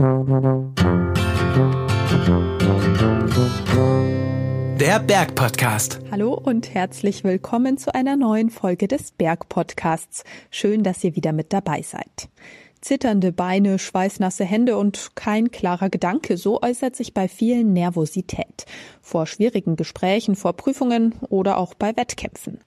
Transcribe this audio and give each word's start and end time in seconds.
Der 0.00 0.06
Bergpodcast. 5.00 5.98
Hallo 6.12 6.34
und 6.34 6.72
herzlich 6.72 7.24
willkommen 7.24 7.78
zu 7.78 7.92
einer 7.92 8.14
neuen 8.14 8.50
Folge 8.50 8.86
des 8.86 9.10
Bergpodcasts. 9.10 10.22
Schön, 10.52 10.84
dass 10.84 11.02
ihr 11.02 11.16
wieder 11.16 11.32
mit 11.32 11.52
dabei 11.52 11.82
seid. 11.82 12.28
Zitternde 12.80 13.32
Beine, 13.32 13.80
schweißnasse 13.80 14.44
Hände 14.44 14.78
und 14.78 15.16
kein 15.16 15.50
klarer 15.50 15.90
Gedanke, 15.90 16.36
so 16.36 16.62
äußert 16.62 16.94
sich 16.94 17.12
bei 17.12 17.26
vielen 17.26 17.72
Nervosität. 17.72 18.66
Vor 19.02 19.26
schwierigen 19.26 19.74
Gesprächen, 19.74 20.36
vor 20.36 20.52
Prüfungen 20.52 21.16
oder 21.28 21.58
auch 21.58 21.74
bei 21.74 21.96
Wettkämpfen. 21.96 22.60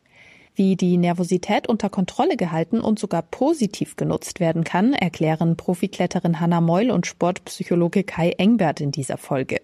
Wie 0.53 0.75
die 0.75 0.97
Nervosität 0.97 1.67
unter 1.67 1.89
Kontrolle 1.89 2.35
gehalten 2.35 2.81
und 2.81 2.99
sogar 2.99 3.21
positiv 3.21 3.95
genutzt 3.95 4.41
werden 4.41 4.65
kann, 4.65 4.93
erklären 4.93 5.55
Profikletterin 5.55 6.41
Hanna 6.41 6.59
Meul 6.59 6.91
und 6.91 7.07
Sportpsychologe 7.07 8.03
Kai 8.03 8.31
Engbert 8.31 8.81
in 8.81 8.91
dieser 8.91 9.17
Folge. 9.17 9.61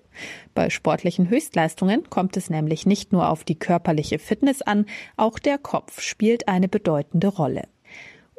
Bei 0.55 0.69
sportlichen 0.69 1.29
Höchstleistungen 1.29 2.09
kommt 2.09 2.37
es 2.37 2.49
nämlich 2.49 2.85
nicht 2.85 3.11
nur 3.11 3.29
auf 3.29 3.43
die 3.43 3.59
körperliche 3.59 4.17
Fitness 4.17 4.61
an, 4.61 4.85
auch 5.17 5.39
der 5.39 5.57
Kopf 5.57 6.01
spielt 6.01 6.47
eine 6.47 6.69
bedeutende 6.69 7.27
Rolle. 7.27 7.63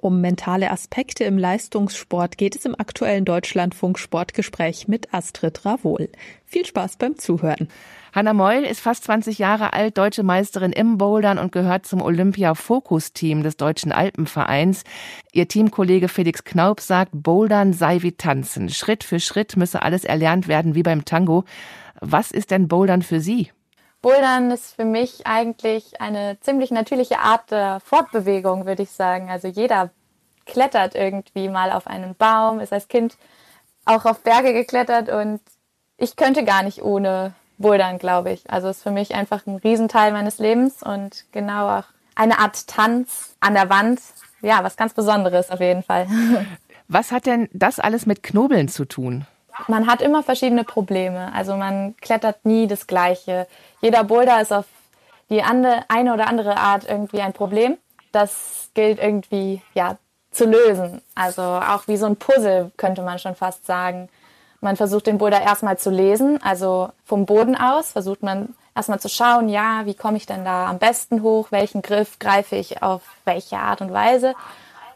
Um 0.01 0.21
mentale 0.21 0.71
Aspekte 0.71 1.25
im 1.25 1.39
Leistungssport 1.39 2.39
geht 2.39 2.55
es 2.55 2.65
im 2.65 2.79
aktuellen 2.79 3.25
Deutschlandfunk 3.25 3.99
Sportgespräch 3.99 4.87
mit 4.87 5.13
Astrid 5.13 5.65
Ravol. 5.65 6.09
Viel 6.45 6.65
Spaß 6.65 6.99
beim 6.99 7.19
Zuhören. 7.19 7.69
Hanna 8.15 8.33
Meul 8.33 8.63
ist 8.63 8.79
fast 8.79 9.05
20 9.05 9.39
Jahre 9.39 9.73
alt, 9.73 9.99
deutsche 9.99 10.23
Meisterin 10.23 10.71
im 10.71 10.99
Bouldern 10.99 11.39
und 11.39 11.51
gehört 11.51 11.85
zum 11.85 12.01
Olympia-Fokus-Team 12.01 13.43
des 13.43 13.57
Deutschen 13.57 13.91
Alpenvereins. 13.91 14.85
Ihr 15.33 15.49
Teamkollege 15.49 16.09
Felix 16.09 16.45
Knaup 16.45 16.81
sagt, 16.81 17.11
Bouldern 17.13 17.73
sei 17.73 18.01
wie 18.03 18.13
Tanzen. 18.13 18.69
Schritt 18.69 19.03
für 19.03 19.19
Schritt 19.19 19.57
müsse 19.57 19.83
alles 19.83 20.05
erlernt 20.05 20.47
werden 20.47 20.77
wie 20.77 20.85
beim 20.85 21.05
Tango. 21.07 21.45
Was 22.01 22.31
ist 22.31 22.53
denn 22.53 22.69
Bouldern 22.69 23.03
für 23.03 23.21
Sie? 23.21 23.51
Bouldern 24.01 24.51
ist 24.51 24.77
für 24.77 24.85
mich 24.85 25.27
eigentlich 25.27 26.01
eine 26.01 26.39
ziemlich 26.41 26.71
natürliche 26.71 27.19
Art 27.19 27.51
der 27.51 27.81
Fortbewegung, 27.81 28.67
würde 28.67 28.83
ich 28.83 28.91
sagen. 28.91 29.31
Also 29.31 29.49
jeder 29.49 29.91
klettert 30.47 30.95
irgendwie 30.95 31.49
mal 31.49 31.73
auf 31.73 31.87
einen 31.87 32.15
Baum, 32.15 32.61
ist 32.61 32.73
als 32.73 32.89
Kind 32.89 33.17
auch 33.85 34.05
auf 34.05 34.21
Berge 34.21 34.53
geklettert 34.53 35.09
und 35.09 35.41
ich 35.97 36.17
könnte 36.17 36.45
gar 36.45 36.63
nicht 36.63 36.83
ohne 36.83 37.35
Bouldern, 37.59 37.99
glaube 37.99 38.33
ich. 38.33 38.51
Also 38.51 38.69
ist 38.69 38.83
für 38.83 38.91
mich 38.91 39.15
einfach 39.15 39.47
ein 39.47 39.57
Riesenteil 39.57 40.13
meines 40.13 40.39
Lebens 40.39 40.83
und 40.83 41.25
genau 41.33 41.79
auch 41.79 41.85
eine 42.15 42.39
Art 42.39 42.67
Tanz 42.69 43.37
an 43.41 43.55
der 43.55 43.69
Wand. 43.69 44.01
Ja, 44.43 44.63
was 44.63 44.77
ganz 44.77 44.95
Besonderes 44.95 45.51
auf 45.51 45.61
jeden 45.61 45.83
Fall. 45.83 46.07
Was 46.91 47.13
hat 47.13 47.27
denn 47.27 47.51
das 47.53 47.81
alles 47.81 48.07
mit 48.07 48.23
Knobeln 48.23 48.67
zu 48.69 48.87
tun? 48.87 49.27
Man 49.67 49.87
hat 49.87 50.03
immer 50.03 50.23
verschiedene 50.23 50.65
Probleme. 50.65 51.33
Also 51.35 51.57
man 51.57 51.97
klettert 51.97 52.45
nie 52.45 52.67
das 52.67 52.87
Gleiche. 52.87 53.47
Jeder 53.81 54.05
Boulder 54.05 54.41
ist 54.41 54.53
auf 54.53 54.67
die 55.31 55.43
andere, 55.43 55.85
eine 55.89 56.15
oder 56.15 56.29
andere 56.29 56.57
Art 56.57 56.89
irgendwie 56.89 57.21
ein 57.21 57.33
Problem. 57.33 57.77
Das 58.13 58.71
gilt 58.75 58.99
irgendwie, 58.99 59.61
ja, 59.75 59.99
zu 60.31 60.45
lösen. 60.45 61.03
Also 61.15 61.43
auch 61.43 61.89
wie 61.89 61.97
so 61.97 62.07
ein 62.07 62.17
Puzzle 62.17 62.71
könnte 62.77 63.03
man 63.03 63.19
schon 63.19 63.35
fast 63.35 63.67
sagen. 63.67 64.09
Man 64.61 64.77
versucht 64.77 65.07
den 65.07 65.19
Boulder 65.19 65.41
erstmal 65.41 65.79
zu 65.79 65.91
lesen, 65.91 66.43
also 66.43 66.91
vom 67.05 67.27
Boden 67.27 67.57
aus 67.57 67.93
versucht 67.93 68.25
man 68.25 68.57
erstmal 68.75 68.99
zu 68.99 69.09
schauen, 69.09 69.49
ja, 69.49 69.83
wie 69.85 69.95
komme 69.95 70.17
ich 70.17 70.27
denn 70.27 70.45
da 70.45 70.67
am 70.67 70.79
besten 70.79 71.23
hoch, 71.23 71.49
welchen 71.51 71.81
Griff 71.81 72.19
greife 72.19 72.57
ich 72.57 72.83
auf 72.83 73.03
welche 73.25 73.59
Art 73.59 73.81
und 73.81 73.93
Weise 73.93 74.35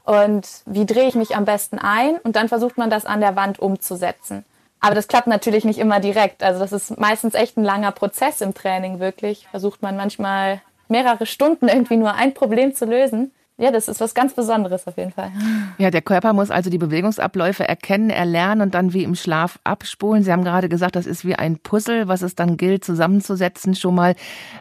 und 0.04 0.48
wie 0.66 0.84
drehe 0.84 1.06
ich 1.06 1.14
mich 1.14 1.36
am 1.36 1.44
besten 1.44 1.78
ein 1.78 2.16
und 2.18 2.34
dann 2.34 2.48
versucht 2.48 2.76
man 2.76 2.90
das 2.90 3.06
an 3.06 3.20
der 3.20 3.36
Wand 3.36 3.60
umzusetzen. 3.60 4.44
Aber 4.82 4.96
das 4.96 5.08
klappt 5.08 5.28
natürlich 5.28 5.64
nicht 5.64 5.78
immer 5.78 6.00
direkt. 6.00 6.42
Also 6.42 6.60
das 6.60 6.72
ist 6.72 6.98
meistens 6.98 7.34
echt 7.34 7.56
ein 7.56 7.64
langer 7.64 7.92
Prozess 7.92 8.40
im 8.40 8.52
Training 8.52 8.98
wirklich. 8.98 9.46
Versucht 9.50 9.80
man 9.80 9.96
manchmal 9.96 10.60
mehrere 10.88 11.24
Stunden 11.24 11.68
irgendwie 11.68 11.96
nur 11.96 12.14
ein 12.14 12.34
Problem 12.34 12.74
zu 12.74 12.84
lösen. 12.84 13.32
Ja, 13.58 13.70
das 13.70 13.86
ist 13.86 14.00
was 14.00 14.12
ganz 14.12 14.34
Besonderes 14.34 14.88
auf 14.88 14.96
jeden 14.96 15.12
Fall. 15.12 15.30
Ja, 15.78 15.92
der 15.92 16.02
Körper 16.02 16.32
muss 16.32 16.50
also 16.50 16.68
die 16.68 16.78
Bewegungsabläufe 16.78 17.68
erkennen, 17.68 18.10
erlernen 18.10 18.60
und 18.60 18.74
dann 18.74 18.92
wie 18.92 19.04
im 19.04 19.14
Schlaf 19.14 19.60
abspulen. 19.62 20.24
Sie 20.24 20.32
haben 20.32 20.42
gerade 20.42 20.68
gesagt, 20.68 20.96
das 20.96 21.06
ist 21.06 21.24
wie 21.24 21.36
ein 21.36 21.58
Puzzle, 21.58 22.08
was 22.08 22.22
es 22.22 22.34
dann 22.34 22.56
gilt 22.56 22.84
zusammenzusetzen. 22.84 23.76
Schon 23.76 23.94
mal, 23.94 24.16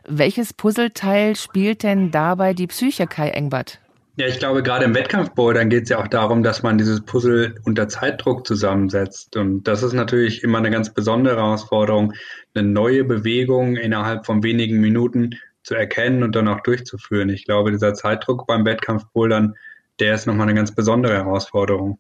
welches 0.08 0.54
Puzzleteil 0.54 1.36
spielt 1.36 1.82
denn 1.82 2.12
dabei 2.12 2.54
die 2.54 2.68
Psyche, 2.68 3.08
Kai 3.08 3.30
Engbert? 3.30 3.81
Ja, 4.18 4.28
ich 4.28 4.40
glaube, 4.40 4.62
gerade 4.62 4.84
im 4.84 4.94
Wettkampfbouldern 4.94 5.70
geht 5.70 5.84
es 5.84 5.90
ja 5.90 6.00
auch 6.00 6.08
darum, 6.08 6.44
dass 6.44 6.64
man 6.64 6.78
dieses 6.78 7.00
Puzzle 7.02 7.56
unter 7.64 7.88
Zeitdruck 7.88 8.46
zusammensetzt. 8.46 9.38
Und 9.38 9.64
das 9.64 9.84
ist 9.84 9.94
natürlich 9.94 10.44
immer 10.44 10.58
eine 10.58 10.70
ganz 10.70 10.94
besondere 10.94 11.38
Herausforderung, 11.38 12.14
eine 12.54 12.68
neue 12.68 13.06
Bewegung 13.06 13.78
innerhalb 13.78 14.26
von 14.26 14.44
wenigen 14.44 14.82
Minuten 14.82 15.38
zu 15.64 15.76
erkennen 15.76 16.24
und 16.24 16.36
dann 16.36 16.50
auch 16.50 16.60
durchzuführen. 16.60 17.30
Ich 17.30 17.46
glaube, 17.46 17.72
dieser 17.72 17.94
Zeitdruck 17.94 18.48
beim 18.48 18.66
Wettkampfbouldern, 18.66 19.56
der 20.00 20.16
ist 20.16 20.28
nochmal 20.28 20.48
eine 20.48 20.56
ganz 20.56 20.76
besondere 20.76 21.14
Herausforderung. 21.14 21.98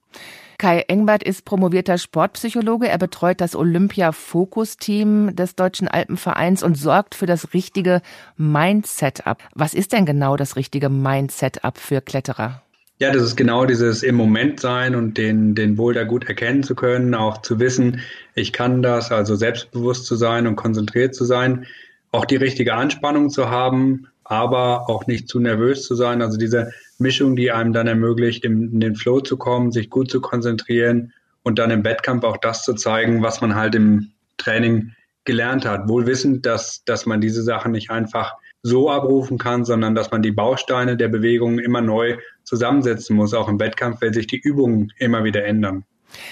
Kai 0.61 0.85
Engbert 0.89 1.23
ist 1.23 1.43
promovierter 1.43 1.97
Sportpsychologe. 1.97 2.87
Er 2.87 2.99
betreut 2.99 3.41
das 3.41 3.55
Olympia-Fokus-Team 3.55 5.35
des 5.35 5.55
Deutschen 5.55 5.87
Alpenvereins 5.87 6.61
und 6.61 6.77
sorgt 6.77 7.15
für 7.15 7.25
das 7.25 7.55
richtige 7.55 8.03
Mindset-up. 8.37 9.41
Was 9.55 9.73
ist 9.73 9.91
denn 9.91 10.05
genau 10.05 10.35
das 10.35 10.55
richtige 10.55 10.89
Mindset-up 10.89 11.79
für 11.79 11.99
Kletterer? 11.99 12.61
Ja, 12.99 13.11
das 13.11 13.23
ist 13.23 13.35
genau 13.35 13.65
dieses 13.65 14.03
im 14.03 14.13
Moment 14.13 14.59
sein 14.59 14.93
und 14.93 15.17
den, 15.17 15.55
den 15.55 15.77
Boulder 15.77 16.05
gut 16.05 16.29
erkennen 16.29 16.61
zu 16.61 16.75
können, 16.75 17.15
auch 17.15 17.41
zu 17.41 17.59
wissen, 17.59 18.01
ich 18.35 18.53
kann 18.53 18.83
das, 18.83 19.11
also 19.11 19.33
selbstbewusst 19.33 20.05
zu 20.05 20.15
sein 20.15 20.45
und 20.45 20.57
konzentriert 20.57 21.15
zu 21.15 21.25
sein, 21.25 21.65
auch 22.11 22.25
die 22.25 22.35
richtige 22.35 22.75
Anspannung 22.75 23.31
zu 23.31 23.49
haben, 23.49 24.09
aber 24.23 24.91
auch 24.91 25.07
nicht 25.07 25.27
zu 25.27 25.39
nervös 25.39 25.87
zu 25.87 25.95
sein. 25.95 26.21
Also 26.21 26.37
diese 26.37 26.71
Mischung, 27.01 27.35
die 27.35 27.51
einem 27.51 27.73
dann 27.73 27.87
ermöglicht, 27.87 28.45
in, 28.45 28.79
den 28.79 28.95
Flow 28.95 29.19
zu 29.19 29.37
kommen, 29.37 29.71
sich 29.71 29.89
gut 29.89 30.09
zu 30.09 30.21
konzentrieren 30.21 31.13
und 31.43 31.59
dann 31.59 31.71
im 31.71 31.83
Wettkampf 31.83 32.23
auch 32.23 32.37
das 32.37 32.63
zu 32.63 32.73
zeigen, 32.73 33.21
was 33.21 33.41
man 33.41 33.55
halt 33.55 33.75
im 33.75 34.11
Training 34.37 34.93
gelernt 35.25 35.65
hat. 35.65 35.87
Wohl 35.87 36.05
wissend, 36.05 36.45
dass, 36.45 36.83
dass 36.85 37.05
man 37.05 37.21
diese 37.21 37.43
Sachen 37.43 37.71
nicht 37.71 37.91
einfach 37.91 38.33
so 38.63 38.89
abrufen 38.89 39.37
kann, 39.37 39.65
sondern 39.65 39.95
dass 39.95 40.11
man 40.11 40.21
die 40.21 40.31
Bausteine 40.31 40.97
der 40.97 41.07
Bewegung 41.07 41.59
immer 41.59 41.81
neu 41.81 42.17
zusammensetzen 42.43 43.15
muss. 43.15 43.33
Auch 43.33 43.49
im 43.49 43.59
Wettkampf, 43.59 44.01
weil 44.01 44.13
sich 44.13 44.27
die 44.27 44.39
Übungen 44.39 44.93
immer 44.97 45.23
wieder 45.23 45.43
ändern. 45.43 45.83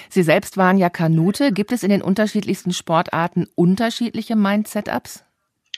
Sie 0.10 0.24
selbst 0.24 0.58
waren 0.58 0.78
ja 0.78 0.90
Kanute. 0.90 1.52
Gibt 1.52 1.72
es 1.72 1.84
in 1.84 1.90
den 1.90 2.02
unterschiedlichsten 2.02 2.74
Sportarten 2.74 3.48
unterschiedliche 3.56 4.36
Mindset-Ups? 4.36 5.24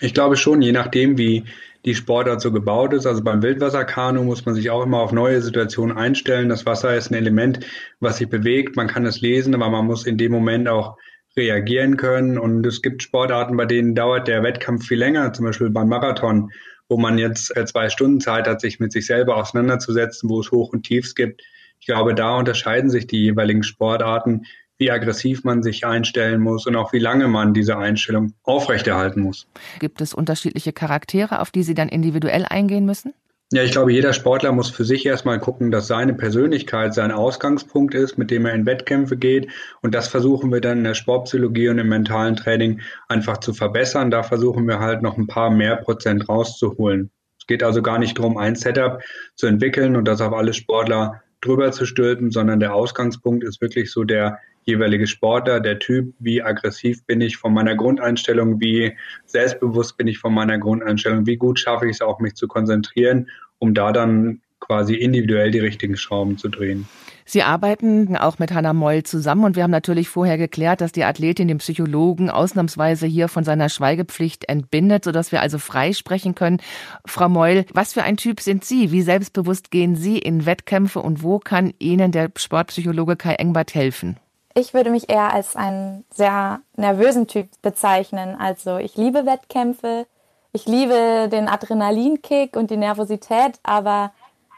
Ich 0.01 0.13
glaube 0.13 0.35
schon, 0.35 0.61
je 0.61 0.71
nachdem, 0.71 1.17
wie 1.17 1.45
die 1.85 1.95
Sportart 1.95 2.41
so 2.41 2.51
gebaut 2.51 2.93
ist. 2.93 3.05
Also 3.05 3.23
beim 3.23 3.41
Wildwasserkanu 3.41 4.23
muss 4.23 4.45
man 4.45 4.55
sich 4.55 4.69
auch 4.69 4.83
immer 4.83 4.99
auf 4.99 5.11
neue 5.11 5.41
Situationen 5.41 5.97
einstellen. 5.97 6.49
Das 6.49 6.65
Wasser 6.65 6.95
ist 6.95 7.09
ein 7.09 7.15
Element, 7.15 7.65
was 7.99 8.17
sich 8.17 8.29
bewegt. 8.29 8.75
Man 8.75 8.87
kann 8.87 9.05
es 9.05 9.21
lesen, 9.21 9.55
aber 9.55 9.69
man 9.69 9.85
muss 9.85 10.05
in 10.05 10.17
dem 10.17 10.31
Moment 10.31 10.67
auch 10.67 10.97
reagieren 11.35 11.97
können. 11.97 12.37
Und 12.37 12.65
es 12.65 12.81
gibt 12.81 13.03
Sportarten, 13.03 13.57
bei 13.57 13.65
denen 13.65 13.95
dauert 13.95 14.27
der 14.27 14.43
Wettkampf 14.43 14.87
viel 14.87 14.99
länger, 14.99 15.33
zum 15.33 15.45
Beispiel 15.45 15.69
beim 15.69 15.87
Marathon, 15.87 16.51
wo 16.87 16.97
man 16.97 17.17
jetzt 17.17 17.55
äh, 17.55 17.65
zwei 17.65 17.89
Stunden 17.89 18.19
Zeit 18.19 18.47
hat, 18.47 18.61
sich 18.61 18.79
mit 18.79 18.91
sich 18.91 19.05
selber 19.05 19.37
auseinanderzusetzen, 19.37 20.29
wo 20.29 20.39
es 20.41 20.51
Hoch 20.51 20.73
und 20.73 20.83
Tiefs 20.83 21.15
gibt. 21.15 21.41
Ich 21.79 21.87
glaube, 21.87 22.13
da 22.13 22.35
unterscheiden 22.35 22.91
sich 22.91 23.07
die 23.07 23.23
jeweiligen 23.23 23.63
Sportarten 23.63 24.45
wie 24.81 24.89
aggressiv 24.89 25.43
man 25.43 25.61
sich 25.61 25.85
einstellen 25.85 26.41
muss 26.41 26.65
und 26.65 26.75
auch 26.75 26.91
wie 26.91 26.99
lange 26.99 27.27
man 27.27 27.53
diese 27.53 27.77
Einstellung 27.77 28.33
aufrechterhalten 28.41 29.21
muss. 29.21 29.47
Gibt 29.79 30.01
es 30.01 30.15
unterschiedliche 30.15 30.73
Charaktere, 30.73 31.39
auf 31.39 31.51
die 31.51 31.61
Sie 31.61 31.75
dann 31.75 31.87
individuell 31.87 32.45
eingehen 32.49 32.85
müssen? 32.85 33.13
Ja, 33.53 33.61
ich 33.61 33.71
glaube, 33.71 33.93
jeder 33.93 34.13
Sportler 34.13 34.53
muss 34.53 34.71
für 34.71 34.83
sich 34.83 35.05
erstmal 35.05 35.39
gucken, 35.39 35.69
dass 35.69 35.85
seine 35.85 36.15
Persönlichkeit 36.15 36.95
sein 36.95 37.11
Ausgangspunkt 37.11 37.93
ist, 37.93 38.17
mit 38.17 38.31
dem 38.31 38.45
er 38.45 38.55
in 38.55 38.65
Wettkämpfe 38.65 39.17
geht. 39.17 39.49
Und 39.81 39.93
das 39.93 40.07
versuchen 40.07 40.51
wir 40.51 40.61
dann 40.61 40.79
in 40.79 40.83
der 40.83 40.95
Sportpsychologie 40.95 41.69
und 41.69 41.77
im 41.77 41.89
mentalen 41.89 42.35
Training 42.35 42.81
einfach 43.07 43.37
zu 43.37 43.53
verbessern. 43.53 44.09
Da 44.09 44.23
versuchen 44.23 44.67
wir 44.67 44.79
halt 44.79 45.03
noch 45.03 45.17
ein 45.17 45.27
paar 45.27 45.51
mehr 45.51 45.75
Prozent 45.75 46.27
rauszuholen. 46.27 47.11
Es 47.37 47.45
geht 47.45 47.61
also 47.61 47.83
gar 47.83 47.99
nicht 47.99 48.17
darum, 48.17 48.37
ein 48.37 48.55
Setup 48.55 48.99
zu 49.35 49.45
entwickeln 49.45 49.95
und 49.95 50.05
das 50.05 50.21
auf 50.21 50.33
alle 50.33 50.53
Sportler 50.53 51.21
drüber 51.41 51.71
zu 51.71 51.85
stülpen, 51.85 52.31
sondern 52.31 52.59
der 52.59 52.73
Ausgangspunkt 52.73 53.43
ist 53.43 53.61
wirklich 53.61 53.91
so 53.91 54.03
der 54.03 54.39
jeweilige 54.63 55.07
Sportler, 55.07 55.59
der 55.59 55.79
Typ, 55.79 56.13
wie 56.19 56.41
aggressiv 56.41 57.05
bin 57.05 57.21
ich 57.21 57.37
von 57.37 57.53
meiner 57.53 57.75
Grundeinstellung, 57.75 58.59
wie 58.59 58.95
selbstbewusst 59.25 59.97
bin 59.97 60.07
ich 60.07 60.19
von 60.19 60.33
meiner 60.33 60.57
Grundeinstellung, 60.57 61.25
wie 61.25 61.37
gut 61.37 61.59
schaffe 61.59 61.85
ich 61.85 61.95
es 61.95 62.01
auch, 62.01 62.19
mich 62.19 62.35
zu 62.35 62.47
konzentrieren, 62.47 63.29
um 63.59 63.73
da 63.73 63.91
dann 63.91 64.41
quasi 64.59 64.95
individuell 64.95 65.51
die 65.51 65.59
richtigen 65.59 65.97
Schrauben 65.97 66.37
zu 66.37 66.47
drehen. 66.47 66.87
Sie 67.25 67.43
arbeiten 67.43 68.17
auch 68.17 68.39
mit 68.39 68.51
Hannah 68.51 68.73
Moll 68.73 69.03
zusammen 69.03 69.45
und 69.45 69.55
wir 69.55 69.63
haben 69.63 69.71
natürlich 69.71 70.09
vorher 70.09 70.37
geklärt, 70.37 70.81
dass 70.81 70.91
die 70.91 71.03
Athletin 71.03 71.47
den 71.47 71.59
Psychologen 71.59 72.29
ausnahmsweise 72.29 73.07
hier 73.07 73.27
von 73.27 73.43
seiner 73.43 73.69
Schweigepflicht 73.69 74.49
entbindet, 74.49 75.03
sodass 75.03 75.31
wir 75.31 75.41
also 75.41 75.57
frei 75.57 75.93
sprechen 75.93 76.35
können. 76.35 76.59
Frau 77.05 77.29
Moll, 77.29 77.65
was 77.73 77.93
für 77.93 78.03
ein 78.03 78.17
Typ 78.17 78.39
sind 78.41 78.65
Sie? 78.65 78.91
Wie 78.91 79.01
selbstbewusst 79.01 79.71
gehen 79.71 79.95
Sie 79.95 80.17
in 80.17 80.45
Wettkämpfe 80.45 80.99
und 80.99 81.23
wo 81.23 81.39
kann 81.39 81.73
Ihnen 81.79 82.11
der 82.11 82.31
Sportpsychologe 82.35 83.15
Kai 83.15 83.35
Engbert 83.35 83.75
helfen? 83.75 84.17
Ich 84.53 84.73
würde 84.73 84.89
mich 84.89 85.09
eher 85.09 85.33
als 85.33 85.55
einen 85.55 86.05
sehr 86.13 86.61
nervösen 86.75 87.27
Typ 87.27 87.49
bezeichnen. 87.61 88.35
Also 88.39 88.77
ich 88.77 88.97
liebe 88.97 89.25
Wettkämpfe, 89.25 90.05
ich 90.51 90.65
liebe 90.65 91.29
den 91.31 91.47
Adrenalinkick 91.47 92.57
und 92.57 92.71
die 92.71 92.77
Nervosität, 92.77 93.59
aber 93.63 94.11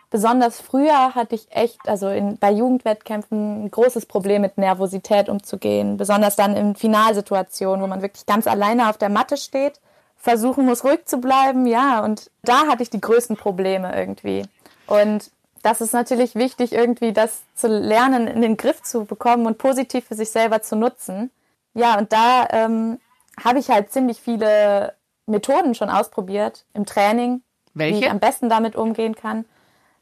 besonders 0.10 0.60
früher 0.60 1.14
hatte 1.14 1.36
ich 1.36 1.48
echt, 1.52 1.88
also 1.88 2.10
in, 2.10 2.38
bei 2.38 2.52
Jugendwettkämpfen, 2.52 3.66
ein 3.66 3.72
großes 3.72 4.08
Problem 4.08 4.42
mit 4.42 4.58
Nervosität 4.58 5.30
umzugehen. 5.30 5.98
Besonders 5.98 6.36
dann 6.36 6.56
in 6.56 6.76
Finalsituationen, 6.76 7.84
wo 7.84 7.88
man 7.88 8.02
wirklich 8.02 8.26
ganz 8.26 8.48
alleine 8.48 8.90
auf 8.90 8.98
der 8.98 9.10
Matte 9.10 9.38
steht, 9.38 9.80
versuchen 10.18 10.66
muss, 10.66 10.84
ruhig 10.84 11.06
zu 11.06 11.18
bleiben. 11.18 11.68
Ja, 11.68 12.04
und 12.04 12.32
da 12.44 12.68
hatte 12.68 12.82
ich 12.82 12.90
die 12.90 13.02
größten 13.02 13.38
Probleme 13.38 13.96
irgendwie. 13.96 14.46
Und 14.88 15.32
das 15.64 15.82
ist 15.82 15.94
natürlich 15.94 16.36
wichtig, 16.36 16.74
irgendwie 16.74 17.14
das 17.14 17.42
zu 17.56 17.68
lernen, 17.68 18.28
in 18.28 18.42
den 18.42 18.58
Griff 18.58 18.84
zu 18.84 19.06
bekommen 19.06 19.48
und 19.48 19.58
positiv 19.58 20.06
für 20.06 20.16
sich 20.16 20.30
selber 20.30 20.62
zu 20.62 20.76
nutzen. 20.76 21.32
Ja, 21.74 21.98
und 21.98 22.12
da 22.14 22.48
ähm, 22.52 23.00
habe 23.44 23.60
ich 23.60 23.70
halt 23.70 23.92
ziemlich 23.92 24.20
viele 24.20 24.94
Methoden 25.26 25.74
schon 25.74 25.90
ausprobiert 25.90 26.66
im 26.74 26.86
Training, 26.86 27.42
Welche? 27.74 27.96
wie 27.96 28.04
ich 28.04 28.12
am 28.12 28.20
besten 28.20 28.50
damit 28.50 28.76
umgehen 28.76 29.16
kann. 29.16 29.46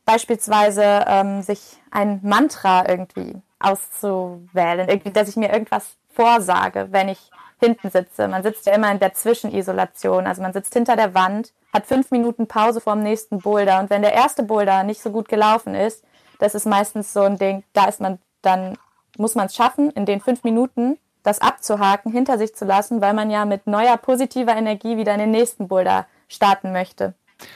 Beispielsweise 0.04 1.06
ähm, 1.08 1.44
sich 1.44 1.78
ein 1.92 2.20
Mantra 2.24 2.90
irgendwie 2.90 3.36
auszuwählen, 3.60 4.90
irgendwie, 4.90 5.12
dass 5.12 5.30
ich 5.30 5.36
mir 5.36 5.54
irgendwas 5.54 5.96
vorsage, 6.10 6.88
wenn 6.90 7.08
ich 7.08 7.30
hinten 7.60 7.92
sitze. 7.92 8.28
Man 8.28 8.42
sitzt 8.42 8.66
ja 8.66 8.74
immer 8.74 8.92
in 8.92 9.00
der 9.00 9.14
Zwischenisolation, 9.14 10.26
also 10.26 10.42
man 10.42 10.54
sitzt 10.54 10.74
hinter 10.74 10.96
der 10.96 11.14
Wand 11.14 11.54
hat 11.74 11.86
fünf 11.86 12.12
Minuten 12.12 12.48
Pause 12.48 12.82
vor 12.82 12.94
dem 12.94 13.04
nächsten 13.04 13.40
Boulder. 13.40 13.80
Und 13.80 13.90
wenn 13.90 14.02
der 14.02 14.14
erste 14.14 14.44
Boulder 14.44 14.84
nicht 14.84 15.02
so 15.02 15.12
gut 15.12 15.30
gelaufen 15.30 15.76
ist, 15.76 16.04
das 16.40 16.56
ist 16.56 16.66
meistens 16.66 17.14
so 17.14 17.22
ein 17.22 17.38
Ding, 17.38 17.64
da 17.74 17.86
ist 17.86 18.02
man, 18.02 18.20
dann 18.42 18.78
muss 19.18 19.36
man 19.36 19.46
es 19.46 19.56
schaffen, 19.56 19.92
in 19.92 20.06
den 20.06 20.22
fünf 20.22 20.44
Minuten 20.44 20.98
das 21.24 21.40
abzuhaken, 21.40 22.12
hinter 22.12 22.38
sich 22.38 22.56
zu 22.56 22.66
lassen, 22.66 23.00
weil 23.00 23.14
man 23.14 23.30
ja 23.30 23.46
mit 23.46 23.68
neuer 23.68 23.98
positiver 23.98 24.56
Energie 24.56 24.98
wieder 24.98 25.14
in 25.14 25.20
den 25.20 25.32
nächsten 25.32 25.68
Boulder 25.68 26.08
starten 26.28 26.72
möchte. 26.72 27.14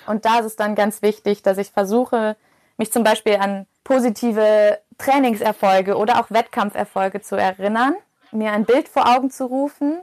Und 0.07 0.25
da 0.25 0.39
ist 0.39 0.45
es 0.45 0.55
dann 0.55 0.75
ganz 0.75 1.01
wichtig, 1.01 1.41
dass 1.41 1.57
ich 1.57 1.71
versuche, 1.71 2.35
mich 2.77 2.91
zum 2.91 3.03
Beispiel 3.03 3.35
an 3.35 3.65
positive 3.83 4.79
Trainingserfolge 4.97 5.95
oder 5.95 6.19
auch 6.19 6.31
Wettkampferfolge 6.31 7.21
zu 7.21 7.35
erinnern, 7.35 7.95
mir 8.31 8.51
ein 8.51 8.65
Bild 8.65 8.87
vor 8.87 9.07
Augen 9.07 9.31
zu 9.31 9.45
rufen 9.45 10.01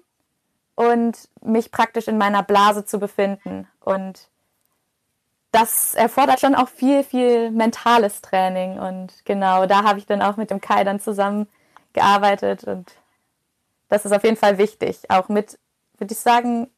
und 0.74 1.28
mich 1.42 1.70
praktisch 1.70 2.08
in 2.08 2.18
meiner 2.18 2.42
Blase 2.42 2.84
zu 2.84 2.98
befinden. 2.98 3.68
Und 3.80 4.28
das 5.50 5.94
erfordert 5.94 6.40
schon 6.40 6.54
auch 6.54 6.68
viel, 6.68 7.04
viel 7.04 7.50
mentales 7.50 8.22
Training. 8.22 8.78
Und 8.78 9.24
genau, 9.24 9.66
da 9.66 9.84
habe 9.84 9.98
ich 9.98 10.06
dann 10.06 10.22
auch 10.22 10.36
mit 10.36 10.50
dem 10.50 10.60
Kai 10.60 10.84
dann 10.84 11.00
zusammengearbeitet. 11.00 12.64
Und 12.64 12.92
das 13.88 14.04
ist 14.04 14.12
auf 14.12 14.24
jeden 14.24 14.36
Fall 14.36 14.58
wichtig. 14.58 15.10
Auch 15.10 15.28
mit, 15.28 15.58
würde 15.98 16.12
ich 16.12 16.20
sagen, 16.20 16.70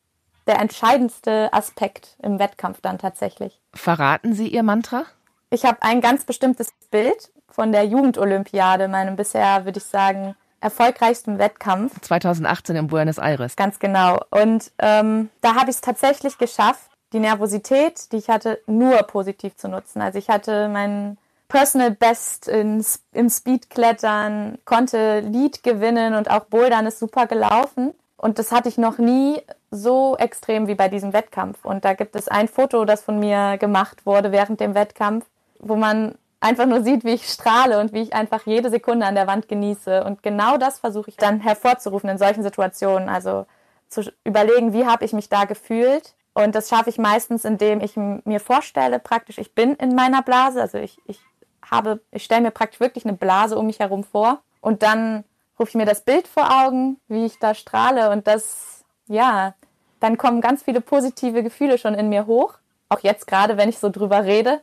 der 0.47 0.61
entscheidendste 0.61 1.53
Aspekt 1.53 2.17
im 2.23 2.39
Wettkampf 2.39 2.81
dann 2.81 2.99
tatsächlich. 2.99 3.61
Verraten 3.73 4.35
Sie 4.35 4.49
Ihr 4.49 4.63
Mantra? 4.63 5.05
Ich 5.51 5.65
habe 5.65 5.83
ein 5.83 6.01
ganz 6.01 6.25
bestimmtes 6.25 6.73
Bild 6.91 7.31
von 7.49 7.71
der 7.71 7.85
Jugendolympiade, 7.85 8.89
meinem 8.89 9.15
bisher, 9.15 9.65
würde 9.65 9.79
ich 9.79 9.85
sagen, 9.85 10.35
erfolgreichsten 10.65 11.39
Wettkampf. 11.39 12.01
2018 12.01 12.75
in 12.75 12.87
Buenos 12.89 13.19
Aires. 13.19 13.55
Ganz 13.55 13.79
genau. 13.79 14.21
Und 14.31 14.73
ähm, 14.79 15.31
da 15.43 15.55
habe 15.55 15.71
ich 15.71 15.77
es 15.77 15.81
tatsächlich 15.83 16.39
geschafft, 16.39 16.91
die 17.13 17.21
Nervosität, 17.21 18.11
die 18.11 18.17
ich 18.17 18.29
hatte, 18.29 18.59
nur 18.67 18.97
positiv 19.05 19.57
zu 19.57 19.69
nutzen. 19.69 20.01
Also 20.01 20.19
ich 20.19 20.29
hatte 20.29 20.69
mein 20.69 21.19
Personal 21.49 21.93
Best 21.93 22.49
in, 22.49 22.85
im 23.13 23.31
Speedklettern, 23.31 24.59
konnte 24.65 25.21
Lead 25.21 25.63
gewinnen 25.63 26.15
und 26.15 26.31
auch 26.31 26.47
Bouldern 26.47 26.87
ist 26.87 26.99
super 26.99 27.27
gelaufen. 27.27 27.93
Und 28.17 28.39
das 28.39 28.51
hatte 28.51 28.71
ich 28.71 28.79
noch 28.79 28.97
nie 28.97 29.43
so 29.71 30.17
extrem 30.17 30.67
wie 30.67 30.75
bei 30.75 30.89
diesem 30.89 31.13
Wettkampf. 31.13 31.65
Und 31.65 31.85
da 31.85 31.93
gibt 31.93 32.17
es 32.17 32.27
ein 32.27 32.49
Foto, 32.49 32.87
das 32.87 33.03
von 33.03 33.21
mir 33.21 33.59
gemacht 33.59 34.07
wurde 34.07 34.33
während 34.33 34.61
dem 34.61 34.75
Wettkampf, 34.75 35.27
wo 35.59 35.77
man 35.77 36.15
einfach 36.45 36.67
nur 36.67 36.83
sieht, 36.83 37.05
wie 37.05 37.15
ich 37.15 37.27
strahle 37.27 37.81
und 37.81 37.95
wie 37.95 38.03
ich 38.03 38.13
einfach 38.13 38.45
jede 38.45 38.69
Sekunde 38.69 39.07
an 39.07 39.15
der 39.15 39.27
Wand 39.27 39.49
genieße. 39.49 40.05
Und 40.05 40.23
genau 40.23 40.59
das 40.59 40.79
versuche 40.79 41.09
ich 41.09 41.17
dann 41.17 41.41
hervorzurufen 41.41 42.11
in 42.11 42.19
solchen 42.19 42.43
Situationen. 42.43 43.09
Also 43.09 43.47
zu 43.89 44.03
überlegen, 44.25 44.75
wie 44.75 44.85
habe 44.85 45.05
ich 45.07 45.15
mich 45.15 45.31
da 45.31 45.47
gefühlt. 45.47 46.15
Und 46.35 46.55
das 46.55 46.69
schaffe 46.69 46.91
ich 46.91 46.99
meistens, 46.99 47.45
indem 47.45 47.81
ich 47.81 47.97
mir 47.97 48.41
vorstelle, 48.41 48.99
praktisch, 48.99 49.39
ich 49.39 49.55
bin 49.55 49.75
in 49.77 49.95
meiner 49.95 50.21
Blase. 50.21 50.61
Also 50.61 50.79
ich, 50.79 50.99
ich 51.07 51.19
habe, 51.65 52.01
ich 52.11 52.25
stelle 52.25 52.43
mir 52.43 52.51
praktisch 52.51 52.81
wirklich 52.81 53.07
eine 53.07 53.17
Blase 53.17 53.57
um 53.57 53.67
mich 53.67 53.79
herum 53.79 54.05
vor. 54.05 54.41
Und 54.61 54.83
dann 54.83 55.25
rufe 55.59 55.71
ich 55.71 55.75
mir 55.77 55.87
das 55.87 56.03
Bild 56.03 56.29
vor 56.29 56.51
Augen, 56.65 56.99
wie 57.09 57.25
ich 57.25 57.39
da 57.39 57.55
strahle. 57.55 58.11
Und 58.11 58.27
das, 58.27 58.85
ja, 59.07 59.55
dann 60.01 60.19
kommen 60.19 60.43
ganz 60.43 60.63
viele 60.63 60.83
positive 60.83 61.43
Gefühle 61.43 61.79
schon 61.79 61.95
in 61.95 62.11
mir 62.11 62.27
hoch. 62.27 62.55
Auch 62.91 63.01
jetzt 63.01 63.27
gerade, 63.27 63.57
wenn 63.57 63.71
ich 63.71 63.79
so 63.79 63.89
drüber 63.89 64.25
rede. 64.25 64.61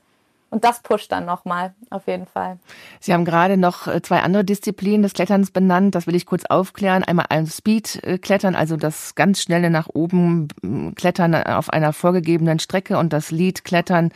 Und 0.51 0.65
das 0.65 0.81
pusht 0.81 1.13
dann 1.13 1.25
nochmal, 1.25 1.73
auf 1.89 2.07
jeden 2.07 2.25
Fall. 2.25 2.59
Sie 2.99 3.13
haben 3.13 3.23
gerade 3.23 3.55
noch 3.55 3.87
äh, 3.87 4.01
zwei 4.01 4.19
andere 4.19 4.43
Disziplinen 4.43 5.01
des 5.01 5.13
Kletterns 5.13 5.49
benannt. 5.49 5.95
Das 5.95 6.07
will 6.07 6.15
ich 6.15 6.25
kurz 6.25 6.43
aufklären. 6.43 7.05
Einmal 7.05 7.27
ein 7.29 7.47
Speed-Klettern, 7.47 8.53
also 8.53 8.75
das 8.75 9.15
ganz 9.15 9.41
schnelle 9.41 9.69
nach 9.69 9.87
oben 9.87 10.49
Klettern 10.95 11.35
auf 11.35 11.69
einer 11.69 11.93
vorgegebenen 11.93 12.59
Strecke 12.59 12.97
und 12.97 13.13
das 13.13 13.31
Lead-Klettern, 13.31 14.11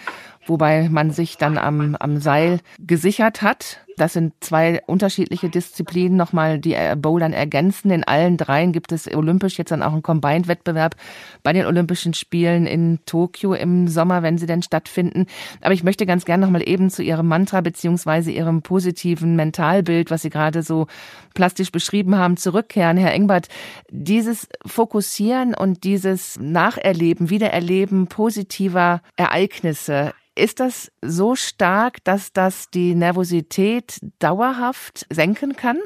wobei 0.48 0.90
man 0.90 1.12
sich 1.12 1.38
dann 1.38 1.58
am, 1.58 1.96
am 1.96 2.18
Seil 2.18 2.60
gesichert 2.80 3.42
hat. 3.42 3.80
Das 3.98 4.12
sind 4.12 4.34
zwei 4.42 4.82
unterschiedliche 4.88 5.50
Disziplinen 5.50 6.18
nochmal, 6.18 6.60
die 6.60 6.76
Bouldern 6.98 7.32
ergänzen. 7.32 7.92
In 7.92 8.04
allen 8.04 8.36
dreien 8.36 8.74
gibt 8.74 8.92
es 8.92 9.08
olympisch 9.14 9.58
jetzt 9.58 9.72
dann 9.72 9.82
auch 9.82 9.94
einen 9.94 10.04
Combined-Wettbewerb 10.04 10.96
bei 11.44 11.54
den 11.54 11.66
Olympischen 11.66 12.14
Spielen 12.14 12.66
in 12.66 13.00
Tokio 13.06 13.54
im 13.54 13.88
Sommer, 13.88 14.22
wenn 14.22 14.38
sie 14.38 14.48
denn 14.48 14.62
stattfinden. 14.64 15.28
Aber 15.62 15.74
ich 15.74 15.84
möchte 15.84 16.06
ganz 16.06 16.26
gerne 16.26 16.46
nochmal 16.46 16.68
eben 16.68 16.90
zu 16.90 17.04
Ihrem 17.04 17.28
Mantra 17.28 17.62
beziehungsweise 17.62 18.32
Ihrem 18.32 18.64
positiven 18.64 19.38
Mentalbild, 19.38 20.12
was 20.12 20.24
Sie 20.24 20.30
gerade 20.30 20.62
so 20.62 20.88
plastisch 21.34 21.72
beschrieben 21.72 22.18
haben, 22.18 22.36
zurückkehren. 22.36 22.98
Herr 22.98 23.14
Engbert, 23.14 23.48
dieses 23.90 24.50
Fokussieren 24.66 25.54
und 25.54 25.86
dieses 25.86 26.38
Nacherleben, 26.38 27.30
Wiedererleben 27.30 28.08
positiver 28.08 29.02
Ereignisse, 29.16 30.14
ist 30.36 30.60
das 30.60 30.92
so 31.02 31.36
stark, 31.36 32.04
dass 32.04 32.34
das 32.34 32.70
die 32.70 32.94
Nervosität 32.94 34.00
dauerhaft 34.20 35.06
senken 35.10 35.56
kann? 35.56 35.80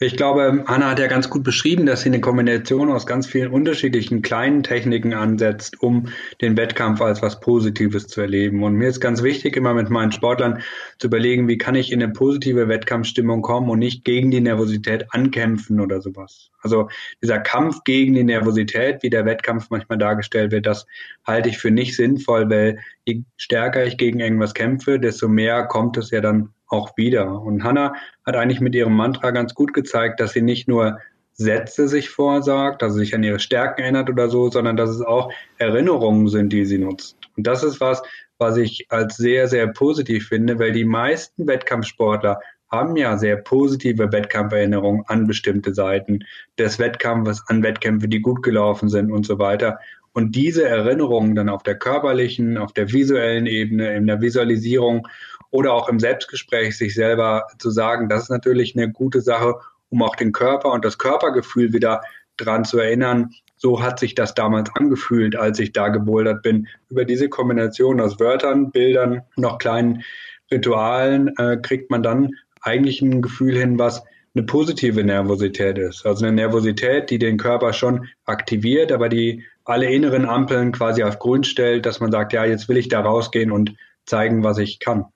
Ich 0.00 0.16
glaube, 0.16 0.62
Anna 0.66 0.90
hat 0.90 1.00
ja 1.00 1.08
ganz 1.08 1.28
gut 1.28 1.42
beschrieben, 1.42 1.84
dass 1.84 2.02
sie 2.02 2.08
eine 2.08 2.20
Kombination 2.20 2.88
aus 2.88 3.04
ganz 3.04 3.26
vielen 3.26 3.50
unterschiedlichen 3.50 4.22
kleinen 4.22 4.62
Techniken 4.62 5.12
ansetzt, 5.12 5.82
um 5.82 6.10
den 6.40 6.56
Wettkampf 6.56 7.00
als 7.00 7.20
was 7.20 7.40
Positives 7.40 8.06
zu 8.06 8.20
erleben. 8.20 8.62
Und 8.62 8.74
mir 8.74 8.88
ist 8.88 9.00
ganz 9.00 9.24
wichtig, 9.24 9.56
immer 9.56 9.74
mit 9.74 9.90
meinen 9.90 10.12
Sportlern 10.12 10.62
zu 10.98 11.08
überlegen, 11.08 11.48
wie 11.48 11.58
kann 11.58 11.74
ich 11.74 11.90
in 11.90 12.00
eine 12.00 12.12
positive 12.12 12.68
Wettkampfstimmung 12.68 13.42
kommen 13.42 13.68
und 13.70 13.80
nicht 13.80 14.04
gegen 14.04 14.30
die 14.30 14.40
Nervosität 14.40 15.06
ankämpfen 15.10 15.80
oder 15.80 16.00
sowas. 16.00 16.52
Also 16.62 16.88
dieser 17.20 17.40
Kampf 17.40 17.82
gegen 17.82 18.14
die 18.14 18.22
Nervosität, 18.22 19.02
wie 19.02 19.10
der 19.10 19.24
Wettkampf 19.24 19.66
manchmal 19.70 19.98
dargestellt 19.98 20.52
wird, 20.52 20.66
das 20.66 20.86
halte 21.26 21.48
ich 21.48 21.58
für 21.58 21.72
nicht 21.72 21.96
sinnvoll, 21.96 22.48
weil 22.48 22.78
je 23.04 23.22
stärker 23.36 23.84
ich 23.84 23.96
gegen 23.96 24.20
irgendwas 24.20 24.54
kämpfe, 24.54 25.00
desto 25.00 25.26
mehr 25.26 25.64
kommt 25.64 25.96
es 25.96 26.12
ja 26.12 26.20
dann 26.20 26.50
auch 26.68 26.96
wieder. 26.96 27.40
Und 27.42 27.64
Hannah 27.64 27.94
hat 28.24 28.36
eigentlich 28.36 28.60
mit 28.60 28.74
ihrem 28.74 28.94
Mantra 28.94 29.30
ganz 29.30 29.54
gut 29.54 29.72
gezeigt, 29.72 30.20
dass 30.20 30.32
sie 30.32 30.42
nicht 30.42 30.68
nur 30.68 30.98
Sätze 31.32 31.86
sich 31.86 32.10
vorsagt, 32.10 32.82
sie 32.82 32.90
sich 32.90 33.14
an 33.14 33.22
ihre 33.22 33.38
Stärken 33.38 33.82
erinnert 33.82 34.10
oder 34.10 34.28
so, 34.28 34.50
sondern 34.50 34.76
dass 34.76 34.90
es 34.90 35.02
auch 35.02 35.32
Erinnerungen 35.58 36.28
sind, 36.28 36.52
die 36.52 36.64
sie 36.64 36.78
nutzt. 36.78 37.16
Und 37.36 37.46
das 37.46 37.62
ist 37.62 37.80
was, 37.80 38.02
was 38.38 38.56
ich 38.56 38.86
als 38.88 39.16
sehr, 39.16 39.46
sehr 39.46 39.68
positiv 39.68 40.28
finde, 40.28 40.58
weil 40.58 40.72
die 40.72 40.84
meisten 40.84 41.46
Wettkampfsportler 41.46 42.40
haben 42.70 42.96
ja 42.96 43.16
sehr 43.16 43.36
positive 43.36 44.12
Wettkampferinnerungen 44.12 45.04
an 45.06 45.26
bestimmte 45.26 45.72
Seiten 45.72 46.24
des 46.58 46.78
Wettkampfes, 46.78 47.42
an 47.46 47.62
Wettkämpfe, 47.62 48.08
die 48.08 48.20
gut 48.20 48.42
gelaufen 48.42 48.88
sind 48.88 49.10
und 49.10 49.24
so 49.24 49.38
weiter. 49.38 49.78
Und 50.12 50.34
diese 50.34 50.64
Erinnerungen 50.64 51.34
dann 51.34 51.48
auf 51.48 51.62
der 51.62 51.76
körperlichen, 51.76 52.58
auf 52.58 52.72
der 52.72 52.92
visuellen 52.92 53.46
Ebene, 53.46 53.94
in 53.94 54.06
der 54.06 54.20
Visualisierung 54.20 55.06
oder 55.50 55.72
auch 55.72 55.88
im 55.88 56.00
Selbstgespräch 56.00 56.76
sich 56.76 56.94
selber 56.94 57.46
zu 57.58 57.70
sagen, 57.70 58.08
das 58.08 58.24
ist 58.24 58.30
natürlich 58.30 58.76
eine 58.76 58.90
gute 58.90 59.20
Sache, 59.20 59.54
um 59.88 60.02
auch 60.02 60.16
den 60.16 60.32
Körper 60.32 60.72
und 60.72 60.84
das 60.84 60.98
Körpergefühl 60.98 61.72
wieder 61.72 62.02
dran 62.36 62.64
zu 62.64 62.78
erinnern. 62.78 63.30
So 63.56 63.82
hat 63.82 63.98
sich 63.98 64.14
das 64.14 64.34
damals 64.34 64.70
angefühlt, 64.76 65.36
als 65.36 65.58
ich 65.58 65.72
da 65.72 65.88
gebouldert 65.88 66.42
bin. 66.42 66.68
Über 66.88 67.04
diese 67.04 67.28
Kombination 67.28 68.00
aus 68.00 68.20
Wörtern, 68.20 68.70
Bildern 68.70 69.22
auch 69.42 69.58
kleinen 69.58 70.04
Ritualen 70.50 71.36
äh, 71.36 71.56
kriegt 71.56 71.90
man 71.90 72.02
dann 72.02 72.30
eigentlich 72.60 73.02
ein 73.02 73.22
Gefühl 73.22 73.56
hin, 73.56 73.78
was 73.78 74.02
eine 74.34 74.44
positive 74.46 75.02
Nervosität 75.02 75.78
ist. 75.78 76.06
Also 76.06 76.24
eine 76.24 76.34
Nervosität, 76.34 77.10
die 77.10 77.18
den 77.18 77.38
Körper 77.38 77.72
schon 77.72 78.08
aktiviert, 78.24 78.92
aber 78.92 79.08
die 79.08 79.44
alle 79.64 79.90
inneren 79.90 80.24
Ampeln 80.24 80.72
quasi 80.72 81.02
auf 81.02 81.18
Grün 81.18 81.44
stellt, 81.44 81.86
dass 81.86 82.00
man 82.00 82.12
sagt, 82.12 82.32
ja, 82.32 82.44
jetzt 82.44 82.68
will 82.68 82.76
ich 82.76 82.88
da 82.88 83.00
rausgehen 83.00 83.50
und 83.50 83.74
zeigen, 84.08 84.42
was 84.42 84.58
ich 84.58 84.80
kann. 84.80 85.06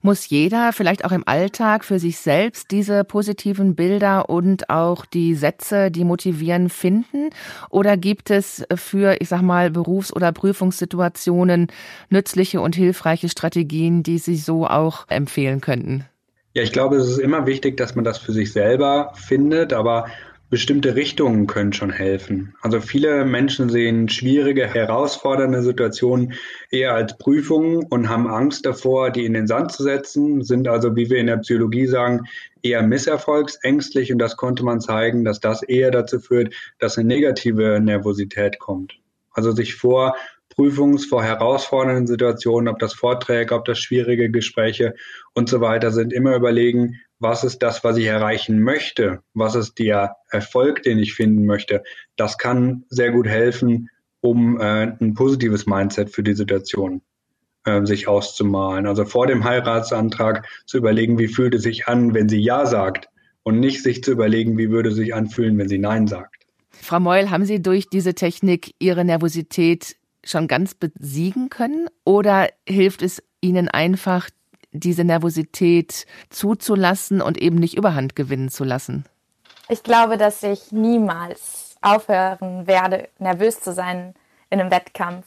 Muss 0.00 0.28
jeder 0.28 0.72
vielleicht 0.72 1.04
auch 1.04 1.12
im 1.12 1.26
Alltag 1.26 1.84
für 1.84 1.98
sich 1.98 2.18
selbst 2.18 2.70
diese 2.70 3.04
positiven 3.04 3.74
Bilder 3.74 4.28
und 4.28 4.70
auch 4.70 5.04
die 5.06 5.34
Sätze, 5.34 5.90
die 5.90 6.04
motivieren, 6.04 6.68
finden? 6.68 7.30
Oder 7.70 7.96
gibt 7.96 8.30
es 8.30 8.64
für, 8.74 9.20
ich 9.20 9.28
sag 9.28 9.42
mal, 9.42 9.70
Berufs- 9.70 10.12
oder 10.14 10.32
Prüfungssituationen 10.32 11.68
nützliche 12.10 12.60
und 12.60 12.76
hilfreiche 12.76 13.28
Strategien, 13.28 14.02
die 14.02 14.18
Sie 14.18 14.36
so 14.36 14.66
auch 14.66 15.06
empfehlen 15.08 15.60
könnten? 15.60 16.04
Ja, 16.54 16.62
ich 16.62 16.72
glaube, 16.72 16.96
es 16.96 17.08
ist 17.08 17.18
immer 17.18 17.46
wichtig, 17.46 17.78
dass 17.78 17.94
man 17.94 18.04
das 18.04 18.18
für 18.18 18.32
sich 18.32 18.52
selber 18.52 19.12
findet, 19.14 19.72
aber 19.72 20.06
bestimmte 20.52 20.94
Richtungen 20.96 21.46
können 21.46 21.72
schon 21.72 21.88
helfen. 21.88 22.54
Also 22.60 22.82
viele 22.82 23.24
Menschen 23.24 23.70
sehen 23.70 24.10
schwierige, 24.10 24.66
herausfordernde 24.66 25.62
Situationen 25.62 26.34
eher 26.70 26.92
als 26.92 27.16
Prüfungen 27.16 27.86
und 27.88 28.10
haben 28.10 28.28
Angst 28.28 28.66
davor, 28.66 29.10
die 29.10 29.24
in 29.24 29.32
den 29.32 29.46
Sand 29.46 29.72
zu 29.72 29.82
setzen, 29.82 30.42
sind 30.42 30.68
also, 30.68 30.94
wie 30.94 31.08
wir 31.08 31.16
in 31.16 31.28
der 31.28 31.38
Psychologie 31.38 31.86
sagen, 31.86 32.26
eher 32.62 32.82
misserfolgsängstlich 32.82 34.12
und 34.12 34.18
das 34.18 34.36
konnte 34.36 34.62
man 34.62 34.82
zeigen, 34.82 35.24
dass 35.24 35.40
das 35.40 35.62
eher 35.62 35.90
dazu 35.90 36.20
führt, 36.20 36.54
dass 36.78 36.98
eine 36.98 37.08
negative 37.08 37.80
Nervosität 37.80 38.58
kommt. 38.58 38.98
Also 39.30 39.52
sich 39.52 39.74
vor 39.74 40.14
Prüfungs-, 40.54 41.06
vor 41.06 41.22
herausfordernden 41.22 42.06
Situationen, 42.06 42.68
ob 42.68 42.78
das 42.78 42.94
Vorträge, 42.94 43.54
ob 43.54 43.64
das 43.64 43.78
schwierige 43.78 44.30
Gespräche 44.30 44.94
und 45.34 45.48
so 45.48 45.60
weiter 45.60 45.90
sind, 45.90 46.12
immer 46.12 46.36
überlegen, 46.36 47.00
was 47.18 47.44
ist 47.44 47.62
das, 47.62 47.84
was 47.84 47.96
ich 47.96 48.06
erreichen 48.06 48.60
möchte, 48.60 49.20
was 49.34 49.54
ist 49.54 49.78
der 49.78 50.16
Erfolg, 50.30 50.82
den 50.82 50.98
ich 50.98 51.14
finden 51.14 51.46
möchte. 51.46 51.82
Das 52.16 52.36
kann 52.36 52.84
sehr 52.88 53.12
gut 53.12 53.26
helfen, 53.26 53.88
um 54.20 54.60
äh, 54.60 54.92
ein 55.00 55.14
positives 55.14 55.66
Mindset 55.66 56.10
für 56.10 56.22
die 56.22 56.34
Situation 56.34 57.02
äh, 57.64 57.84
sich 57.86 58.08
auszumalen. 58.08 58.86
Also 58.86 59.04
vor 59.04 59.26
dem 59.26 59.44
Heiratsantrag 59.44 60.46
zu 60.66 60.78
überlegen, 60.78 61.18
wie 61.18 61.28
fühlt 61.28 61.54
es 61.54 61.62
sich 61.62 61.86
an, 61.86 62.14
wenn 62.14 62.28
sie 62.28 62.40
Ja 62.40 62.66
sagt 62.66 63.08
und 63.42 63.60
nicht 63.60 63.82
sich 63.82 64.02
zu 64.02 64.12
überlegen, 64.12 64.58
wie 64.58 64.70
würde 64.70 64.90
es 64.90 64.96
sich 64.96 65.14
anfühlen, 65.14 65.58
wenn 65.58 65.68
sie 65.68 65.78
Nein 65.78 66.06
sagt. 66.06 66.46
Frau 66.70 66.98
Meul, 66.98 67.30
haben 67.30 67.44
Sie 67.44 67.62
durch 67.62 67.88
diese 67.88 68.14
Technik 68.14 68.74
Ihre 68.80 69.04
Nervosität 69.04 69.96
schon 70.24 70.48
ganz 70.48 70.74
besiegen 70.74 71.50
können 71.50 71.88
oder 72.04 72.48
hilft 72.68 73.02
es 73.02 73.22
Ihnen 73.40 73.68
einfach, 73.68 74.30
diese 74.72 75.04
Nervosität 75.04 76.06
zuzulassen 76.30 77.20
und 77.20 77.36
eben 77.38 77.56
nicht 77.56 77.76
überhand 77.76 78.16
gewinnen 78.16 78.48
zu 78.48 78.64
lassen? 78.64 79.04
Ich 79.68 79.82
glaube, 79.82 80.16
dass 80.16 80.42
ich 80.42 80.72
niemals 80.72 81.76
aufhören 81.82 82.66
werde, 82.66 83.08
nervös 83.18 83.60
zu 83.60 83.72
sein 83.72 84.14
in 84.50 84.60
einem 84.60 84.70
Wettkampf, 84.70 85.26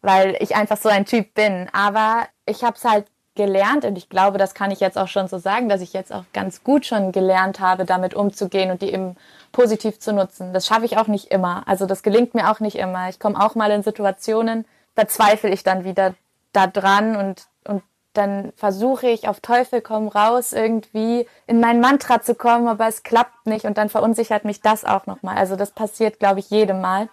weil 0.00 0.36
ich 0.40 0.56
einfach 0.56 0.76
so 0.76 0.88
ein 0.88 1.06
Typ 1.06 1.34
bin. 1.34 1.68
Aber 1.72 2.26
ich 2.46 2.64
habe 2.64 2.76
es 2.76 2.84
halt 2.84 3.06
gelernt 3.36 3.84
und 3.84 3.96
ich 3.96 4.08
glaube, 4.08 4.38
das 4.38 4.54
kann 4.54 4.70
ich 4.70 4.80
jetzt 4.80 4.98
auch 4.98 5.08
schon 5.08 5.28
so 5.28 5.38
sagen, 5.38 5.68
dass 5.68 5.80
ich 5.80 5.92
jetzt 5.92 6.12
auch 6.12 6.24
ganz 6.32 6.64
gut 6.64 6.84
schon 6.84 7.12
gelernt 7.12 7.60
habe, 7.60 7.84
damit 7.84 8.14
umzugehen 8.14 8.70
und 8.70 8.82
die 8.82 8.92
eben 8.92 9.16
positiv 9.52 9.98
zu 10.00 10.12
nutzen. 10.12 10.52
Das 10.52 10.66
schaffe 10.66 10.84
ich 10.84 10.98
auch 10.98 11.06
nicht 11.06 11.30
immer. 11.30 11.62
Also 11.66 11.86
das 11.86 12.02
gelingt 12.02 12.34
mir 12.34 12.50
auch 12.50 12.60
nicht 12.60 12.76
immer. 12.76 13.08
Ich 13.08 13.20
komme 13.20 13.40
auch 13.40 13.54
mal 13.54 13.70
in 13.70 13.82
Situationen, 13.82 14.64
da 14.94 15.06
zweifle 15.06 15.50
ich 15.50 15.62
dann 15.62 15.84
wieder 15.84 16.14
da 16.52 16.66
dran 16.66 17.16
und, 17.16 17.46
und 17.64 17.82
dann 18.12 18.52
versuche 18.56 19.08
ich 19.08 19.28
auf 19.28 19.40
Teufel 19.40 19.80
komm 19.80 20.08
raus 20.08 20.52
irgendwie 20.52 21.26
in 21.46 21.60
mein 21.60 21.80
Mantra 21.80 22.20
zu 22.20 22.34
kommen, 22.34 22.66
aber 22.66 22.88
es 22.88 23.04
klappt 23.04 23.46
nicht 23.46 23.64
und 23.64 23.78
dann 23.78 23.88
verunsichert 23.88 24.44
mich 24.44 24.60
das 24.60 24.84
auch 24.84 25.06
nochmal. 25.06 25.36
Also 25.36 25.54
das 25.54 25.70
passiert, 25.70 26.18
glaube 26.18 26.40
ich, 26.40 26.50
jedem 26.50 26.80
Mal. 26.80 27.08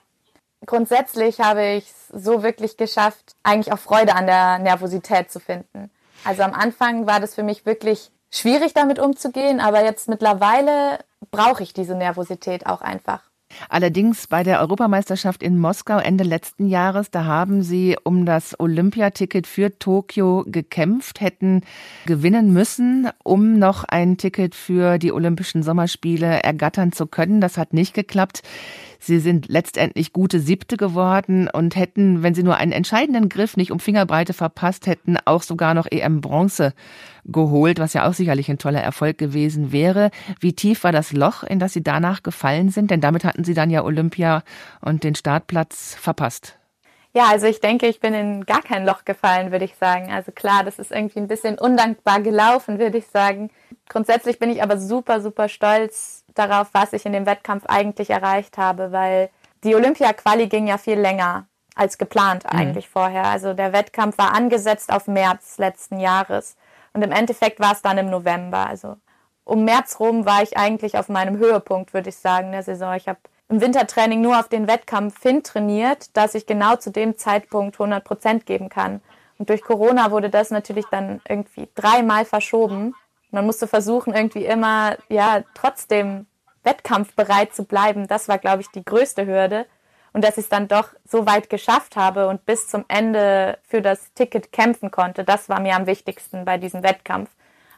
Grundsätzlich 0.65 1.39
habe 1.39 1.63
ich 1.63 1.85
es 1.85 2.07
so 2.07 2.41
wirklich 2.41 2.77
geschafft, 2.77 3.35
eigentlich 3.43 3.71
auch 3.71 3.77
Freude 3.79 4.15
an 4.15 4.25
der 4.25 4.57
Nervosität 4.57 5.31
zu 5.31 5.39
finden. 5.39 5.91
Also 6.27 6.43
am 6.43 6.53
Anfang 6.53 7.07
war 7.07 7.21
das 7.21 7.35
für 7.35 7.43
mich 7.43 7.65
wirklich 7.65 8.11
schwierig 8.29 8.73
damit 8.73 8.99
umzugehen, 8.99 9.61
aber 9.61 9.85
jetzt 9.85 10.09
mittlerweile 10.09 10.99
brauche 11.31 11.63
ich 11.63 11.73
diese 11.73 11.95
Nervosität 11.95 12.67
auch 12.67 12.81
einfach. 12.81 13.21
Allerdings 13.69 14.27
bei 14.27 14.43
der 14.43 14.59
Europameisterschaft 14.59 15.41
in 15.41 15.57
Moskau 15.57 15.99
Ende 15.99 16.25
letzten 16.25 16.67
Jahres, 16.67 17.11
da 17.11 17.23
haben 17.23 17.63
sie 17.63 17.95
um 18.03 18.25
das 18.25 18.59
Olympiaticket 18.59 19.47
für 19.47 19.79
Tokio 19.79 20.43
gekämpft, 20.45 21.21
hätten 21.21 21.61
gewinnen 22.05 22.51
müssen, 22.51 23.09
um 23.23 23.57
noch 23.57 23.85
ein 23.85 24.17
Ticket 24.17 24.53
für 24.53 24.97
die 24.97 25.13
Olympischen 25.13 25.63
Sommerspiele 25.63 26.43
ergattern 26.43 26.91
zu 26.91 27.07
können. 27.07 27.39
Das 27.39 27.57
hat 27.57 27.71
nicht 27.71 27.93
geklappt. 27.93 28.43
Sie 28.99 29.19
sind 29.19 29.47
letztendlich 29.47 30.13
gute 30.13 30.39
Siebte 30.39 30.77
geworden 30.77 31.49
und 31.51 31.75
hätten, 31.75 32.23
wenn 32.23 32.33
sie 32.33 32.43
nur 32.43 32.57
einen 32.57 32.71
entscheidenden 32.71 33.29
Griff 33.29 33.57
nicht 33.57 33.71
um 33.71 33.79
Fingerbreite 33.79 34.33
verpasst 34.33 34.87
hätten, 34.87 35.17
auch 35.25 35.43
sogar 35.43 35.73
noch 35.73 35.87
EM 35.89 36.21
Bronze 36.21 36.73
geholt, 37.25 37.79
was 37.79 37.93
ja 37.93 38.07
auch 38.07 38.13
sicherlich 38.13 38.49
ein 38.49 38.57
toller 38.57 38.81
Erfolg 38.81 39.17
gewesen 39.17 39.71
wäre. 39.71 40.11
Wie 40.39 40.53
tief 40.53 40.83
war 40.83 40.91
das 40.91 41.13
Loch, 41.13 41.43
in 41.43 41.59
das 41.59 41.73
Sie 41.73 41.83
danach 41.83 42.23
gefallen 42.23 42.69
sind? 42.69 42.91
Denn 42.91 43.01
damit 43.01 43.23
hatten 43.23 43.43
Sie 43.43 43.53
dann 43.53 43.69
ja 43.69 43.83
Olympia 43.83 44.43
und 44.81 45.03
den 45.03 45.15
Startplatz 45.15 45.95
verpasst. 45.95 46.57
Ja, 47.13 47.29
also 47.31 47.47
ich 47.47 47.61
denke, 47.61 47.87
ich 47.87 47.99
bin 47.99 48.13
in 48.13 48.45
gar 48.45 48.61
kein 48.61 48.85
Loch 48.85 49.03
gefallen, 49.03 49.51
würde 49.51 49.65
ich 49.65 49.75
sagen. 49.75 50.11
Also 50.11 50.31
klar, 50.31 50.63
das 50.63 50.77
ist 50.77 50.91
irgendwie 50.91 51.19
ein 51.19 51.27
bisschen 51.27 51.57
undankbar 51.57 52.21
gelaufen, 52.21 52.77
würde 52.77 52.99
ich 52.99 53.07
sagen. 53.07 53.49
Grundsätzlich 53.89 54.37
bin 54.37 54.51
ich 54.51 54.61
aber 54.61 54.77
super, 54.77 55.19
super 55.19 55.49
stolz 55.49 56.16
darauf, 56.37 56.69
was 56.73 56.93
ich 56.93 57.05
in 57.05 57.13
dem 57.13 57.25
Wettkampf 57.25 57.65
eigentlich 57.67 58.09
erreicht 58.09 58.57
habe, 58.57 58.91
weil 58.91 59.29
die 59.63 59.75
Olympia-Quali 59.75 60.47
ging 60.47 60.67
ja 60.67 60.77
viel 60.77 60.99
länger 60.99 61.47
als 61.75 61.97
geplant 61.97 62.43
mhm. 62.43 62.59
eigentlich 62.59 62.87
mhm. 62.87 62.91
vorher. 62.91 63.25
Also 63.25 63.53
der 63.53 63.73
Wettkampf 63.73 64.17
war 64.17 64.33
angesetzt 64.33 64.91
auf 64.91 65.07
März 65.07 65.57
letzten 65.57 65.99
Jahres. 65.99 66.57
Und 66.93 67.03
im 67.03 67.11
Endeffekt 67.11 67.59
war 67.59 67.73
es 67.73 67.81
dann 67.81 67.97
im 67.97 68.09
November. 68.09 68.67
Also 68.67 68.97
um 69.43 69.63
März 69.63 69.99
rum 69.99 70.25
war 70.25 70.43
ich 70.43 70.57
eigentlich 70.57 70.97
auf 70.97 71.09
meinem 71.09 71.37
Höhepunkt, 71.37 71.93
würde 71.93 72.09
ich 72.09 72.17
sagen, 72.17 72.51
der 72.51 72.63
Saison. 72.63 72.93
Ich 72.95 73.07
habe 73.07 73.19
im 73.49 73.61
Wintertraining 73.61 74.21
nur 74.21 74.39
auf 74.39 74.49
den 74.49 74.67
Wettkampf 74.67 75.21
hin 75.21 75.43
trainiert, 75.43 76.15
dass 76.17 76.35
ich 76.35 76.45
genau 76.45 76.75
zu 76.75 76.91
dem 76.91 77.17
Zeitpunkt 77.17 77.75
100 77.75 78.03
Prozent 78.03 78.45
geben 78.45 78.67
kann. 78.67 79.01
Und 79.37 79.49
durch 79.49 79.61
Corona 79.61 80.11
wurde 80.11 80.29
das 80.29 80.49
natürlich 80.49 80.85
dann 80.91 81.21
irgendwie 81.27 81.69
dreimal 81.75 82.25
verschoben. 82.25 82.93
Man 83.37 83.45
musste 83.45 83.67
versuchen, 83.67 84.15
irgendwie 84.15 84.45
immer, 84.45 84.97
ja, 85.09 85.43
trotzdem 85.53 86.25
wettkampfbereit 86.63 87.53
zu 87.53 87.65
bleiben. 87.65 88.07
Das 88.07 88.27
war, 88.27 88.39
glaube 88.39 88.63
ich, 88.63 88.71
die 88.71 88.83
größte 88.83 89.27
Hürde 89.27 89.67
und 90.11 90.23
dass 90.23 90.39
ich 90.39 90.45
es 90.45 90.49
dann 90.49 90.67
doch 90.67 90.89
so 91.05 91.27
weit 91.27 91.47
geschafft 91.47 91.95
habe 91.95 92.29
und 92.29 92.47
bis 92.47 92.67
zum 92.67 92.83
Ende 92.87 93.59
für 93.61 93.83
das 93.83 94.11
Ticket 94.15 94.51
kämpfen 94.51 94.89
konnte, 94.89 95.23
das 95.23 95.49
war 95.49 95.59
mir 95.59 95.75
am 95.75 95.85
wichtigsten 95.85 96.45
bei 96.45 96.57
diesem 96.57 96.81
Wettkampf. 96.81 97.29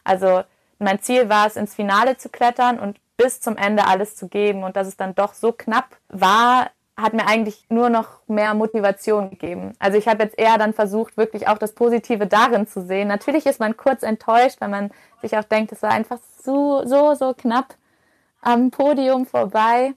Also 0.02 0.44
mein 0.78 1.02
Ziel 1.02 1.28
war 1.28 1.46
es, 1.46 1.56
ins 1.56 1.74
Finale 1.74 2.16
zu 2.16 2.30
klettern 2.30 2.78
und 2.78 2.98
bis 3.18 3.42
zum 3.42 3.58
Ende 3.58 3.86
alles 3.86 4.16
zu 4.16 4.28
geben 4.28 4.64
und 4.64 4.76
dass 4.76 4.88
es 4.88 4.96
dann 4.96 5.14
doch 5.14 5.34
so 5.34 5.52
knapp 5.52 5.98
war, 6.08 6.70
hat 6.96 7.12
mir 7.12 7.26
eigentlich 7.26 7.64
nur 7.68 7.90
noch 7.90 8.20
mehr 8.28 8.54
Motivation 8.54 9.30
gegeben. 9.30 9.74
Also 9.78 9.98
ich 9.98 10.08
habe 10.08 10.22
jetzt 10.22 10.38
eher 10.38 10.58
dann 10.58 10.74
versucht, 10.74 11.16
wirklich 11.16 11.48
auch 11.48 11.58
das 11.58 11.72
Positive 11.72 12.26
darin 12.26 12.66
zu 12.66 12.82
sehen. 12.82 13.08
Natürlich 13.08 13.46
ist 13.46 13.60
man 13.60 13.76
kurz 13.76 14.02
enttäuscht, 14.02 14.60
wenn 14.60 14.70
man 14.70 14.90
sich 15.20 15.36
auch 15.36 15.44
denkt, 15.44 15.72
es 15.72 15.82
war 15.82 15.90
einfach 15.90 16.18
so, 16.42 16.84
so, 16.86 17.14
so 17.14 17.34
knapp 17.34 17.74
am 18.40 18.70
Podium 18.70 19.26
vorbei. 19.26 19.94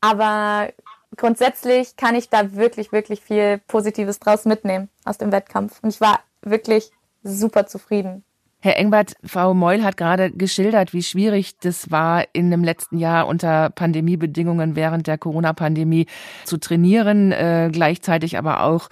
Aber 0.00 0.72
grundsätzlich 1.16 1.96
kann 1.96 2.14
ich 2.14 2.28
da 2.28 2.54
wirklich, 2.54 2.92
wirklich 2.92 3.20
viel 3.20 3.58
Positives 3.66 4.18
draus 4.18 4.44
mitnehmen 4.44 4.88
aus 5.04 5.18
dem 5.18 5.32
Wettkampf. 5.32 5.80
Und 5.82 5.90
ich 5.90 6.00
war 6.00 6.20
wirklich 6.42 6.90
super 7.22 7.66
zufrieden. 7.66 8.24
Herr 8.60 8.78
Engbert, 8.78 9.14
Frau 9.22 9.52
Meul 9.52 9.84
hat 9.84 9.96
gerade 9.96 10.32
geschildert, 10.32 10.94
wie 10.94 11.02
schwierig 11.02 11.58
das 11.58 11.90
war, 11.90 12.24
in 12.32 12.50
dem 12.50 12.64
letzten 12.64 12.98
Jahr 12.98 13.28
unter 13.28 13.70
Pandemiebedingungen 13.70 14.74
während 14.74 15.06
der 15.06 15.18
Corona-Pandemie 15.18 16.06
zu 16.44 16.56
trainieren, 16.56 17.32
äh, 17.32 17.68
gleichzeitig 17.70 18.38
aber 18.38 18.62
auch 18.62 18.88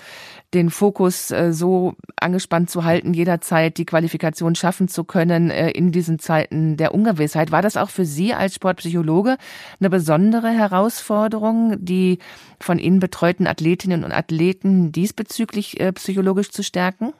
den 0.52 0.70
Fokus 0.70 1.30
äh, 1.30 1.52
so 1.52 1.94
angespannt 2.16 2.70
zu 2.70 2.84
halten, 2.84 3.14
jederzeit 3.14 3.78
die 3.78 3.86
Qualifikation 3.86 4.54
schaffen 4.54 4.86
zu 4.86 5.02
können 5.02 5.50
äh, 5.50 5.70
in 5.70 5.92
diesen 5.92 6.18
Zeiten 6.18 6.76
der 6.76 6.94
Ungewissheit. 6.94 7.50
War 7.50 7.62
das 7.62 7.76
auch 7.76 7.90
für 7.90 8.04
Sie 8.04 8.34
als 8.34 8.54
Sportpsychologe 8.54 9.38
eine 9.80 9.90
besondere 9.90 10.50
Herausforderung, 10.50 11.76
die 11.80 12.18
von 12.60 12.78
Ihnen 12.78 13.00
betreuten 13.00 13.46
Athletinnen 13.46 14.04
und 14.04 14.12
Athleten 14.12 14.92
diesbezüglich 14.92 15.80
äh, 15.80 15.92
psychologisch 15.92 16.50
zu 16.50 16.62
stärken? 16.62 17.14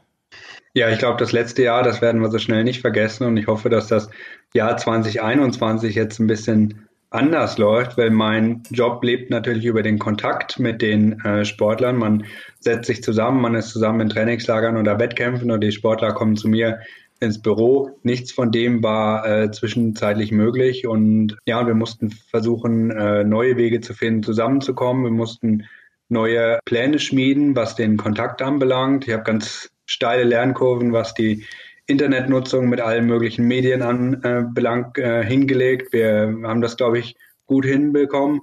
Ja, 0.74 0.90
ich 0.90 0.98
glaube, 0.98 1.18
das 1.18 1.32
letzte 1.32 1.62
Jahr, 1.62 1.82
das 1.82 2.02
werden 2.02 2.20
wir 2.20 2.30
so 2.30 2.38
schnell 2.38 2.64
nicht 2.64 2.80
vergessen 2.80 3.26
und 3.26 3.36
ich 3.36 3.46
hoffe, 3.46 3.68
dass 3.68 3.86
das 3.86 4.10
Jahr 4.54 4.76
2021 4.76 5.94
jetzt 5.94 6.18
ein 6.18 6.26
bisschen 6.26 6.88
anders 7.10 7.58
läuft, 7.58 7.96
weil 7.96 8.10
mein 8.10 8.62
Job 8.70 9.02
lebt 9.04 9.30
natürlich 9.30 9.64
über 9.66 9.84
den 9.84 10.00
Kontakt 10.00 10.58
mit 10.58 10.82
den 10.82 11.20
äh, 11.20 11.44
Sportlern. 11.44 11.96
Man 11.96 12.24
setzt 12.58 12.86
sich 12.86 13.04
zusammen, 13.04 13.40
man 13.40 13.54
ist 13.54 13.70
zusammen 13.70 14.00
in 14.00 14.08
Trainingslagern 14.08 14.76
oder 14.76 14.98
Wettkämpfen 14.98 15.52
und 15.52 15.62
die 15.62 15.70
Sportler 15.70 16.12
kommen 16.12 16.36
zu 16.36 16.48
mir 16.48 16.80
ins 17.20 17.40
Büro. 17.40 17.98
Nichts 18.02 18.32
von 18.32 18.50
dem 18.50 18.82
war 18.82 19.26
äh, 19.26 19.50
zwischenzeitlich 19.52 20.32
möglich 20.32 20.88
und 20.88 21.36
ja, 21.46 21.64
wir 21.66 21.74
mussten 21.74 22.10
versuchen, 22.10 22.90
äh, 22.90 23.22
neue 23.22 23.56
Wege 23.56 23.80
zu 23.80 23.94
finden, 23.94 24.24
zusammenzukommen. 24.24 25.04
Wir 25.04 25.12
mussten 25.12 25.66
neue 26.08 26.58
Pläne 26.64 26.98
schmieden, 26.98 27.54
was 27.54 27.76
den 27.76 27.96
Kontakt 27.96 28.42
anbelangt. 28.42 29.06
Ich 29.06 29.14
habe 29.14 29.22
ganz 29.22 29.70
steile 29.86 30.24
Lernkurven, 30.24 30.92
was 30.92 31.14
die 31.14 31.44
Internetnutzung 31.86 32.68
mit 32.68 32.80
allen 32.80 33.06
möglichen 33.06 33.46
Medien 33.46 33.82
anbelangt, 33.82 34.98
äh, 34.98 35.20
äh, 35.20 35.24
hingelegt. 35.24 35.92
Wir 35.92 36.34
haben 36.44 36.62
das, 36.62 36.76
glaube 36.76 36.98
ich, 36.98 37.16
gut 37.46 37.64
hinbekommen. 37.64 38.40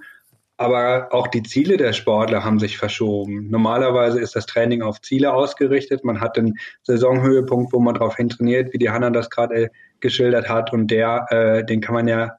Aber 0.57 1.07
auch 1.11 1.27
die 1.27 1.41
Ziele 1.41 1.77
der 1.77 1.91
Sportler 1.91 2.43
haben 2.43 2.59
sich 2.59 2.77
verschoben. 2.77 3.49
Normalerweise 3.49 4.19
ist 4.19 4.35
das 4.35 4.45
Training 4.45 4.83
auf 4.83 5.01
Ziele 5.01 5.33
ausgerichtet. 5.33 6.03
Man 6.03 6.21
hat 6.21 6.37
einen 6.37 6.53
Saisonhöhepunkt, 6.83 7.73
wo 7.73 7.79
man 7.79 7.95
darauf 7.95 8.15
hin 8.15 8.29
trainiert, 8.29 8.71
wie 8.71 8.77
die 8.77 8.91
Hanna 8.91 9.09
das 9.09 9.31
gerade 9.31 9.55
äh, 9.55 9.69
geschildert 10.01 10.49
hat. 10.49 10.71
Und 10.71 10.91
der, 10.91 11.25
äh, 11.29 11.65
den 11.65 11.81
kann 11.81 11.95
man 11.95 12.07
ja 12.07 12.37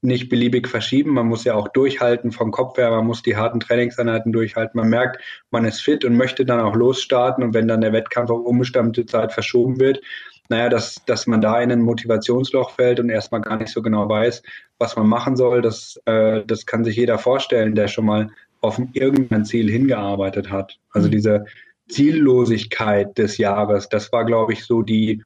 nicht 0.00 0.28
beliebig 0.28 0.68
verschieben. 0.68 1.14
Man 1.14 1.26
muss 1.26 1.44
ja 1.44 1.54
auch 1.54 1.68
durchhalten 1.68 2.30
vom 2.30 2.50
Kopf 2.50 2.78
her. 2.78 2.90
Man 2.90 3.06
muss 3.06 3.22
die 3.22 3.36
harten 3.36 3.60
Trainingseinheiten 3.60 4.32
durchhalten. 4.32 4.78
Man 4.78 4.88
merkt, 4.88 5.20
man 5.50 5.64
ist 5.64 5.80
fit 5.80 6.04
und 6.04 6.16
möchte 6.16 6.44
dann 6.44 6.60
auch 6.60 6.76
losstarten. 6.76 7.42
Und 7.42 7.54
wenn 7.54 7.68
dann 7.68 7.80
der 7.80 7.92
Wettkampf 7.92 8.30
auf 8.30 8.44
unbestimmte 8.44 9.06
Zeit 9.06 9.32
verschoben 9.32 9.80
wird, 9.80 10.00
naja, 10.48 10.68
dass, 10.68 11.04
dass 11.06 11.26
man 11.26 11.40
da 11.40 11.60
in 11.60 11.70
ein 11.70 11.82
Motivationsloch 11.82 12.70
fällt 12.70 13.00
und 13.00 13.10
erstmal 13.10 13.42
gar 13.42 13.58
nicht 13.58 13.72
so 13.72 13.82
genau 13.82 14.08
weiß, 14.08 14.42
was 14.78 14.96
man 14.96 15.06
machen 15.06 15.36
soll, 15.36 15.60
das, 15.60 16.00
äh, 16.06 16.42
das 16.46 16.64
kann 16.64 16.84
sich 16.84 16.96
jeder 16.96 17.18
vorstellen, 17.18 17.74
der 17.74 17.88
schon 17.88 18.06
mal 18.06 18.30
auf 18.60 18.80
irgendein 18.92 19.44
Ziel 19.44 19.70
hingearbeitet 19.70 20.50
hat. 20.50 20.78
Also 20.90 21.08
mhm. 21.08 21.12
diese 21.12 21.44
Ziellosigkeit 21.88 23.16
des 23.18 23.38
Jahres, 23.38 23.88
das 23.88 24.10
war, 24.12 24.24
glaube 24.24 24.52
ich, 24.52 24.64
so 24.64 24.82
die, 24.82 25.22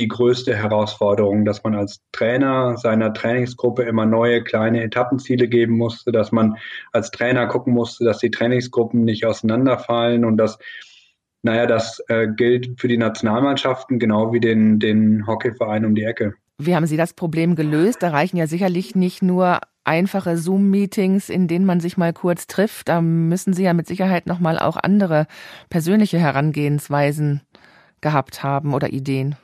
die 0.00 0.08
größte 0.08 0.56
Herausforderung, 0.56 1.44
dass 1.44 1.62
man 1.62 1.74
als 1.74 2.00
Trainer 2.12 2.76
seiner 2.76 3.12
Trainingsgruppe 3.12 3.82
immer 3.82 4.06
neue 4.06 4.42
kleine 4.42 4.82
Etappenziele 4.82 5.46
geben 5.46 5.76
musste, 5.76 6.10
dass 6.10 6.32
man 6.32 6.56
als 6.92 7.10
Trainer 7.10 7.46
gucken 7.46 7.74
musste, 7.74 8.04
dass 8.04 8.18
die 8.18 8.30
Trainingsgruppen 8.30 9.04
nicht 9.04 9.26
auseinanderfallen 9.26 10.24
und 10.24 10.36
dass 10.36 10.58
naja, 11.42 11.66
das 11.66 12.02
äh, 12.08 12.28
gilt 12.28 12.78
für 12.78 12.88
die 12.88 12.98
Nationalmannschaften 12.98 13.98
genau 13.98 14.32
wie 14.32 14.40
den, 14.40 14.78
den 14.78 15.26
Hockeyverein 15.26 15.86
um 15.86 15.94
die 15.94 16.04
Ecke. 16.04 16.34
Wie 16.58 16.74
haben 16.74 16.86
Sie 16.86 16.98
das 16.98 17.14
Problem 17.14 17.56
gelöst? 17.56 18.02
Da 18.02 18.10
reichen 18.10 18.36
ja 18.36 18.46
sicherlich 18.46 18.94
nicht 18.94 19.22
nur 19.22 19.60
einfache 19.84 20.36
Zoom-Meetings, 20.36 21.30
in 21.30 21.48
denen 21.48 21.64
man 21.64 21.80
sich 21.80 21.96
mal 21.96 22.12
kurz 22.12 22.46
trifft. 22.46 22.88
Da 22.88 23.00
müssen 23.00 23.54
Sie 23.54 23.62
ja 23.62 23.72
mit 23.72 23.86
Sicherheit 23.86 24.26
nochmal 24.26 24.58
auch 24.58 24.76
andere 24.76 25.26
persönliche 25.70 26.18
Herangehensweisen 26.18 27.40
gehabt 28.02 28.42
haben 28.42 28.74
oder 28.74 28.92
Ideen. 28.92 29.36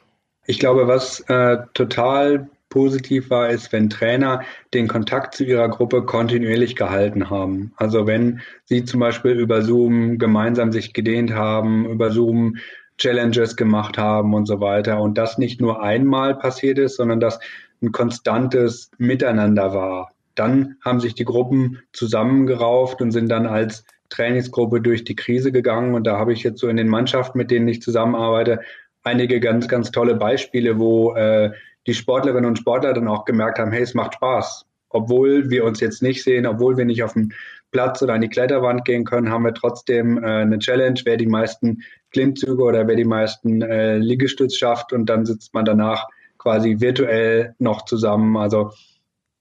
Ich 0.47 0.59
glaube, 0.59 0.87
was 0.87 1.21
äh, 1.29 1.59
total 1.75 2.49
positiv 2.69 3.31
war, 3.31 3.49
ist, 3.49 3.73
wenn 3.73 3.89
Trainer 3.89 4.43
den 4.75 4.89
Kontakt 4.89 5.35
zu 5.35 5.45
ihrer 5.45 5.69
Gruppe 5.69 6.03
kontinuierlich 6.03 6.77
gehalten 6.77 7.31
haben. 7.31 7.73
Also 7.77 8.07
wenn 8.07 8.41
sie 8.65 8.85
zum 8.85 9.01
Beispiel 9.01 9.33
über 9.33 9.63
Zoom 9.63 10.19
gemeinsam 10.19 10.73
sich 10.73 10.93
gedehnt 10.93 11.33
haben, 11.33 11.89
über 11.89 12.11
Zoom 12.11 12.57
Challenges 12.99 13.57
gemacht 13.57 13.99
haben 13.99 14.35
und 14.35 14.47
so 14.47 14.61
weiter. 14.61 15.01
Und 15.01 15.19
das 15.19 15.39
nicht 15.39 15.61
nur 15.61 15.83
einmal 15.83 16.37
passiert 16.37 16.79
ist, 16.79 16.97
sondern 16.97 17.21
dass 17.21 17.39
ein 17.83 17.93
konstantes 17.93 18.91
Miteinander 18.99 19.75
war. 19.75 20.13
Dann 20.35 20.77
haben 20.85 21.01
sich 21.01 21.15
die 21.15 21.25
Gruppen 21.25 21.83
zusammengerauft 21.93 23.01
und 23.01 23.11
sind 23.11 23.29
dann 23.29 23.47
als 23.47 23.85
Trainingsgruppe 24.09 24.81
durch 24.81 25.05
die 25.05 25.17
Krise 25.17 25.53
gegangen. 25.53 25.95
Und 25.95 26.07
da 26.07 26.19
habe 26.19 26.33
ich 26.33 26.43
jetzt 26.43 26.61
so 26.61 26.69
in 26.69 26.77
den 26.77 26.89
Mannschaften, 26.89 27.39
mit 27.39 27.51
denen 27.51 27.69
ich 27.69 27.83
zusammenarbeite, 27.83 28.61
einige 29.07 29.41
ganz, 29.41 29.69
ganz 29.69 29.91
tolle 29.91 30.17
Beispiele, 30.17 30.79
wo 30.79 31.15
äh, 31.15 31.53
die 31.87 31.95
Sportlerinnen 31.95 32.45
und 32.45 32.59
Sportler 32.59 32.93
dann 32.93 33.09
auch 33.09 33.25
gemerkt 33.25 33.59
haben, 33.59 33.73
hey, 33.73 33.83
es 33.83 33.95
macht 33.95 34.15
Spaß. 34.15 34.67
Obwohl 34.89 35.51
wir 35.51 35.65
uns 35.65 35.81
jetzt 35.81 36.03
nicht 36.03 36.23
sehen, 36.23 36.47
obwohl 36.47 36.77
wir 36.77 36.85
nicht 36.85 37.03
auf 37.03 37.13
den 37.13 37.33
Platz 37.71 38.03
oder 38.03 38.15
an 38.15 38.21
die 38.21 38.29
Kletterwand 38.29 38.85
gehen 38.85 39.05
können, 39.05 39.31
haben 39.31 39.45
wir 39.45 39.55
trotzdem 39.55 40.23
äh, 40.23 40.43
eine 40.43 40.59
Challenge, 40.59 41.01
wer 41.05 41.17
die 41.17 41.27
meisten 41.27 41.83
Klimmzüge 42.11 42.63
oder 42.63 42.87
wer 42.87 42.97
die 42.97 43.05
meisten 43.05 43.63
äh, 43.63 43.99
Liegestütz 43.99 44.57
schafft 44.57 44.93
und 44.93 45.07
dann 45.07 45.27
sitzt 45.27 45.55
man 45.55 45.65
danach 45.65 46.07
quasi 46.39 46.81
virtuell 46.81 47.55
noch 47.59 47.85
zusammen. 47.85 48.37
Also 48.37 48.73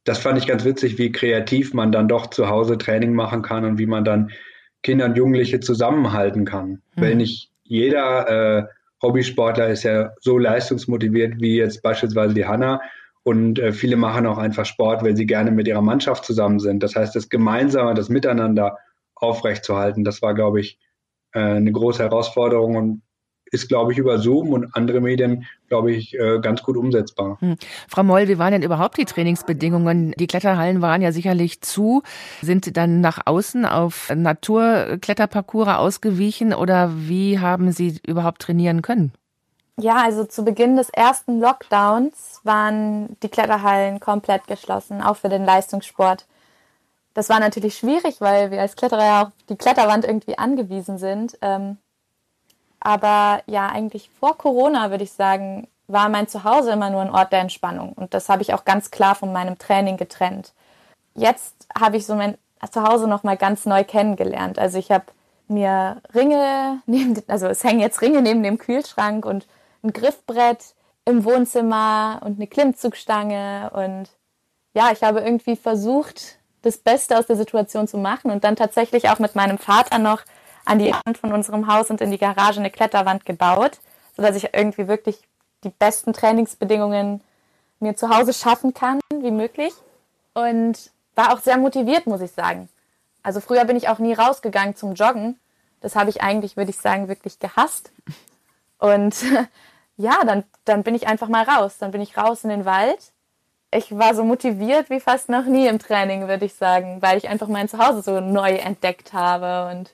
das 0.04 0.20
fand 0.20 0.38
ich 0.38 0.48
ganz 0.48 0.66
witzig, 0.66 0.98
wie 0.98 1.12
kreativ 1.12 1.74
man 1.74 1.92
dann 1.92 2.08
doch 2.08 2.28
zu 2.28 2.50
Hause 2.50 2.78
Training 2.78 3.14
machen 3.14 3.42
kann 3.42 3.66
und 3.66 3.78
wie 3.78 3.86
man 3.86 4.04
dann 4.04 4.32
Kinder 4.84 5.06
und 5.06 5.18
Jugendliche 5.18 5.60
zusammenhalten 5.60 6.46
kann. 6.46 6.82
Mhm. 6.96 7.02
Weil 7.02 7.16
nicht 7.16 7.52
jeder 7.64 8.60
äh, 8.60 8.66
Hobbysportler 9.02 9.70
ist 9.70 9.84
ja 9.84 10.14
so 10.20 10.38
leistungsmotiviert 10.38 11.40
wie 11.40 11.58
jetzt 11.58 11.82
beispielsweise 11.82 12.34
die 12.34 12.46
Hanna. 12.46 12.82
Und 13.24 13.58
äh, 13.60 13.72
viele 13.72 13.98
machen 13.98 14.28
auch 14.28 14.38
einfach 14.38 14.66
Sport, 14.66 15.04
weil 15.04 15.16
sie 15.16 15.26
gerne 15.26 15.52
mit 15.52 15.68
ihrer 15.68 15.82
Mannschaft 15.82 16.26
zusammen 16.26 16.60
sind. 16.60 16.84
Das 16.84 16.96
heißt, 16.96 17.16
das 17.16 17.30
Gemeinsame, 17.30 17.96
das 17.96 18.10
Miteinander 18.10 18.78
aufrechtzuerhalten, 19.16 20.04
das 20.04 20.22
war, 20.22 20.36
glaube 20.36 20.60
ich, 20.60 20.80
äh, 21.34 21.40
eine 21.40 21.72
große 21.72 22.04
Herausforderung. 22.04 22.76
Und 22.76 23.02
ist, 23.52 23.68
glaube 23.68 23.92
ich, 23.92 23.98
über 23.98 24.18
Zoom 24.20 24.54
und 24.54 24.76
andere 24.76 25.02
Medien, 25.02 25.46
glaube 25.68 25.92
ich, 25.92 26.18
äh, 26.18 26.40
ganz 26.40 26.64
gut 26.64 26.78
umsetzbar. 26.78 27.38
Hm. 27.40 27.56
Frau 27.88 28.04
Moll, 28.04 28.28
wie 28.28 28.38
waren 28.38 28.52
denn 28.52 28.64
überhaupt 28.64 28.98
die 28.98 29.06
Trainingsbedingungen? 29.06 30.14
Die 30.18 30.28
Kletterhallen 30.28 30.82
waren 30.82 31.02
ja 31.02 31.12
sicherlich 31.12 31.62
zu. 31.62 32.04
Sind 32.42 32.76
dann 32.78 33.02
nach 33.02 33.22
außen 33.26 33.66
auf 33.66 34.12
Naturkletterparcours 34.14 35.68
ausgewichen 35.68 36.54
oder 36.54 36.92
wie 36.96 37.40
haben 37.40 37.72
Sie 37.72 38.00
überhaupt 38.06 38.42
trainieren 38.42 38.82
können? 38.82 39.12
Ja, 39.78 40.04
also 40.04 40.24
zu 40.24 40.46
Beginn 40.46 40.78
des 40.78 40.90
ersten 40.90 41.40
Lockdowns 41.40 42.40
waren 42.44 43.18
die 43.22 43.28
Kletterhallen 43.28 44.00
komplett 44.00 44.48
geschlossen, 44.48 45.02
auch 45.02 45.18
für 45.18 45.28
den 45.28 45.44
Leistungssport. 45.44 46.26
Das 47.14 47.30
war 47.30 47.40
natürlich 47.40 47.78
schwierig, 47.78 48.22
weil 48.22 48.52
wir 48.52 48.62
als 48.62 48.76
Kletterer 48.76 49.04
ja 49.04 49.22
auf 49.24 49.30
die 49.50 49.58
Kletterwand 49.58 50.06
irgendwie 50.06 50.38
angewiesen 50.38 50.98
sind. 50.98 51.38
Ähm, 51.42 51.78
aber 52.86 53.42
ja, 53.48 53.68
eigentlich 53.68 54.12
vor 54.20 54.38
Corona 54.38 54.92
würde 54.92 55.04
ich 55.04 55.12
sagen, 55.12 55.68
war 55.88 56.08
mein 56.08 56.28
Zuhause 56.28 56.72
immer 56.72 56.92
nur 56.92 57.02
ein 57.02 57.10
Ort 57.10 57.32
der 57.32 57.40
Entspannung. 57.40 57.94
Und 57.94 58.14
das 58.14 58.30
habe 58.30 58.44
ich 58.44 58.54
auch 58.54 58.64
ganz 58.64 58.92
klar 58.92 59.16
von 59.16 59.34
meinem 59.34 59.58
Training 59.58 59.98
getrennt. 59.98 60.54
Jetzt 61.16 61.68
habe 61.78 61.98
ich 61.98 62.06
so 62.06 62.14
mein 62.14 62.38
Zuhause 62.72 63.08
nochmal 63.08 63.38
ganz 63.38 63.66
neu 63.66 63.84
kennengelernt. 63.84 64.60
Also 64.60 64.78
ich 64.78 64.92
habe 64.92 65.06
mir 65.48 66.02
Ringe 66.14 66.82
neben, 66.86 67.20
also 67.28 67.48
es 67.48 67.64
hängen 67.64 67.80
jetzt 67.80 68.02
Ringe 68.04 68.22
neben 68.22 68.44
dem 68.44 68.60
Kühlschrank 68.60 69.26
und 69.26 69.48
ein 69.84 69.92
Griffbrett 69.92 70.76
im 71.06 71.26
Wohnzimmer 71.26 72.22
und 72.24 72.38
eine 72.38 72.48
Klimmzugstange 72.48 73.72
und 73.74 74.10
ja, 74.76 74.92
ich 74.92 75.04
habe 75.04 75.22
irgendwie 75.22 75.56
versucht, 75.56 76.38
das 76.62 76.78
Beste 76.78 77.18
aus 77.18 77.26
der 77.26 77.36
Situation 77.36 77.88
zu 77.88 77.98
machen 77.98 78.30
und 78.30 78.44
dann 78.44 78.56
tatsächlich 78.56 79.10
auch 79.10 79.20
mit 79.20 79.36
meinem 79.36 79.58
Vater 79.58 79.98
noch 79.98 80.22
an 80.66 80.80
die 80.80 80.92
Wand 80.92 81.18
von 81.18 81.32
unserem 81.32 81.68
Haus 81.68 81.90
und 81.90 82.02
in 82.02 82.12
die 82.12 82.18
Garage 82.18 82.60
eine 82.60 82.72
Kletterwand 82.72 83.26
gebaut, 83.26 83.80
sodass 84.16 84.36
ich 84.36 84.54
irgendwie 84.54 84.88
wirklich 84.88 85.20
die 85.64 85.70
besten 85.70 86.14
Trainingsbedingungen 86.14 87.22
mir 87.80 87.96
zu 87.96 88.10
Hause 88.10 88.34
schaffen 88.34 88.74
kann, 88.74 89.00
wie 89.14 89.32
möglich. 89.32 89.74
Und 90.34 90.92
war 91.16 91.34
auch 91.34 91.40
sehr 91.40 91.58
motiviert, 91.58 92.08
muss 92.08 92.22
ich 92.22 92.32
sagen. 92.32 92.68
Also 93.24 93.40
früher 93.40 93.66
bin 93.66 93.78
ich 93.78 93.90
auch 93.90 94.00
nie 94.00 94.14
rausgegangen 94.14 94.76
zum 94.76 94.94
Joggen. 94.94 95.40
Das 95.82 95.96
habe 95.96 96.10
ich 96.10 96.22
eigentlich, 96.22 96.58
würde 96.58 96.72
ich 96.72 96.78
sagen, 96.78 97.08
wirklich 97.08 97.40
gehasst. 97.40 97.92
Und 98.80 99.16
ja, 99.98 100.18
dann, 100.26 100.44
dann 100.66 100.84
bin 100.84 100.96
ich 100.96 101.08
einfach 101.08 101.30
mal 101.30 101.44
raus. 101.44 101.78
Dann 101.80 101.92
bin 101.92 102.02
ich 102.02 102.18
raus 102.18 102.44
in 102.44 102.50
den 102.50 102.66
Wald. 102.66 103.12
Ich 103.72 103.98
war 103.98 104.16
so 104.16 104.24
motiviert 104.24 104.90
wie 104.90 105.00
fast 105.00 105.30
noch 105.30 105.46
nie 105.46 105.68
im 105.68 105.80
Training, 105.80 106.28
würde 106.28 106.46
ich 106.46 106.54
sagen, 106.54 107.02
weil 107.02 107.18
ich 107.18 107.28
einfach 107.30 107.48
mein 107.48 107.68
Zuhause 107.68 108.02
so 108.02 108.20
neu 108.20 108.54
entdeckt 108.54 109.12
habe 109.14 109.76
und 109.76 109.92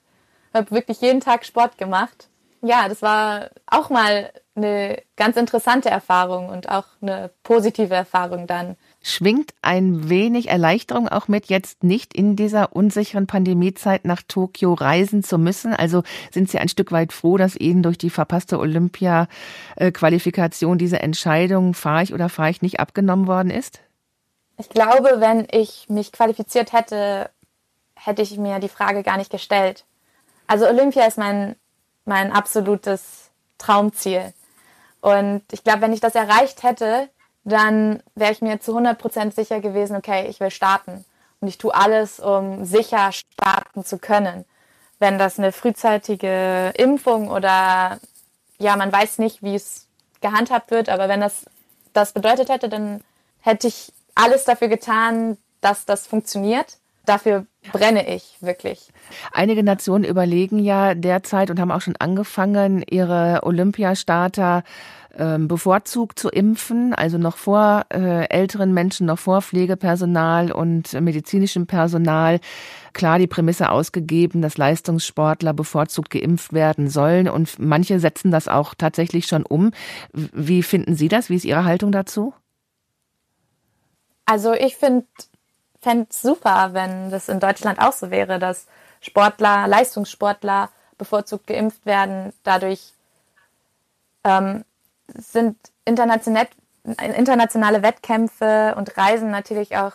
habe 0.53 0.71
wirklich 0.71 1.01
jeden 1.01 1.21
Tag 1.21 1.45
Sport 1.45 1.77
gemacht. 1.77 2.27
Ja, 2.63 2.87
das 2.87 3.01
war 3.01 3.49
auch 3.65 3.89
mal 3.89 4.31
eine 4.53 5.01
ganz 5.15 5.37
interessante 5.37 5.89
Erfahrung 5.89 6.49
und 6.49 6.69
auch 6.69 6.85
eine 7.01 7.31
positive 7.41 7.95
Erfahrung 7.95 8.45
dann. 8.45 8.75
Schwingt 9.01 9.55
ein 9.63 10.09
wenig 10.09 10.49
Erleichterung 10.49 11.07
auch 11.07 11.27
mit, 11.27 11.47
jetzt 11.47 11.83
nicht 11.83 12.13
in 12.13 12.35
dieser 12.35 12.75
unsicheren 12.75 13.25
Pandemiezeit 13.25 14.05
nach 14.05 14.21
Tokio 14.27 14.73
reisen 14.73 15.23
zu 15.23 15.39
müssen? 15.39 15.73
Also 15.73 16.03
sind 16.31 16.51
Sie 16.51 16.59
ein 16.59 16.69
Stück 16.69 16.91
weit 16.91 17.13
froh, 17.13 17.37
dass 17.37 17.55
Ihnen 17.55 17.81
durch 17.81 17.97
die 17.97 18.11
verpasste 18.11 18.59
Olympia-Qualifikation 18.59 20.77
diese 20.77 20.99
Entscheidung, 20.99 21.73
fahre 21.73 22.03
ich 22.03 22.13
oder 22.13 22.29
fahre 22.29 22.51
ich 22.51 22.61
nicht, 22.61 22.79
abgenommen 22.79 23.25
worden 23.25 23.49
ist? 23.49 23.79
Ich 24.59 24.69
glaube, 24.69 25.15
wenn 25.17 25.47
ich 25.49 25.87
mich 25.89 26.11
qualifiziert 26.11 26.73
hätte, 26.73 27.31
hätte 27.95 28.21
ich 28.21 28.37
mir 28.37 28.59
die 28.59 28.69
Frage 28.69 29.01
gar 29.01 29.17
nicht 29.17 29.31
gestellt. 29.31 29.83
Also 30.51 30.67
Olympia 30.67 31.05
ist 31.05 31.17
mein, 31.17 31.55
mein 32.03 32.33
absolutes 32.33 33.31
Traumziel. 33.57 34.33
Und 34.99 35.43
ich 35.53 35.63
glaube, 35.63 35.79
wenn 35.79 35.93
ich 35.93 36.01
das 36.01 36.13
erreicht 36.13 36.63
hätte, 36.63 37.07
dann 37.45 38.03
wäre 38.15 38.33
ich 38.33 38.41
mir 38.41 38.59
zu 38.59 38.77
100% 38.77 39.33
sicher 39.33 39.61
gewesen, 39.61 39.95
okay, 39.95 40.27
ich 40.27 40.41
will 40.41 40.51
starten. 40.51 41.05
Und 41.39 41.47
ich 41.47 41.57
tue 41.57 41.73
alles, 41.73 42.19
um 42.19 42.65
sicher 42.65 43.13
starten 43.13 43.85
zu 43.85 43.97
können. 43.97 44.43
Wenn 44.99 45.17
das 45.17 45.39
eine 45.39 45.53
frühzeitige 45.53 46.73
Impfung 46.75 47.31
oder 47.31 48.01
ja, 48.57 48.75
man 48.75 48.91
weiß 48.91 49.19
nicht, 49.19 49.41
wie 49.41 49.55
es 49.55 49.87
gehandhabt 50.19 50.69
wird, 50.69 50.89
aber 50.89 51.07
wenn 51.07 51.21
das 51.21 51.45
das 51.93 52.11
bedeutet 52.11 52.49
hätte, 52.49 52.67
dann 52.67 53.01
hätte 53.39 53.69
ich 53.69 53.93
alles 54.15 54.43
dafür 54.43 54.67
getan, 54.67 55.37
dass 55.61 55.85
das 55.85 56.07
funktioniert. 56.07 56.77
Dafür 57.05 57.45
brenne 57.71 58.07
ich 58.13 58.37
wirklich. 58.41 58.89
Einige 59.31 59.63
Nationen 59.63 60.03
überlegen 60.03 60.59
ja 60.59 60.95
derzeit 60.95 61.49
und 61.49 61.59
haben 61.59 61.71
auch 61.71 61.81
schon 61.81 61.95
angefangen, 61.97 62.83
ihre 62.89 63.41
Olympiastarter 63.43 64.63
ähm, 65.17 65.47
bevorzugt 65.49 66.19
zu 66.19 66.29
impfen, 66.29 66.93
also 66.93 67.17
noch 67.17 67.35
vor 67.35 67.85
äh, 67.93 68.29
älteren 68.29 68.73
Menschen, 68.73 69.07
noch 69.07 69.19
vor 69.19 69.41
Pflegepersonal 69.41 70.51
und 70.51 70.93
medizinischem 70.93 71.67
Personal. 71.67 72.39
Klar 72.93 73.19
die 73.19 73.27
Prämisse 73.27 73.71
ausgegeben, 73.71 74.41
dass 74.41 74.57
Leistungssportler 74.57 75.53
bevorzugt 75.53 76.11
geimpft 76.11 76.53
werden 76.53 76.89
sollen 76.89 77.27
und 77.27 77.59
manche 77.59 77.99
setzen 77.99 78.31
das 78.31 78.47
auch 78.47 78.73
tatsächlich 78.73 79.25
schon 79.25 79.43
um. 79.43 79.71
Wie 80.13 80.63
finden 80.63 80.95
Sie 80.95 81.09
das? 81.09 81.29
Wie 81.29 81.35
ist 81.35 81.45
Ihre 81.45 81.65
Haltung 81.65 81.91
dazu? 81.91 82.33
Also 84.25 84.53
ich 84.53 84.77
finde 84.77 85.05
fände 85.81 86.07
es 86.09 86.21
super, 86.21 86.69
wenn 86.73 87.09
das 87.09 87.29
in 87.29 87.39
Deutschland 87.39 87.79
auch 87.79 87.93
so 87.93 88.11
wäre, 88.11 88.39
dass 88.39 88.67
Sportler, 89.01 89.67
Leistungssportler 89.67 90.69
bevorzugt 90.97 91.47
geimpft 91.47 91.85
werden. 91.85 92.33
Dadurch 92.43 92.93
ähm, 94.23 94.63
sind 95.07 95.57
international, 95.85 96.47
internationale 96.83 97.81
Wettkämpfe 97.81 98.75
und 98.77 98.95
Reisen 98.97 99.31
natürlich 99.31 99.75
auch 99.77 99.93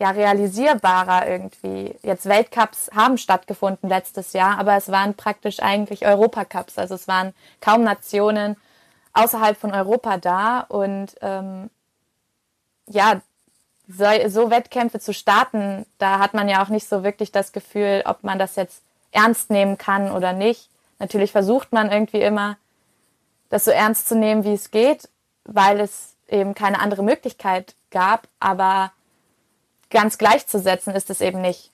ja, 0.00 0.10
realisierbarer 0.10 1.28
irgendwie. 1.28 1.94
Jetzt 2.02 2.26
Weltcups 2.26 2.90
haben 2.94 3.18
stattgefunden 3.18 3.88
letztes 3.88 4.32
Jahr, 4.32 4.58
aber 4.58 4.74
es 4.76 4.90
waren 4.90 5.14
praktisch 5.14 5.60
eigentlich 5.60 6.06
Europacups. 6.06 6.78
Also 6.78 6.94
es 6.94 7.06
waren 7.06 7.34
kaum 7.60 7.84
Nationen 7.84 8.56
außerhalb 9.12 9.58
von 9.58 9.72
Europa 9.72 10.16
da. 10.16 10.60
Und 10.60 11.14
ähm, 11.20 11.70
ja, 12.88 13.20
so, 13.92 14.04
so 14.28 14.50
Wettkämpfe 14.50 15.00
zu 15.00 15.12
starten, 15.12 15.86
da 15.98 16.18
hat 16.18 16.34
man 16.34 16.48
ja 16.48 16.62
auch 16.62 16.68
nicht 16.68 16.88
so 16.88 17.02
wirklich 17.02 17.32
das 17.32 17.52
Gefühl, 17.52 18.02
ob 18.04 18.22
man 18.22 18.38
das 18.38 18.56
jetzt 18.56 18.82
ernst 19.12 19.50
nehmen 19.50 19.78
kann 19.78 20.12
oder 20.12 20.32
nicht. 20.32 20.68
Natürlich 20.98 21.32
versucht 21.32 21.72
man 21.72 21.90
irgendwie 21.90 22.20
immer, 22.20 22.56
das 23.48 23.64
so 23.64 23.70
ernst 23.70 24.08
zu 24.08 24.14
nehmen, 24.14 24.44
wie 24.44 24.52
es 24.54 24.70
geht, 24.70 25.08
weil 25.44 25.80
es 25.80 26.14
eben 26.28 26.54
keine 26.54 26.78
andere 26.78 27.02
Möglichkeit 27.02 27.74
gab, 27.90 28.28
aber 28.38 28.92
ganz 29.90 30.18
gleichzusetzen 30.18 30.94
ist 30.94 31.10
es 31.10 31.20
eben 31.20 31.40
nicht. 31.40 31.72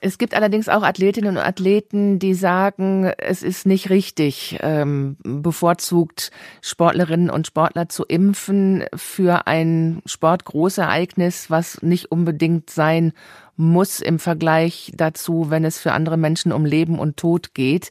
Es 0.00 0.18
gibt 0.18 0.34
allerdings 0.34 0.68
auch 0.68 0.82
Athletinnen 0.82 1.36
und 1.36 1.42
Athleten, 1.42 2.18
die 2.18 2.34
sagen, 2.34 3.12
es 3.18 3.44
ist 3.44 3.66
nicht 3.66 3.88
richtig, 3.88 4.58
ähm, 4.62 5.16
bevorzugt 5.22 6.32
Sportlerinnen 6.60 7.30
und 7.30 7.46
Sportler 7.46 7.88
zu 7.88 8.04
impfen 8.04 8.84
für 8.96 9.46
ein 9.46 10.02
Sportgroßereignis, 10.04 11.50
was 11.50 11.82
nicht 11.82 12.10
unbedingt 12.10 12.68
sein 12.68 13.12
muss 13.56 14.00
im 14.00 14.18
Vergleich 14.18 14.92
dazu, 14.94 15.50
wenn 15.50 15.64
es 15.64 15.78
für 15.78 15.92
andere 15.92 16.16
Menschen 16.16 16.52
um 16.52 16.64
Leben 16.64 16.98
und 16.98 17.16
Tod 17.16 17.54
geht. 17.54 17.90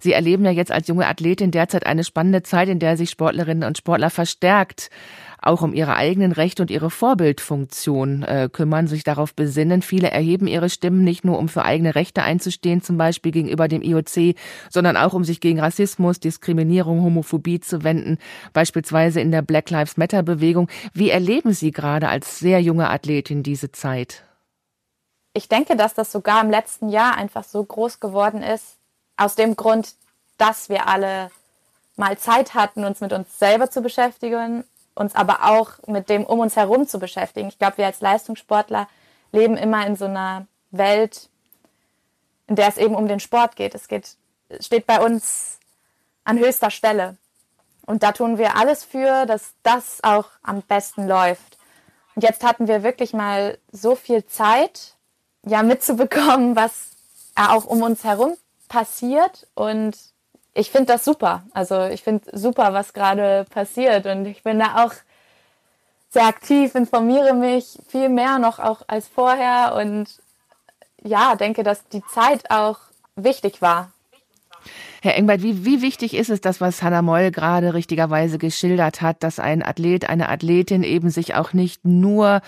Sie 0.00 0.12
erleben 0.12 0.44
ja 0.46 0.50
jetzt 0.50 0.72
als 0.72 0.88
junge 0.88 1.06
Athletin 1.06 1.50
derzeit 1.50 1.86
eine 1.86 2.04
spannende 2.04 2.42
Zeit, 2.42 2.68
in 2.68 2.78
der 2.78 2.96
sich 2.96 3.10
Sportlerinnen 3.10 3.68
und 3.68 3.78
Sportler 3.78 4.10
verstärkt 4.10 4.90
auch 5.46 5.62
um 5.62 5.74
ihre 5.74 5.96
eigenen 5.96 6.32
Rechte 6.32 6.62
und 6.62 6.70
ihre 6.70 6.90
Vorbildfunktion 6.90 8.22
äh, 8.22 8.48
kümmern, 8.50 8.86
sich 8.86 9.04
darauf 9.04 9.34
besinnen. 9.34 9.82
Viele 9.82 10.10
erheben 10.10 10.46
ihre 10.46 10.70
Stimmen 10.70 11.04
nicht 11.04 11.24
nur, 11.24 11.38
um 11.38 11.48
für 11.48 11.64
eigene 11.64 11.94
Rechte 11.94 12.22
einzustehen, 12.22 12.82
zum 12.82 12.96
Beispiel 12.96 13.32
gegenüber 13.32 13.68
dem 13.68 13.82
IOC, 13.82 14.36
sondern 14.70 14.96
auch, 14.96 15.14
um 15.14 15.24
sich 15.24 15.40
gegen 15.40 15.60
Rassismus, 15.60 16.20
Diskriminierung, 16.20 17.02
Homophobie 17.02 17.60
zu 17.60 17.84
wenden, 17.84 18.18
beispielsweise 18.52 19.20
in 19.20 19.30
der 19.30 19.42
Black 19.42 19.70
Lives 19.70 19.96
Matter 19.96 20.22
Bewegung. 20.22 20.68
Wie 20.92 21.10
erleben 21.10 21.52
Sie 21.52 21.70
gerade 21.70 22.08
als 22.08 22.38
sehr 22.38 22.60
junge 22.60 22.90
Athletin 22.90 23.42
diese 23.42 23.72
Zeit? 23.72 24.24
Ich 25.34 25.48
denke, 25.48 25.76
dass 25.76 25.94
das 25.94 26.12
sogar 26.12 26.42
im 26.42 26.50
letzten 26.50 26.88
Jahr 26.88 27.16
einfach 27.16 27.44
so 27.44 27.62
groß 27.62 28.00
geworden 28.00 28.42
ist, 28.42 28.76
aus 29.16 29.34
dem 29.34 29.56
Grund, 29.56 29.94
dass 30.38 30.68
wir 30.68 30.88
alle 30.88 31.30
mal 31.96 32.16
Zeit 32.18 32.54
hatten, 32.54 32.84
uns 32.84 33.00
mit 33.00 33.12
uns 33.12 33.38
selber 33.38 33.70
zu 33.70 33.82
beschäftigen 33.82 34.64
uns 34.94 35.14
aber 35.14 35.44
auch 35.44 35.72
mit 35.86 36.08
dem 36.08 36.24
um 36.24 36.40
uns 36.40 36.56
herum 36.56 36.86
zu 36.86 36.98
beschäftigen. 36.98 37.48
Ich 37.48 37.58
glaube, 37.58 37.78
wir 37.78 37.86
als 37.86 38.00
Leistungssportler 38.00 38.88
leben 39.32 39.56
immer 39.56 39.86
in 39.86 39.96
so 39.96 40.04
einer 40.04 40.46
Welt, 40.70 41.28
in 42.46 42.56
der 42.56 42.68
es 42.68 42.76
eben 42.76 42.94
um 42.94 43.08
den 43.08 43.20
Sport 43.20 43.56
geht. 43.56 43.74
Es 43.74 43.88
geht, 43.88 44.16
steht 44.60 44.86
bei 44.86 45.00
uns 45.00 45.58
an 46.24 46.38
höchster 46.38 46.70
Stelle. 46.70 47.16
Und 47.86 48.02
da 48.02 48.12
tun 48.12 48.38
wir 48.38 48.56
alles 48.56 48.84
für, 48.84 49.26
dass 49.26 49.54
das 49.62 50.02
auch 50.02 50.26
am 50.42 50.62
besten 50.62 51.06
läuft. 51.06 51.58
Und 52.14 52.22
jetzt 52.22 52.44
hatten 52.44 52.68
wir 52.68 52.82
wirklich 52.82 53.12
mal 53.12 53.58
so 53.72 53.94
viel 53.94 54.24
Zeit, 54.26 54.94
ja, 55.44 55.62
mitzubekommen, 55.62 56.56
was 56.56 56.90
auch 57.34 57.64
um 57.64 57.82
uns 57.82 58.04
herum 58.04 58.36
passiert. 58.68 59.46
Und 59.54 59.98
ich 60.54 60.70
finde 60.70 60.92
das 60.92 61.04
super. 61.04 61.42
Also 61.52 61.84
ich 61.86 62.02
finde 62.02 62.26
super, 62.32 62.72
was 62.72 62.92
gerade 62.92 63.44
passiert. 63.50 64.06
Und 64.06 64.26
ich 64.26 64.42
bin 64.42 64.60
da 64.60 64.84
auch 64.84 64.92
sehr 66.10 66.26
aktiv, 66.26 66.74
informiere 66.76 67.34
mich 67.34 67.78
viel 67.88 68.08
mehr 68.08 68.38
noch 68.38 68.60
auch 68.60 68.82
als 68.86 69.08
vorher 69.08 69.74
und 69.74 70.06
ja, 71.02 71.34
denke, 71.34 71.64
dass 71.64 71.86
die 71.88 72.04
Zeit 72.06 72.50
auch 72.50 72.78
wichtig 73.16 73.60
war. 73.60 73.90
Herr 75.02 75.16
Engbert, 75.16 75.42
wie, 75.42 75.64
wie 75.64 75.82
wichtig 75.82 76.14
ist 76.14 76.30
es, 76.30 76.40
das, 76.40 76.60
was 76.60 76.82
Hannah 76.82 77.02
Moll 77.02 77.30
gerade 77.30 77.74
richtigerweise 77.74 78.38
geschildert 78.38 79.02
hat, 79.02 79.22
dass 79.22 79.38
ein 79.38 79.62
Athlet, 79.62 80.08
eine 80.08 80.28
Athletin 80.28 80.82
eben 80.82 81.10
sich 81.10 81.34
auch 81.34 81.52
nicht 81.52 81.84
nur 81.84 82.40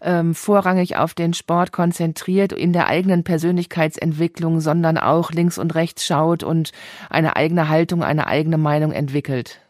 ähm, 0.00 0.34
vorrangig 0.34 0.96
auf 0.96 1.14
den 1.14 1.34
Sport 1.34 1.72
konzentriert 1.72 2.52
in 2.52 2.72
der 2.72 2.88
eigenen 2.88 3.24
Persönlichkeitsentwicklung, 3.24 4.60
sondern 4.60 4.98
auch 4.98 5.32
links 5.32 5.58
und 5.58 5.74
rechts 5.74 6.04
schaut 6.06 6.42
und 6.42 6.72
eine 7.10 7.36
eigene 7.36 7.68
Haltung, 7.68 8.02
eine 8.02 8.26
eigene 8.26 8.58
Meinung 8.58 8.92
entwickelt? 8.92 9.60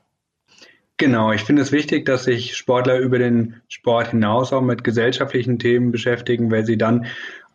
Genau, 0.97 1.33
ich 1.33 1.43
finde 1.43 1.63
es 1.63 1.73
wichtig, 1.73 2.05
dass 2.07 2.25
sich 2.25 2.57
Sportler 2.57 2.99
über 2.99 3.19
den 3.19 3.61
Sport 3.69 4.11
hinaus 4.11 4.53
auch 4.53 4.61
mit 4.61 4.85
gesellschaftlichen 4.85 5.59
Themen 5.59 5.91
beschäftigen, 5.91 6.53
weil 6.53 6.65
sie 6.65 6.79
dann 6.79 7.07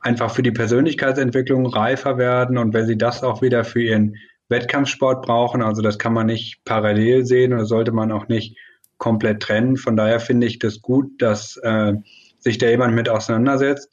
einfach 0.01 0.31
für 0.31 0.43
die 0.43 0.51
Persönlichkeitsentwicklung 0.51 1.65
reifer 1.65 2.17
werden 2.17 2.57
und 2.57 2.73
wenn 2.73 2.85
sie 2.85 2.97
das 2.97 3.23
auch 3.23 3.41
wieder 3.41 3.63
für 3.63 3.81
ihren 3.81 4.17
Wettkampfsport 4.49 5.25
brauchen. 5.25 5.61
Also 5.61 5.81
das 5.81 5.97
kann 5.97 6.13
man 6.13 6.27
nicht 6.27 6.63
parallel 6.65 7.25
sehen 7.25 7.53
oder 7.53 7.65
sollte 7.65 7.91
man 7.91 8.11
auch 8.11 8.27
nicht 8.27 8.57
komplett 8.97 9.41
trennen. 9.41 9.77
Von 9.77 9.95
daher 9.95 10.19
finde 10.19 10.47
ich 10.47 10.59
das 10.59 10.81
gut, 10.81 11.21
dass 11.21 11.57
äh, 11.57 11.93
sich 12.39 12.57
da 12.57 12.67
jemand 12.67 12.95
mit 12.95 13.09
auseinandersetzt. 13.09 13.89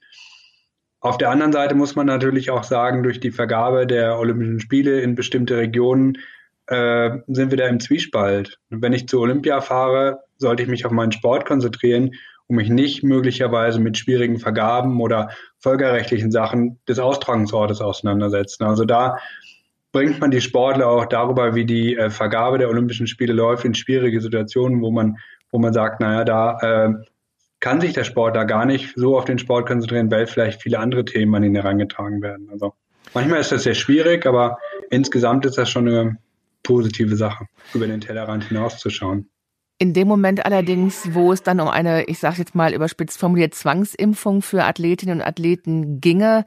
Auf 1.00 1.18
der 1.18 1.30
anderen 1.30 1.52
Seite 1.52 1.74
muss 1.74 1.94
man 1.94 2.06
natürlich 2.06 2.50
auch 2.50 2.64
sagen, 2.64 3.02
durch 3.02 3.20
die 3.20 3.30
Vergabe 3.30 3.86
der 3.86 4.18
Olympischen 4.18 4.60
Spiele 4.60 5.00
in 5.00 5.14
bestimmte 5.14 5.56
Regionen 5.56 6.18
äh, 6.66 7.18
sind 7.28 7.50
wir 7.50 7.58
da 7.58 7.68
im 7.68 7.78
Zwiespalt. 7.78 8.58
wenn 8.70 8.92
ich 8.92 9.06
zu 9.06 9.20
Olympia 9.20 9.60
fahre, 9.60 10.20
sollte 10.38 10.64
ich 10.64 10.68
mich 10.68 10.84
auf 10.84 10.92
meinen 10.92 11.12
Sport 11.12 11.46
konzentrieren 11.46 12.12
und 12.48 12.56
mich 12.56 12.68
nicht 12.68 13.02
möglicherweise 13.02 13.78
mit 13.80 13.96
schwierigen 13.96 14.38
Vergaben 14.38 15.00
oder 15.00 15.30
völkerrechtlichen 15.58 16.30
Sachen 16.30 16.80
des 16.88 16.98
Austragungsortes 16.98 17.80
auseinandersetzen. 17.80 18.64
Also 18.64 18.84
da 18.84 19.18
bringt 19.92 20.20
man 20.20 20.30
die 20.30 20.40
Sportler 20.40 20.88
auch 20.88 21.06
darüber, 21.06 21.54
wie 21.54 21.64
die 21.64 21.96
äh, 21.96 22.10
Vergabe 22.10 22.58
der 22.58 22.68
Olympischen 22.68 23.06
Spiele 23.06 23.32
läuft, 23.32 23.64
in 23.64 23.74
schwierige 23.74 24.20
Situationen, 24.20 24.82
wo 24.82 24.90
man, 24.90 25.18
wo 25.50 25.58
man 25.58 25.72
sagt, 25.72 26.00
naja, 26.00 26.24
da 26.24 26.58
äh, 26.60 26.94
kann 27.60 27.80
sich 27.80 27.94
der 27.94 28.04
Sportler 28.04 28.44
gar 28.44 28.66
nicht 28.66 28.92
so 28.96 29.16
auf 29.16 29.24
den 29.24 29.38
Sport 29.38 29.66
konzentrieren, 29.66 30.10
weil 30.10 30.26
vielleicht 30.26 30.62
viele 30.62 30.78
andere 30.78 31.04
Themen 31.04 31.34
an 31.34 31.44
ihn 31.44 31.54
herangetragen 31.54 32.22
werden. 32.22 32.48
Also 32.50 32.74
manchmal 33.14 33.40
ist 33.40 33.52
das 33.52 33.62
sehr 33.62 33.74
schwierig, 33.74 34.26
aber 34.26 34.58
insgesamt 34.90 35.46
ist 35.46 35.58
das 35.58 35.70
schon 35.70 35.88
eine 35.88 36.18
positive 36.62 37.16
Sache, 37.16 37.46
über 37.74 37.86
den 37.86 38.00
Tellerrand 38.00 38.44
hinauszuschauen. 38.44 39.28
In 39.78 39.92
dem 39.92 40.08
Moment 40.08 40.46
allerdings, 40.46 41.12
wo 41.12 41.32
es 41.32 41.42
dann 41.42 41.60
um 41.60 41.68
eine, 41.68 42.04
ich 42.04 42.18
sage 42.18 42.38
jetzt 42.38 42.54
mal 42.54 42.72
überspitzt 42.72 43.18
formuliert, 43.18 43.54
Zwangsimpfung 43.54 44.40
für 44.40 44.64
Athletinnen 44.64 45.20
und 45.20 45.26
Athleten 45.26 46.00
ginge, 46.00 46.46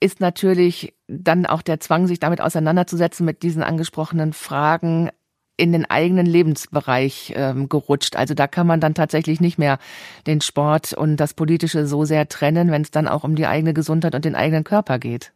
ist 0.00 0.20
natürlich 0.20 0.94
dann 1.06 1.44
auch 1.44 1.60
der 1.60 1.80
Zwang, 1.80 2.06
sich 2.06 2.18
damit 2.18 2.40
auseinanderzusetzen 2.40 3.26
mit 3.26 3.42
diesen 3.42 3.62
angesprochenen 3.62 4.32
Fragen 4.32 5.10
in 5.58 5.72
den 5.72 5.84
eigenen 5.88 6.24
Lebensbereich 6.24 7.34
ähm, 7.36 7.68
gerutscht. 7.68 8.16
Also 8.16 8.32
da 8.32 8.46
kann 8.46 8.66
man 8.66 8.80
dann 8.80 8.94
tatsächlich 8.94 9.40
nicht 9.40 9.58
mehr 9.58 9.78
den 10.26 10.40
Sport 10.40 10.94
und 10.94 11.18
das 11.18 11.34
Politische 11.34 11.86
so 11.86 12.04
sehr 12.04 12.26
trennen, 12.28 12.70
wenn 12.70 12.82
es 12.82 12.90
dann 12.90 13.06
auch 13.06 13.22
um 13.22 13.36
die 13.36 13.46
eigene 13.46 13.74
Gesundheit 13.74 14.14
und 14.14 14.24
den 14.24 14.34
eigenen 14.34 14.64
Körper 14.64 14.98
geht. 14.98 15.32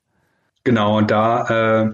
Genau, 0.65 0.97
und 0.97 1.11
da 1.11 1.85
äh, 1.85 1.91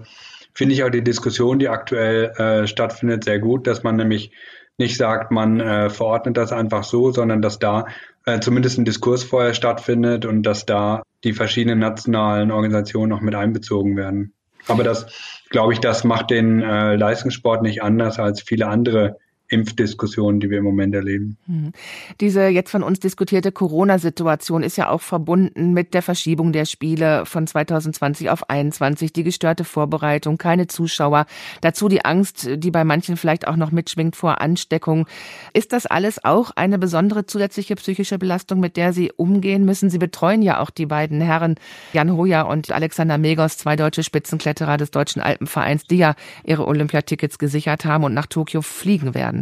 finde 0.55 0.74
ich 0.74 0.85
auch 0.85 0.90
die 0.90 1.05
Diskussion, 1.05 1.59
die 1.59 1.68
aktuell 1.68 2.31
äh, 2.38 2.66
stattfindet, 2.66 3.24
sehr 3.24 3.38
gut, 3.38 3.66
dass 3.66 3.83
man 3.83 3.96
nämlich 3.96 4.31
nicht 4.78 4.96
sagt, 4.96 5.30
man 5.30 5.61
äh, 5.61 5.90
verordnet 5.90 6.37
das 6.37 6.52
einfach 6.52 6.85
so, 6.85 7.12
sondern 7.12 7.42
dass 7.42 7.58
da 7.58 7.87
äh, 8.24 8.40
zumindest 8.40 8.78
ein 8.78 8.85
Diskurs 8.85 9.24
vorher 9.24 9.54
stattfindet 9.54 10.24
und 10.24 10.42
dass 10.42 10.66
da 10.66 11.02
die 11.24 11.32
verschiedenen 11.32 11.78
nationalen 11.78 12.50
Organisationen 12.50 13.11
noch 13.11 13.20
mit 13.20 13.35
einbezogen 13.35 13.96
werden. 13.96 14.32
Aber 14.68 14.85
das, 14.85 15.06
glaube 15.50 15.72
ich, 15.72 15.80
das 15.80 16.04
macht 16.04 16.30
den 16.30 16.62
äh, 16.62 16.96
Leistungssport 16.96 17.62
nicht 17.62 17.82
anders 17.82 18.18
als 18.18 18.42
viele 18.42 18.68
andere 18.68 19.18
Impfdiskussionen, 19.52 20.40
die 20.40 20.50
wir 20.50 20.58
im 20.58 20.64
Moment 20.64 20.94
erleben. 20.94 21.36
Mhm. 21.46 21.72
Diese 22.20 22.46
jetzt 22.46 22.70
von 22.70 22.82
uns 22.82 23.00
diskutierte 23.00 23.52
Corona-Situation 23.52 24.62
ist 24.62 24.76
ja 24.76 24.88
auch 24.88 25.02
verbunden 25.02 25.72
mit 25.72 25.94
der 25.94 26.02
Verschiebung 26.02 26.52
der 26.52 26.64
Spiele 26.64 27.26
von 27.26 27.46
2020 27.46 28.30
auf 28.30 28.40
2021, 28.40 29.12
die 29.12 29.24
gestörte 29.24 29.64
Vorbereitung, 29.64 30.38
keine 30.38 30.66
Zuschauer, 30.66 31.26
dazu 31.60 31.88
die 31.88 32.04
Angst, 32.04 32.48
die 32.56 32.70
bei 32.70 32.84
manchen 32.84 33.16
vielleicht 33.16 33.46
auch 33.46 33.56
noch 33.56 33.72
mitschwingt 33.72 34.16
vor 34.16 34.40
Ansteckung. 34.40 35.06
Ist 35.52 35.72
das 35.72 35.86
alles 35.86 36.24
auch 36.24 36.50
eine 36.56 36.78
besondere 36.78 37.26
zusätzliche 37.26 37.76
psychische 37.76 38.18
Belastung, 38.18 38.60
mit 38.60 38.76
der 38.76 38.92
Sie 38.92 39.12
umgehen 39.12 39.64
müssen? 39.64 39.90
Sie 39.90 39.98
betreuen 39.98 40.42
ja 40.42 40.60
auch 40.60 40.70
die 40.70 40.86
beiden 40.86 41.20
Herren 41.20 41.56
Jan 41.92 42.16
Hoja 42.16 42.42
und 42.42 42.72
Alexander 42.72 43.18
Megos, 43.18 43.58
zwei 43.58 43.76
deutsche 43.76 44.02
Spitzenkletterer 44.02 44.76
des 44.76 44.90
Deutschen 44.90 45.20
Alpenvereins, 45.20 45.84
die 45.84 45.98
ja 45.98 46.14
ihre 46.44 46.66
Olympiatickets 46.66 47.38
gesichert 47.38 47.84
haben 47.84 48.04
und 48.04 48.14
nach 48.14 48.26
Tokio 48.26 48.62
fliegen 48.62 49.14
werden. 49.14 49.41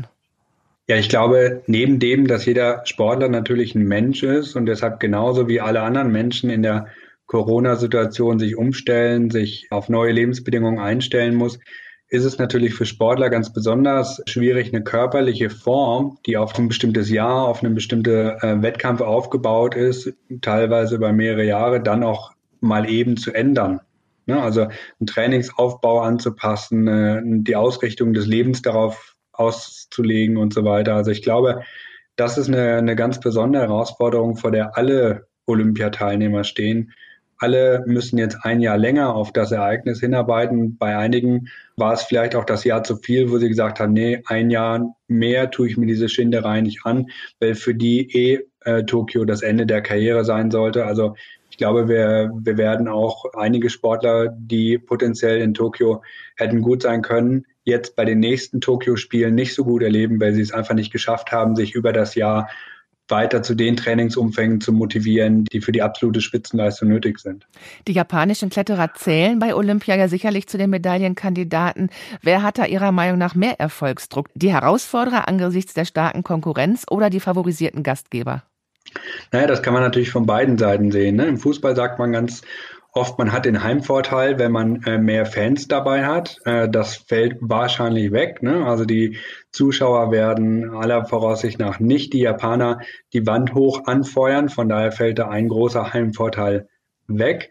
Ja, 0.91 0.97
ich 0.97 1.09
glaube, 1.09 1.63
neben 1.69 2.01
dem, 2.01 2.27
dass 2.27 2.47
jeder 2.47 2.83
Sportler 2.85 3.29
natürlich 3.29 3.77
ein 3.77 3.85
Mensch 3.85 4.25
ist 4.25 4.57
und 4.57 4.67
deshalb 4.67 4.99
genauso 4.99 5.47
wie 5.47 5.61
alle 5.61 5.83
anderen 5.83 6.11
Menschen 6.11 6.51
in 6.51 6.65
der 6.65 6.89
Corona-Situation 7.27 8.41
sich 8.41 8.57
umstellen, 8.57 9.31
sich 9.31 9.69
auf 9.71 9.89
neue 9.89 10.11
Lebensbedingungen 10.11 10.81
einstellen 10.81 11.37
muss, 11.37 11.61
ist 12.09 12.25
es 12.25 12.39
natürlich 12.39 12.75
für 12.75 12.87
Sportler 12.87 13.31
ganz 13.31 13.53
besonders 13.53 14.21
schwierig, 14.27 14.75
eine 14.75 14.83
körperliche 14.83 15.49
Form, 15.49 16.19
die 16.27 16.37
auf 16.37 16.59
ein 16.59 16.67
bestimmtes 16.67 17.09
Jahr, 17.09 17.47
auf 17.47 17.63
einen 17.63 17.77
bestimmten 17.77 18.31
äh, 18.41 18.61
Wettkampf 18.61 19.01
aufgebaut 19.01 19.77
ist, 19.77 20.13
teilweise 20.41 20.97
über 20.97 21.13
mehrere 21.13 21.45
Jahre, 21.45 21.81
dann 21.81 22.03
auch 22.03 22.33
mal 22.59 22.91
eben 22.91 23.17
zu 23.17 23.33
ändern. 23.33 23.79
Ne? 24.27 24.43
Also 24.43 24.63
einen 24.63 25.07
Trainingsaufbau 25.07 26.01
anzupassen, 26.01 26.89
äh, 26.89 27.23
die 27.25 27.55
Ausrichtung 27.55 28.13
des 28.13 28.27
Lebens 28.27 28.61
darauf 28.63 29.10
auszulegen 29.41 30.37
und 30.37 30.53
so 30.53 30.65
weiter. 30.65 30.95
Also 30.95 31.11
ich 31.11 31.23
glaube, 31.23 31.63
das 32.17 32.37
ist 32.39 32.49
eine, 32.49 32.77
eine 32.77 32.95
ganz 32.95 33.19
besondere 33.19 33.63
Herausforderung, 33.63 34.37
vor 34.37 34.51
der 34.51 34.77
alle 34.77 35.27
Olympiateilnehmer 35.47 36.45
stehen. 36.45 36.93
Alle 37.39 37.83
müssen 37.87 38.19
jetzt 38.19 38.37
ein 38.43 38.61
Jahr 38.61 38.77
länger 38.77 39.15
auf 39.15 39.33
das 39.33 39.51
Ereignis 39.51 40.01
hinarbeiten. 40.01 40.77
Bei 40.77 40.99
einigen 40.99 41.49
war 41.77 41.95
es 41.95 42.03
vielleicht 42.03 42.37
auch 42.37 42.45
das 42.45 42.65
Jahr 42.65 42.85
zu 42.85 42.97
viel, 42.97 43.31
wo 43.31 43.39
sie 43.39 43.49
gesagt 43.49 43.81
haben, 43.81 43.95
nee, 43.95 44.23
ein 44.27 44.51
Jahr 44.51 44.95
mehr 45.09 45.51
tue 45.51 45.69
ich 45.69 45.79
mir 45.79 45.87
diese 45.87 46.11
Schinderei 46.11 46.61
nicht 46.61 46.85
an, 46.85 47.07
weil 47.41 47.55
für 47.55 47.75
die 47.75 48.11
eh 48.15 48.41
äh, 48.65 48.85
Tokio 48.85 49.25
das 49.25 49.41
Ende 49.41 49.65
der 49.65 49.81
Karriere 49.81 50.27
sein 50.27 50.51
sollte. 50.51 50.85
Also 50.85 51.15
ich 51.51 51.57
glaube, 51.57 51.89
wir, 51.89 52.31
wir 52.35 52.59
werden 52.59 52.89
auch 52.89 53.25
einige 53.35 53.71
Sportler, 53.71 54.29
die 54.29 54.77
potenziell 54.77 55.41
in 55.41 55.55
Tokio 55.55 56.03
hätten 56.37 56.61
gut 56.61 56.83
sein 56.83 57.01
können, 57.01 57.47
jetzt 57.65 57.97
bei 57.97 58.05
den 58.05 58.21
nächsten 58.21 58.61
Tokio-Spielen 58.61 59.35
nicht 59.35 59.55
so 59.55 59.65
gut 59.65 59.83
erleben, 59.83 60.21
weil 60.21 60.35
sie 60.35 60.43
es 60.43 60.53
einfach 60.53 60.75
nicht 60.75 60.93
geschafft 60.93 61.33
haben, 61.33 61.57
sich 61.57 61.75
über 61.75 61.93
das 61.93 62.15
Jahr 62.15 62.49
weiter 63.11 63.43
zu 63.43 63.55
den 63.55 63.77
Trainingsumfängen 63.77 64.61
zu 64.61 64.73
motivieren, 64.73 65.45
die 65.47 65.61
für 65.61 65.73
die 65.73 65.83
absolute 65.83 66.21
Spitzenleistung 66.21 66.89
nötig 66.89 67.19
sind. 67.19 67.47
Die 67.89 67.93
japanischen 67.93 68.51
Kletterer 68.51 68.95
zählen 68.95 69.39
bei 69.39 69.55
Olympia 69.55 69.97
ja 69.97 70.09
sicherlich 70.09 70.47
zu 70.47 70.59
den 70.59 70.71
Medaillenkandidaten. 70.71 71.91
Wer 72.23 72.43
hat 72.43 72.59
da 72.59 72.67
Ihrer 72.67 72.93
Meinung 72.93 73.19
nach 73.19 73.35
mehr 73.35 73.59
Erfolgsdruck? 73.59 74.29
Die 74.35 74.53
Herausforderer 74.53 75.29
angesichts 75.29 75.75
der 75.75 75.85
starken 75.85 76.23
Konkurrenz 76.23 76.87
oder 76.89 77.11
die 77.11 77.21
favorisierten 77.21 77.83
Gastgeber? 77.83 78.45
Naja, 79.33 79.47
das 79.47 79.63
kann 79.63 79.75
man 79.75 79.83
natürlich 79.83 80.11
von 80.11 80.27
beiden 80.27 80.59
Seiten 80.59 80.91
sehen. 80.91 81.17
Ne? 81.17 81.27
Im 81.27 81.39
Fußball 81.39 81.77
sagt 81.77 81.99
man 81.99 82.13
ganz 82.13 82.43
oft, 82.93 83.19
man 83.19 83.33
hat 83.33 83.45
den 83.45 83.63
Heimvorteil, 83.63 84.39
wenn 84.39 84.53
man 84.53 84.83
äh, 84.83 84.99
mehr 84.99 85.27
Fans 85.27 85.69
dabei 85.69 86.07
hat. 86.07 86.39
Äh, 86.45 86.69
das 86.69 86.97
fällt 86.97 87.37
wahrscheinlich 87.41 88.13
weg. 88.13 88.43
Ne? 88.43 88.67
Also 88.67 88.85
die 88.85 89.19
Zuschauer 89.53 90.11
werden 90.11 90.75
aller 90.75 91.05
Voraussicht 91.05 91.59
nach 91.59 91.81
nicht 91.81 92.13
die 92.13 92.21
Japaner 92.21 92.81
die 93.13 93.27
Wand 93.27 93.55
hoch 93.55 93.87
anfeuern. 93.87 94.49
Von 94.49 94.69
daher 94.69 94.93
fällt 94.93 95.19
da 95.19 95.29
ein 95.29 95.49
großer 95.49 95.93
Heimvorteil 95.93 96.69
weg. 97.07 97.51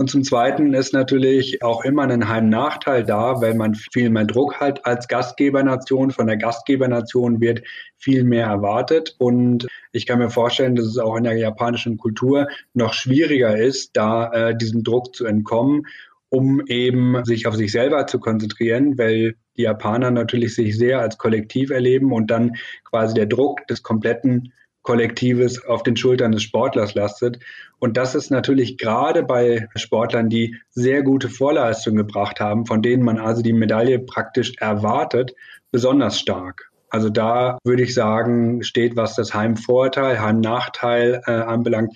Und 0.00 0.08
zum 0.08 0.22
Zweiten 0.22 0.74
ist 0.74 0.92
natürlich 0.92 1.60
auch 1.64 1.84
immer 1.84 2.04
ein 2.04 2.28
Heimnachteil 2.28 3.02
da, 3.02 3.40
weil 3.40 3.54
man 3.54 3.74
viel 3.74 4.10
mehr 4.10 4.26
Druck 4.26 4.60
hat 4.60 4.86
als 4.86 5.08
Gastgebernation. 5.08 6.12
Von 6.12 6.28
der 6.28 6.36
Gastgebernation 6.36 7.40
wird 7.40 7.64
viel 7.96 8.22
mehr 8.22 8.46
erwartet. 8.46 9.16
Und 9.18 9.66
ich 9.90 10.06
kann 10.06 10.20
mir 10.20 10.30
vorstellen, 10.30 10.76
dass 10.76 10.86
es 10.86 10.98
auch 10.98 11.16
in 11.16 11.24
der 11.24 11.36
japanischen 11.36 11.98
Kultur 11.98 12.46
noch 12.74 12.94
schwieriger 12.94 13.58
ist, 13.58 13.96
da 13.96 14.30
äh, 14.32 14.56
diesem 14.56 14.84
Druck 14.84 15.16
zu 15.16 15.26
entkommen, 15.26 15.82
um 16.28 16.62
eben 16.66 17.24
sich 17.24 17.48
auf 17.48 17.56
sich 17.56 17.72
selber 17.72 18.06
zu 18.06 18.20
konzentrieren, 18.20 18.98
weil 18.98 19.34
die 19.56 19.62
Japaner 19.62 20.12
natürlich 20.12 20.54
sich 20.54 20.78
sehr 20.78 21.00
als 21.00 21.18
Kollektiv 21.18 21.70
erleben 21.70 22.12
und 22.12 22.30
dann 22.30 22.52
quasi 22.84 23.14
der 23.14 23.26
Druck 23.26 23.66
des 23.66 23.82
kompletten 23.82 24.52
Kollektives 24.88 25.66
auf 25.66 25.82
den 25.82 25.98
Schultern 25.98 26.32
des 26.32 26.42
Sportlers 26.42 26.94
lastet. 26.94 27.40
Und 27.78 27.98
das 27.98 28.14
ist 28.14 28.30
natürlich 28.30 28.78
gerade 28.78 29.22
bei 29.22 29.68
Sportlern, 29.76 30.30
die 30.30 30.56
sehr 30.70 31.02
gute 31.02 31.28
Vorleistungen 31.28 31.98
gebracht 31.98 32.40
haben, 32.40 32.64
von 32.64 32.80
denen 32.80 33.02
man 33.02 33.18
also 33.18 33.42
die 33.42 33.52
Medaille 33.52 33.98
praktisch 33.98 34.54
erwartet, 34.56 35.34
besonders 35.70 36.18
stark. 36.18 36.70
Also 36.88 37.10
da 37.10 37.58
würde 37.64 37.82
ich 37.82 37.92
sagen, 37.92 38.62
steht, 38.62 38.96
was 38.96 39.14
das 39.14 39.34
Heimvorteil, 39.34 40.22
Heimnachteil 40.22 41.20
äh, 41.26 41.32
anbelangt, 41.32 41.94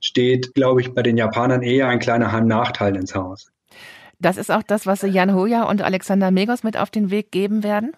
steht, 0.00 0.52
glaube 0.52 0.82
ich, 0.82 0.92
bei 0.92 1.02
den 1.02 1.16
Japanern 1.16 1.62
eher 1.62 1.88
ein 1.88 1.98
kleiner 1.98 2.30
Heimnachteil 2.30 2.94
ins 2.94 3.14
Haus. 3.14 3.50
Das 4.18 4.36
ist 4.36 4.50
auch 4.50 4.62
das, 4.62 4.86
was 4.86 5.00
Jan 5.00 5.34
Hoja 5.34 5.62
und 5.62 5.80
Alexander 5.80 6.30
Megos 6.30 6.62
mit 6.62 6.76
auf 6.76 6.90
den 6.90 7.10
Weg 7.10 7.32
geben 7.32 7.62
werden? 7.62 7.92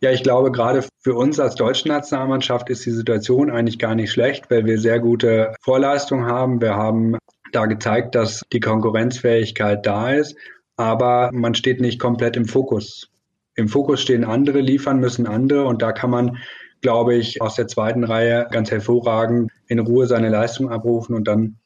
Ja, 0.00 0.10
ich 0.10 0.22
glaube, 0.22 0.52
gerade 0.52 0.84
für 1.00 1.14
uns 1.14 1.40
als 1.40 1.54
deutsche 1.54 1.88
Nationalmannschaft 1.88 2.68
ist 2.68 2.84
die 2.84 2.90
Situation 2.90 3.50
eigentlich 3.50 3.78
gar 3.78 3.94
nicht 3.94 4.12
schlecht, 4.12 4.50
weil 4.50 4.66
wir 4.66 4.78
sehr 4.78 5.00
gute 5.00 5.54
Vorleistungen 5.62 6.26
haben. 6.26 6.60
Wir 6.60 6.74
haben 6.74 7.16
da 7.52 7.64
gezeigt, 7.64 8.14
dass 8.14 8.42
die 8.52 8.60
Konkurrenzfähigkeit 8.60 9.86
da 9.86 10.10
ist, 10.10 10.36
aber 10.76 11.30
man 11.32 11.54
steht 11.54 11.80
nicht 11.80 11.98
komplett 11.98 12.36
im 12.36 12.44
Fokus. 12.44 13.08
Im 13.54 13.68
Fokus 13.68 14.02
stehen 14.02 14.24
andere, 14.24 14.60
liefern 14.60 15.00
müssen 15.00 15.26
andere 15.26 15.64
und 15.64 15.80
da 15.80 15.92
kann 15.92 16.10
man, 16.10 16.36
glaube 16.82 17.14
ich, 17.14 17.40
aus 17.40 17.54
der 17.54 17.66
zweiten 17.66 18.04
Reihe 18.04 18.48
ganz 18.50 18.70
hervorragend 18.70 19.50
in 19.66 19.78
Ruhe 19.78 20.06
seine 20.06 20.28
Leistung 20.28 20.70
abrufen 20.70 21.14
und 21.14 21.26
dann 21.26 21.56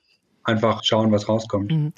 einfach 0.44 0.84
schauen, 0.84 1.10
was 1.10 1.28
rauskommt. 1.28 1.72
Mhm. 1.72 1.92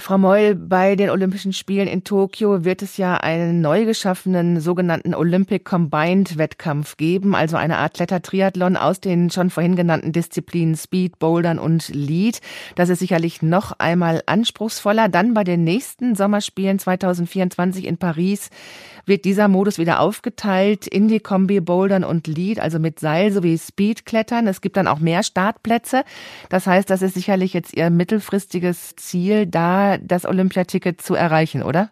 Frau 0.00 0.16
Meul, 0.16 0.54
bei 0.54 0.96
den 0.96 1.10
Olympischen 1.10 1.52
Spielen 1.52 1.86
in 1.86 2.04
Tokio 2.04 2.64
wird 2.64 2.80
es 2.80 2.96
ja 2.96 3.16
einen 3.16 3.60
neu 3.60 3.84
geschaffenen 3.84 4.60
sogenannten 4.60 5.14
Olympic 5.14 5.64
Combined 5.64 6.38
Wettkampf 6.38 6.96
geben, 6.96 7.34
also 7.34 7.56
eine 7.56 7.76
Art 7.76 7.94
Klettertriathlon 7.94 8.76
aus 8.76 9.00
den 9.00 9.30
schon 9.30 9.50
vorhin 9.50 9.76
genannten 9.76 10.12
Disziplinen 10.12 10.74
Speed, 10.74 11.18
Bouldern 11.18 11.58
und 11.58 11.88
Lead. 11.88 12.40
Das 12.76 12.88
ist 12.88 13.00
sicherlich 13.00 13.42
noch 13.42 13.72
einmal 13.78 14.22
anspruchsvoller. 14.24 15.08
Dann 15.08 15.34
bei 15.34 15.44
den 15.44 15.64
nächsten 15.64 16.14
Sommerspielen 16.14 16.78
2024 16.78 17.84
in 17.84 17.98
Paris 17.98 18.48
wird 19.06 19.24
dieser 19.24 19.48
Modus 19.48 19.78
wieder 19.78 20.00
aufgeteilt 20.00 20.86
in 20.86 21.08
die 21.08 21.20
Kombi 21.20 21.60
Bouldern 21.60 22.04
und 22.04 22.26
Lead, 22.26 22.60
also 22.60 22.78
mit 22.78 23.00
Seil 23.00 23.32
sowie 23.32 23.58
Speedklettern. 23.58 24.46
Es 24.46 24.60
gibt 24.60 24.76
dann 24.76 24.86
auch 24.86 25.00
mehr 25.00 25.22
Startplätze. 25.22 26.04
Das 26.48 26.66
heißt, 26.66 26.88
das 26.88 27.02
ist 27.02 27.14
sicherlich 27.14 27.52
jetzt 27.52 27.76
Ihr 27.76 27.90
mittelfristiges 27.90 28.94
Ziel, 28.96 29.46
da 29.46 29.89
das 29.98 30.24
Olympiaticket 30.24 31.00
zu 31.00 31.14
erreichen, 31.14 31.62
oder? 31.62 31.90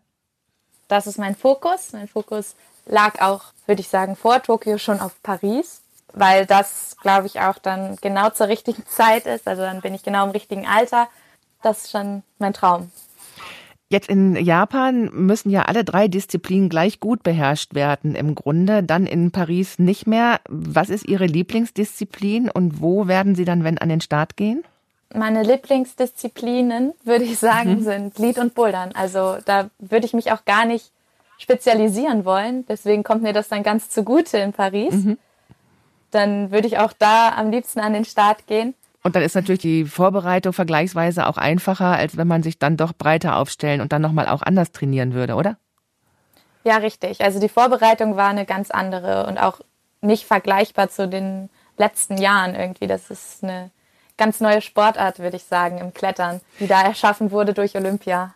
Das 0.89 1.07
ist 1.07 1.19
mein 1.19 1.37
Fokus. 1.37 1.93
Mein 1.93 2.09
Fokus 2.09 2.55
lag 2.87 3.21
auch, 3.21 3.45
würde 3.67 3.81
ich 3.81 3.89
sagen, 3.89 4.17
vor 4.17 4.43
Tokio 4.43 4.79
schon 4.79 5.01
auf 5.01 5.23
Paris, 5.23 5.83
weil 6.13 6.47
das, 6.47 6.97
glaube 7.03 7.27
ich, 7.27 7.41
auch 7.41 7.59
dann 7.59 7.97
genau 8.01 8.31
zur 8.31 8.49
richtigen 8.49 8.85
Zeit 8.87 9.27
ist. 9.27 9.47
Also 9.47 9.63
dann 9.63 9.81
bin 9.81 9.95
ich 9.95 10.03
genau 10.03 10.25
im 10.25 10.31
richtigen 10.31 10.67
Alter. 10.67 11.09
Das 11.63 11.85
ist 11.85 11.91
schon 11.91 12.23
mein 12.39 12.55
Traum. 12.55 12.91
Jetzt 13.91 14.11
in 14.11 14.37
Japan 14.37 15.09
müssen 15.13 15.49
ja 15.49 15.63
alle 15.63 15.83
drei 15.83 16.09
Disziplinen 16.09 16.69
gleich 16.69 17.01
gut 17.01 17.23
beherrscht 17.23 17.75
werden 17.75 18.15
im 18.15 18.35
Grunde, 18.35 18.83
dann 18.83 19.07
in 19.07 19.31
Paris 19.31 19.79
nicht 19.79 20.07
mehr. 20.07 20.41
Was 20.47 20.91
ist 20.91 21.09
Ihre 21.09 21.25
Lieblingsdisziplin 21.25 22.51
und 22.51 22.83
wo 22.83 23.09
werden 23.09 23.35
Sie 23.35 23.47
dann, 23.47 23.65
wenn, 23.65 23.79
an 23.79 23.89
den 23.89 24.03
Start 24.03 24.37
gehen? 24.37 24.63
Meine 25.15 25.43
Lieblingsdisziplinen, 25.43 26.93
würde 27.05 27.25
ich 27.25 27.39
sagen, 27.39 27.77
mhm. 27.77 27.85
sind 27.85 28.19
Lied 28.19 28.39
und 28.39 28.55
Bouldern. 28.55 28.93
Also 28.95 29.39
da 29.45 29.71
würde 29.79 30.07
ich 30.07 30.13
mich 30.13 30.33
auch 30.33 30.45
gar 30.45 30.65
nicht 30.65 30.91
spezialisieren 31.39 32.25
wollen. 32.25 32.67
Deswegen 32.67 33.05
kommt 33.05 33.23
mir 33.23 33.33
das 33.33 33.49
dann 33.49 33.63
ganz 33.63 33.89
zugute 33.89 34.39
in 34.39 34.53
Paris. 34.53 34.93
Mhm. 34.93 35.19
Dann 36.11 36.51
würde 36.51 36.67
ich 36.67 36.79
auch 36.79 36.93
da 36.93 37.35
am 37.37 37.51
liebsten 37.51 37.81
an 37.81 37.93
den 37.93 38.05
Start 38.05 38.47
gehen. 38.47 38.75
Und 39.03 39.17
dann 39.17 39.23
ist 39.23 39.35
natürlich 39.35 39.61
die 39.61 39.85
Vorbereitung 39.85 40.53
vergleichsweise 40.53 41.27
auch 41.27 41.37
einfacher, 41.37 41.97
als 41.97 42.17
wenn 42.17 42.27
man 42.27 42.43
sich 42.43 42.59
dann 42.59 42.77
doch 42.77 42.93
breiter 42.93 43.37
aufstellen 43.37 43.81
und 43.81 43.93
dann 43.93 44.03
nochmal 44.03 44.29
auch 44.29 44.43
anders 44.43 44.73
trainieren 44.73 45.15
würde, 45.15 45.35
oder? 45.35 45.57
Ja, 46.65 46.77
richtig. 46.79 47.23
Also 47.23 47.41
die 47.41 47.49
Vorbereitung 47.49 48.17
war 48.17 48.29
eine 48.29 48.45
ganz 48.45 48.71
andere 48.71 49.27
und 49.27 49.39
auch 49.39 49.61
nicht 50.01 50.27
vergleichbar 50.27 50.91
zu 50.91 51.09
den 51.09 51.49
letzten 51.79 52.19
Jahren 52.19 52.55
irgendwie. 52.55 52.87
Das 52.87 53.11
ist 53.11 53.43
eine 53.43 53.71
ganz 54.19 54.41
neue 54.41 54.61
Sportart, 54.61 55.19
würde 55.21 55.37
ich 55.37 55.45
sagen, 55.45 55.79
im 55.79 55.95
Klettern, 55.95 56.41
die 56.61 56.67
da 56.67 56.83
erschaffen 56.83 57.31
wurde 57.31 57.55
durch 57.55 57.77
Olympia. 57.77 58.35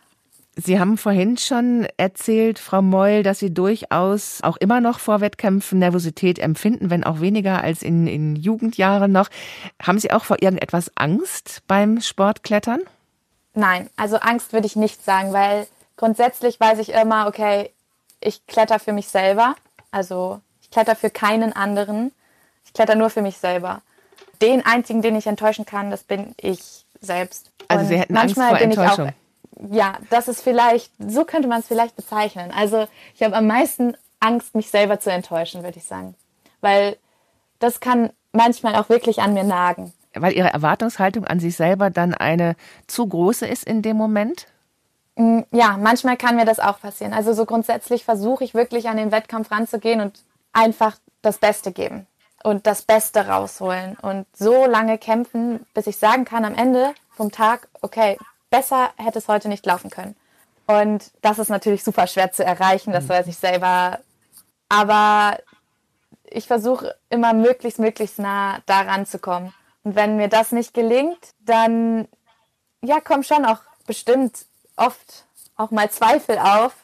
Sie 0.55 0.79
haben 0.79 0.99
vorhin 0.99 1.39
schon 1.39 1.87
erzählt, 1.97 2.59
Frau 2.59 2.83
Meul, 2.83 3.23
dass 3.23 3.39
Sie 3.39 3.55
durchaus 3.55 4.41
auch 4.43 4.59
immer 4.59 4.81
noch 4.81 4.99
vor 4.99 5.23
Wettkämpfen 5.23 5.79
Nervosität 5.79 6.39
empfinden, 6.39 6.91
wenn 6.91 7.05
auch 7.05 7.21
weniger 7.21 7.63
als 7.63 7.83
in, 7.83 8.07
in 8.07 8.37
Jugendjahren 8.37 9.11
noch. 9.11 9.31
Haben 9.83 9.99
Sie 9.99 10.11
auch 10.11 10.25
vor 10.25 10.43
irgendetwas 10.43 10.91
Angst 10.95 11.63
beim 11.69 12.03
Sportklettern? 12.03 12.83
Nein, 13.55 13.89
also 13.97 14.17
Angst 14.17 14.53
würde 14.53 14.67
ich 14.67 14.77
nicht 14.77 15.03
sagen, 15.03 15.33
weil 15.33 15.67
grundsätzlich 15.97 16.61
weiß 16.61 16.81
ich 16.81 16.91
immer, 16.91 17.27
okay, 17.29 17.71
ich 18.21 18.47
kletter 18.47 18.79
für 18.79 18.93
mich 18.93 19.09
selber. 19.09 19.57
Also 19.91 20.41
ich 20.61 20.71
kletter 20.71 20.97
für 20.97 21.11
keinen 21.11 21.55
anderen. 21.55 22.13
Ich 22.67 22.75
kletter 22.75 22.95
nur 22.95 23.09
für 23.09 23.23
mich 23.23 23.39
selber. 23.39 23.81
Den 24.43 24.67
einzigen, 24.67 25.03
den 25.03 25.15
ich 25.15 25.27
enttäuschen 25.27 25.65
kann, 25.65 25.91
das 25.91 26.03
bin 26.03 26.35
ich 26.37 26.85
selbst. 27.01 27.53
Also 27.69 27.87
Sie 27.87 27.97
hätten 27.97 28.17
Angst 28.17 28.35
vor 28.35 28.59
Enttäuschung. 28.59 29.09
Auch, 29.09 29.71
ja, 29.71 29.95
das 30.11 30.27
ist 30.27 30.43
vielleicht, 30.43 30.91
so 30.99 31.25
könnte 31.25 31.49
man 31.49 31.61
es 31.61 31.69
vielleicht 31.69 31.95
bezeichnen. 31.95 32.51
Also 32.51 32.87
ich 33.15 33.23
habe 33.23 33.37
am 33.37 33.47
meisten 33.47 33.97
Angst, 34.19 34.55
mich 34.57 34.71
selber 34.71 34.99
zu 34.99 35.13
enttäuschen, 35.13 35.63
würde 35.63 35.79
ich 35.79 35.85
sagen. 35.85 36.15
Weil 36.61 36.97
das 37.61 37.79
kann 37.81 38.11
manchmal 38.33 38.75
auch 38.75 38.89
wirklich 38.89 39.21
an 39.21 39.35
mir 39.35 39.45
nagen. 39.45 39.93
Weil 40.15 40.33
Ihre 40.33 40.53
Erwartungshaltung 40.53 41.25
an 41.25 41.39
sich 41.39 41.57
selber 41.57 41.91
dann 41.91 42.13
eine 42.13 42.57
zu 42.87 43.07
große 43.07 43.47
ist 43.47 43.65
in 43.65 43.83
dem 43.83 43.97
Moment? 43.97 44.47
Mm, 45.17 45.41
ja, 45.53 45.77
manchmal 45.79 46.17
kann 46.17 46.37
mir 46.37 46.45
das 46.45 46.59
auch 46.59 46.81
passieren. 46.81 47.13
Also 47.13 47.33
so 47.33 47.47
grundsätzlich 47.47 48.05
versuche 48.05 48.43
ich 48.43 48.55
wirklich 48.55 48.89
an 48.89 48.97
den 48.97 49.13
Wettkampf 49.13 49.53
ranzugehen 49.53 50.01
und 50.01 50.21
einfach 50.53 50.97
das 51.23 51.39
Beste 51.39 51.71
geben 51.71 52.07
und 52.43 52.67
das 52.67 52.83
Beste 52.83 53.27
rausholen 53.29 53.97
und 53.97 54.27
so 54.37 54.67
lange 54.67 54.99
kämpfen, 54.99 55.67
bis 55.75 55.87
ich 55.87 55.97
sagen 55.97 56.25
kann 56.25 56.45
am 56.45 56.55
Ende 56.55 56.95
vom 57.11 57.31
Tag, 57.31 57.69
okay, 57.81 58.19
besser 58.51 58.91
hätte 58.97 59.19
es 59.19 59.29
heute 59.29 59.49
nicht 59.49 59.65
laufen 59.67 59.91
können. 59.91 60.17
Und 60.67 61.11
das 61.23 61.39
ist 61.39 61.49
natürlich 61.49 61.85
super 61.85 62.07
schwer 62.07 62.33
zu 62.33 62.45
erreichen, 62.45 62.93
das 62.93 63.05
mhm. 63.05 63.11
weiß 63.11 63.27
ich 63.27 63.37
selber. 63.37 64.01
Aber 64.69 65.39
ich 66.25 66.47
versuche 66.47 66.95
immer 67.11 67.33
möglichst, 67.33 67.79
möglichst 67.79 68.19
nah 68.19 68.61
daran 68.67 69.07
zu 69.07 69.19
kommen. 69.19 69.53
Und 69.85 69.97
wenn 69.97 70.17
mir 70.17 70.29
das 70.29 70.53
nicht 70.53 70.75
gelingt, 70.75 71.35
dann 71.41 72.09
ja, 72.83 73.01
kommen 73.01 73.25
schon 73.25 73.45
auch 73.45 73.61
bestimmt 73.87 74.47
oft 74.77 75.27
auch 75.57 75.71
mal 75.71 75.91
Zweifel 75.91 76.39
auf. 76.39 76.75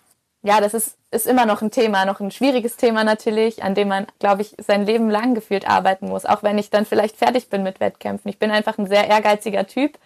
Ja, 0.48 0.62
das 0.62 0.72
ist, 0.72 0.96
ist 1.10 1.26
immer 1.26 1.44
noch 1.44 1.60
ein 1.60 1.70
Thema, 1.70 2.06
noch 2.06 2.20
ein 2.20 2.30
schwieriges 2.30 2.78
Thema 2.78 3.04
natürlich, 3.04 3.62
an 3.62 3.74
dem 3.74 3.88
man, 3.88 4.06
glaube 4.18 4.40
ich, 4.40 4.54
sein 4.56 4.86
Leben 4.86 5.10
lang 5.10 5.34
gefühlt 5.34 5.68
arbeiten 5.68 6.08
muss, 6.08 6.24
auch 6.24 6.42
wenn 6.42 6.56
ich 6.56 6.70
dann 6.70 6.86
vielleicht 6.86 7.18
fertig 7.18 7.50
bin 7.50 7.62
mit 7.62 7.80
Wettkämpfen. 7.80 8.30
Ich 8.30 8.38
bin 8.38 8.50
einfach 8.50 8.78
ein 8.78 8.86
sehr 8.86 9.06
ehrgeiziger 9.08 9.66
Typ 9.66 9.98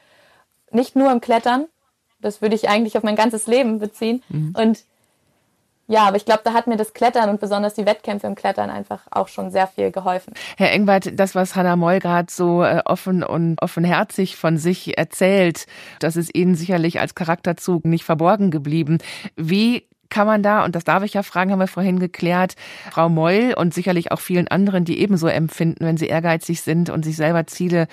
nicht 0.73 0.97
nur 0.97 1.13
im 1.13 1.21
Klettern. 1.21 1.67
Das 2.21 2.43
würde 2.43 2.57
ich 2.57 2.69
eigentlich 2.69 2.97
auf 2.97 3.05
mein 3.05 3.15
ganzes 3.15 3.47
Leben 3.47 3.79
beziehen. 3.79 4.21
Mhm. 4.31 4.53
Und 4.59 4.83
ja, 5.87 6.09
aber 6.09 6.17
ich 6.17 6.25
glaube, 6.25 6.41
da 6.43 6.55
hat 6.55 6.67
mir 6.67 6.77
das 6.77 6.93
Klettern 6.93 7.31
und 7.31 7.41
besonders 7.41 7.75
die 7.75 7.87
Wettkämpfe 7.87 8.27
im 8.27 8.35
Klettern 8.35 8.69
einfach 8.69 9.03
auch 9.13 9.29
schon 9.29 9.53
sehr 9.53 9.69
viel 9.69 9.93
geholfen. 9.93 10.35
Herr 10.57 10.73
Engwart, 10.73 11.21
das, 11.21 11.37
was 11.37 11.55
Hannah 11.55 11.77
Moll 11.77 12.01
gerade 12.01 12.33
so 12.33 12.65
äh, 12.65 12.83
offen 12.85 13.23
und 13.23 13.63
offenherzig 13.63 14.35
von 14.37 14.59
sich 14.59 14.99
erzählt, 14.99 15.67
das 16.01 16.17
ist 16.17 16.35
Ihnen 16.35 16.57
sicherlich 16.57 16.99
als 16.99 17.15
Charakterzug 17.15 17.85
nicht 17.85 18.03
verborgen 18.03 18.51
geblieben. 18.51 18.99
Wie 19.37 19.87
kann 20.13 20.27
man 20.27 20.43
da, 20.43 20.65
und 20.65 20.77
das 20.77 20.85
darf 20.85 21.03
ich 21.03 21.15
ja 21.15 21.23
fragen, 21.23 21.51
haben 21.51 21.59
wir 21.59 21.67
vorhin 21.67 21.99
geklärt, 21.99 22.55
Frau 22.91 23.09
Meul 23.09 23.55
und 23.57 23.73
sicherlich 23.73 24.13
auch 24.13 24.21
vielen 24.21 24.47
anderen, 24.47 24.85
die 24.85 25.01
ebenso 25.01 25.27
empfinden, 25.27 25.87
wenn 25.87 25.97
sie 25.97 26.07
ehrgeizig 26.07 26.61
sind 26.61 26.91
und 26.91 27.03
sich 27.03 27.17
selber 27.17 27.47
Ziele 27.47 27.89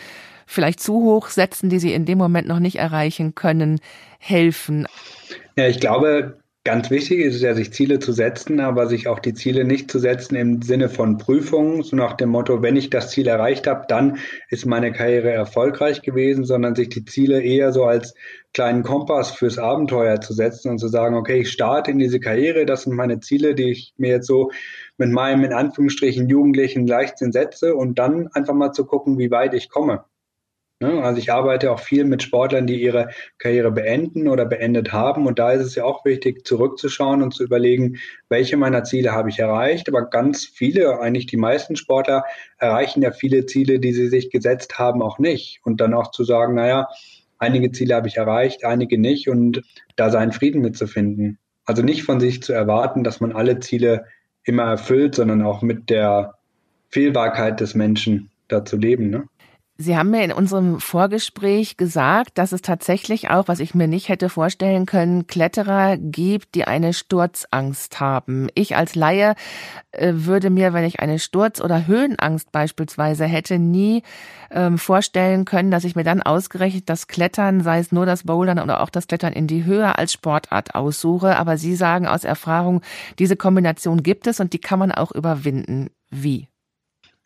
vielleicht 0.45 0.81
zu 0.81 0.95
hoch 0.95 1.29
setzen, 1.29 1.69
die 1.69 1.79
sie 1.79 1.93
in 1.93 2.05
dem 2.05 2.17
Moment 2.17 2.45
noch 2.47 2.59
nicht 2.59 2.75
erreichen 2.75 3.35
können, 3.35 3.79
helfen? 4.17 4.85
Ja, 5.55 5.67
ich 5.67 5.79
glaube, 5.79 6.38
Ganz 6.65 6.91
wichtig 6.91 7.19
ist 7.19 7.35
es 7.35 7.41
ja, 7.41 7.55
sich 7.55 7.71
Ziele 7.71 7.99
zu 7.99 8.11
setzen, 8.11 8.59
aber 8.59 8.87
sich 8.87 9.07
auch 9.07 9.19
die 9.19 9.33
Ziele 9.33 9.63
nicht 9.63 9.89
zu 9.89 9.97
setzen 9.97 10.35
im 10.35 10.61
Sinne 10.61 10.89
von 10.89 11.17
Prüfungen, 11.17 11.83
so 11.83 11.95
nach 11.95 12.13
dem 12.13 12.29
Motto, 12.29 12.61
wenn 12.61 12.75
ich 12.75 12.89
das 12.89 13.09
Ziel 13.11 13.27
erreicht 13.27 13.65
habe, 13.65 13.85
dann 13.87 14.17
ist 14.49 14.65
meine 14.65 14.91
Karriere 14.91 15.31
erfolgreich 15.31 16.01
gewesen, 16.01 16.43
sondern 16.43 16.75
sich 16.75 16.89
die 16.89 17.05
Ziele 17.05 17.41
eher 17.41 17.71
so 17.71 17.85
als 17.85 18.13
kleinen 18.53 18.83
Kompass 18.83 19.31
fürs 19.31 19.57
Abenteuer 19.57 20.19
zu 20.19 20.33
setzen 20.33 20.69
und 20.69 20.79
zu 20.79 20.89
sagen, 20.89 21.15
okay, 21.15 21.39
ich 21.39 21.51
starte 21.51 21.91
in 21.91 21.97
diese 21.97 22.19
Karriere, 22.19 22.65
das 22.65 22.83
sind 22.83 22.93
meine 22.93 23.21
Ziele, 23.21 23.55
die 23.55 23.71
ich 23.71 23.93
mir 23.97 24.09
jetzt 24.09 24.27
so 24.27 24.51
mit 24.97 25.09
meinem 25.11 25.45
in 25.45 25.53
Anführungsstrichen 25.53 26.27
jugendlichen 26.27 26.85
Leichtsinn 26.85 27.31
setze 27.31 27.73
und 27.73 27.97
dann 27.99 28.27
einfach 28.33 28.53
mal 28.53 28.73
zu 28.73 28.85
gucken, 28.85 29.17
wie 29.17 29.31
weit 29.31 29.53
ich 29.53 29.69
komme. 29.69 30.03
Ne? 30.81 31.03
Also 31.03 31.19
ich 31.19 31.31
arbeite 31.31 31.71
auch 31.71 31.79
viel 31.79 32.05
mit 32.05 32.23
Sportlern, 32.23 32.65
die 32.65 32.81
ihre 32.81 33.09
Karriere 33.37 33.71
beenden 33.71 34.27
oder 34.27 34.45
beendet 34.45 34.93
haben. 34.93 35.27
Und 35.27 35.37
da 35.37 35.51
ist 35.51 35.65
es 35.65 35.75
ja 35.75 35.83
auch 35.83 36.05
wichtig, 36.05 36.45
zurückzuschauen 36.47 37.21
und 37.21 37.33
zu 37.33 37.43
überlegen, 37.43 37.97
welche 38.29 38.55
meiner 38.55 38.83
Ziele 38.83 39.11
habe 39.11 39.29
ich 39.29 39.39
erreicht. 39.39 39.89
Aber 39.89 40.09
ganz 40.09 40.45
viele, 40.45 40.99
eigentlich 40.99 41.25
die 41.25 41.37
meisten 41.37 41.75
Sportler 41.75 42.23
erreichen 42.57 43.01
ja 43.01 43.11
viele 43.11 43.45
Ziele, 43.45 43.79
die 43.79 43.93
sie 43.93 44.07
sich 44.07 44.29
gesetzt 44.29 44.79
haben, 44.79 45.01
auch 45.01 45.19
nicht. 45.19 45.59
Und 45.63 45.81
dann 45.81 45.93
auch 45.93 46.11
zu 46.11 46.23
sagen, 46.23 46.55
naja, 46.55 46.87
einige 47.37 47.71
Ziele 47.71 47.95
habe 47.95 48.07
ich 48.07 48.17
erreicht, 48.17 48.63
einige 48.63 48.97
nicht 48.99 49.27
und 49.29 49.61
da 49.97 50.09
seinen 50.09 50.31
Frieden 50.31 50.61
mitzufinden. 50.61 51.39
Also 51.65 51.83
nicht 51.83 52.03
von 52.03 52.19
sich 52.19 52.41
zu 52.41 52.53
erwarten, 52.53 53.03
dass 53.03 53.19
man 53.19 53.33
alle 53.33 53.59
Ziele 53.59 54.05
immer 54.43 54.63
erfüllt, 54.63 55.15
sondern 55.15 55.43
auch 55.43 55.61
mit 55.61 55.89
der 55.89 56.35
Fehlbarkeit 56.89 57.59
des 57.59 57.75
Menschen 57.75 58.31
da 58.47 58.65
zu 58.65 58.77
leben. 58.77 59.09
Ne? 59.09 59.25
Sie 59.81 59.95
haben 59.95 60.11
mir 60.11 60.25
in 60.25 60.33
unserem 60.33 60.81
Vorgespräch 60.81 61.77
gesagt, 61.77 62.37
dass 62.37 62.51
es 62.51 62.61
tatsächlich 62.61 63.29
auch, 63.29 63.47
was 63.47 63.61
ich 63.61 63.73
mir 63.73 63.87
nicht 63.87 64.09
hätte 64.09 64.27
vorstellen 64.27 64.85
können, 64.85 65.25
Kletterer 65.25 65.95
gibt, 65.95 66.53
die 66.55 66.65
eine 66.65 66.91
Sturzangst 66.91 68.01
haben. 68.01 68.49
Ich 68.55 68.75
als 68.75 68.95
Laie 68.95 69.35
äh, 69.93 70.11
würde 70.15 70.49
mir, 70.49 70.73
wenn 70.73 70.83
ich 70.83 70.99
eine 70.99 71.17
Sturz- 71.17 71.61
oder 71.61 71.87
Höhenangst 71.87 72.51
beispielsweise 72.51 73.23
hätte, 73.23 73.57
nie 73.57 74.03
ähm, 74.51 74.77
vorstellen 74.77 75.45
können, 75.45 75.71
dass 75.71 75.85
ich 75.85 75.95
mir 75.95 76.03
dann 76.03 76.21
ausgerechnet 76.21 76.89
das 76.89 77.07
Klettern, 77.07 77.61
sei 77.61 77.79
es 77.79 77.93
nur 77.93 78.05
das 78.05 78.23
Bouldern 78.23 78.59
oder 78.59 78.81
auch 78.81 78.89
das 78.89 79.07
Klettern 79.07 79.31
in 79.31 79.47
die 79.47 79.63
Höhe 79.63 79.97
als 79.97 80.11
Sportart 80.11 80.75
aussuche. 80.75 81.37
Aber 81.37 81.55
Sie 81.55 81.77
sagen 81.77 82.05
aus 82.05 82.25
Erfahrung, 82.25 82.81
diese 83.17 83.37
Kombination 83.37 84.03
gibt 84.03 84.27
es 84.27 84.41
und 84.41 84.51
die 84.51 84.59
kann 84.59 84.79
man 84.79 84.91
auch 84.91 85.13
überwinden. 85.13 85.89
Wie? 86.11 86.48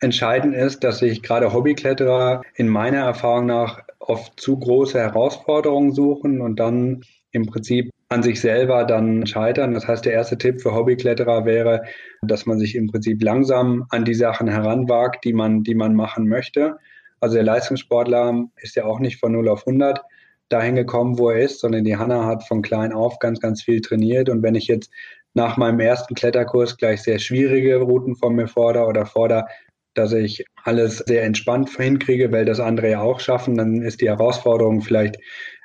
Entscheidend 0.04 0.54
ist, 0.54 0.84
dass 0.84 0.98
sich 0.98 1.22
gerade 1.22 1.52
Hobbykletterer 1.52 2.42
in 2.54 2.68
meiner 2.68 2.98
Erfahrung 2.98 3.46
nach 3.46 3.82
oft 3.98 4.38
zu 4.38 4.58
große 4.58 4.98
Herausforderungen 4.98 5.92
suchen 5.92 6.40
und 6.40 6.60
dann 6.60 7.02
im 7.32 7.46
Prinzip 7.46 7.90
an 8.10 8.22
sich 8.22 8.40
selber 8.40 8.84
dann 8.84 9.26
scheitern. 9.26 9.74
Das 9.74 9.88
heißt, 9.88 10.04
der 10.04 10.12
erste 10.12 10.36
Tipp 10.36 10.60
für 10.60 10.74
Hobbykletterer 10.74 11.46
wäre, 11.46 11.84
dass 12.22 12.46
man 12.46 12.58
sich 12.58 12.76
im 12.76 12.88
Prinzip 12.88 13.22
langsam 13.22 13.86
an 13.88 14.04
die 14.04 14.14
Sachen 14.14 14.46
heranwagt, 14.46 15.24
die 15.24 15.32
man, 15.32 15.62
die 15.64 15.74
man 15.74 15.94
machen 15.94 16.28
möchte. 16.28 16.76
Also 17.20 17.36
der 17.36 17.44
Leistungssportler 17.44 18.44
ist 18.60 18.76
ja 18.76 18.84
auch 18.84 19.00
nicht 19.00 19.18
von 19.18 19.32
0 19.32 19.48
auf 19.48 19.66
100 19.66 20.02
dahin 20.50 20.74
gekommen, 20.74 21.18
wo 21.18 21.30
er 21.30 21.40
ist, 21.40 21.60
sondern 21.60 21.84
die 21.84 21.96
Hanna 21.96 22.26
hat 22.26 22.46
von 22.46 22.60
klein 22.60 22.92
auf 22.92 23.18
ganz, 23.18 23.40
ganz 23.40 23.62
viel 23.62 23.80
trainiert. 23.80 24.28
Und 24.28 24.42
wenn 24.42 24.54
ich 24.54 24.66
jetzt 24.66 24.90
nach 25.32 25.56
meinem 25.56 25.80
ersten 25.80 26.14
Kletterkurs 26.14 26.76
gleich 26.76 27.02
sehr 27.02 27.18
schwierige 27.18 27.76
Routen 27.80 28.14
von 28.14 28.34
mir 28.34 28.46
fordere 28.46 28.86
oder 28.86 29.06
fordere, 29.06 29.46
dass 29.94 30.12
ich 30.12 30.44
alles 30.64 30.98
sehr 30.98 31.24
entspannt 31.24 31.70
hinkriege, 31.70 32.32
weil 32.32 32.44
das 32.44 32.60
andere 32.60 32.90
ja 32.90 33.00
auch 33.00 33.20
schaffen, 33.20 33.56
dann 33.56 33.82
ist 33.82 34.00
die 34.00 34.08
Herausforderung 34.08 34.80
vielleicht 34.80 35.16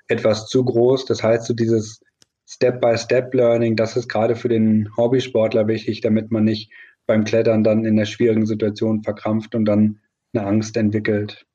etwas 0.08 0.48
zu 0.48 0.64
groß. 0.66 1.06
Das 1.06 1.24
heißt, 1.24 1.46
so 1.46 1.54
dieses 1.54 2.02
Step-by-Step-Learning, 2.48 3.76
das 3.76 3.96
ist 3.96 4.10
gerade 4.10 4.36
für 4.36 4.50
den 4.50 4.90
Hobbysportler 4.98 5.68
wichtig, 5.68 6.02
damit 6.02 6.32
man 6.32 6.44
nicht 6.44 6.72
beim 7.06 7.24
Klettern 7.24 7.64
dann 7.64 7.86
in 7.86 7.96
der 7.96 8.06
schwierigen 8.06 8.46
Situation 8.46 9.04
verkrampft 9.04 9.56
und 9.56 9.66
dann 9.66 10.00
eine 10.34 10.46
Angst 10.46 10.78
entwickelt. 10.78 11.46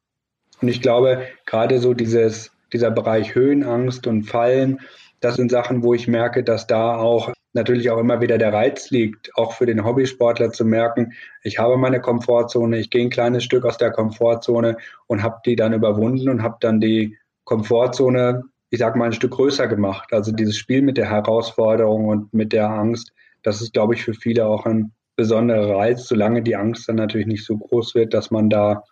Und 0.60 0.68
ich 0.68 0.80
glaube, 0.80 1.22
gerade 1.46 1.78
so 1.78 1.94
dieses, 1.94 2.52
dieser 2.72 2.90
Bereich 2.90 3.34
Höhenangst 3.34 4.06
und 4.06 4.24
Fallen, 4.24 4.80
das 5.20 5.36
sind 5.36 5.50
Sachen, 5.50 5.82
wo 5.82 5.94
ich 5.94 6.08
merke, 6.08 6.44
dass 6.44 6.66
da 6.66 6.96
auch 6.96 7.32
natürlich 7.54 7.90
auch 7.90 7.98
immer 7.98 8.20
wieder 8.20 8.38
der 8.38 8.52
Reiz 8.52 8.90
liegt, 8.90 9.30
auch 9.36 9.52
für 9.52 9.66
den 9.66 9.84
Hobbysportler 9.84 10.50
zu 10.50 10.64
merken, 10.64 11.12
ich 11.42 11.58
habe 11.58 11.76
meine 11.76 12.00
Komfortzone, 12.00 12.78
ich 12.78 12.90
gehe 12.90 13.02
ein 13.02 13.10
kleines 13.10 13.44
Stück 13.44 13.64
aus 13.64 13.78
der 13.78 13.92
Komfortzone 13.92 14.76
und 15.06 15.22
habe 15.22 15.40
die 15.46 15.56
dann 15.56 15.72
überwunden 15.72 16.28
und 16.28 16.42
habe 16.42 16.56
dann 16.60 16.80
die 16.80 17.16
Komfortzone, 17.44 18.42
ich 18.70 18.78
sage 18.78 18.98
mal, 18.98 19.06
ein 19.06 19.12
Stück 19.12 19.32
größer 19.32 19.68
gemacht. 19.68 20.12
Also 20.12 20.32
dieses 20.32 20.56
Spiel 20.56 20.82
mit 20.82 20.96
der 20.96 21.10
Herausforderung 21.10 22.08
und 22.08 22.34
mit 22.34 22.52
der 22.52 22.68
Angst, 22.68 23.12
das 23.42 23.60
ist, 23.60 23.72
glaube 23.72 23.94
ich, 23.94 24.02
für 24.02 24.14
viele 24.14 24.46
auch 24.46 24.66
ein 24.66 24.92
besonderer 25.16 25.76
Reiz, 25.76 26.08
solange 26.08 26.42
die 26.42 26.56
Angst 26.56 26.88
dann 26.88 26.96
natürlich 26.96 27.26
nicht 27.26 27.44
so 27.44 27.56
groß 27.56 27.94
wird, 27.94 28.14
dass 28.14 28.30
man 28.30 28.50
da 28.50 28.82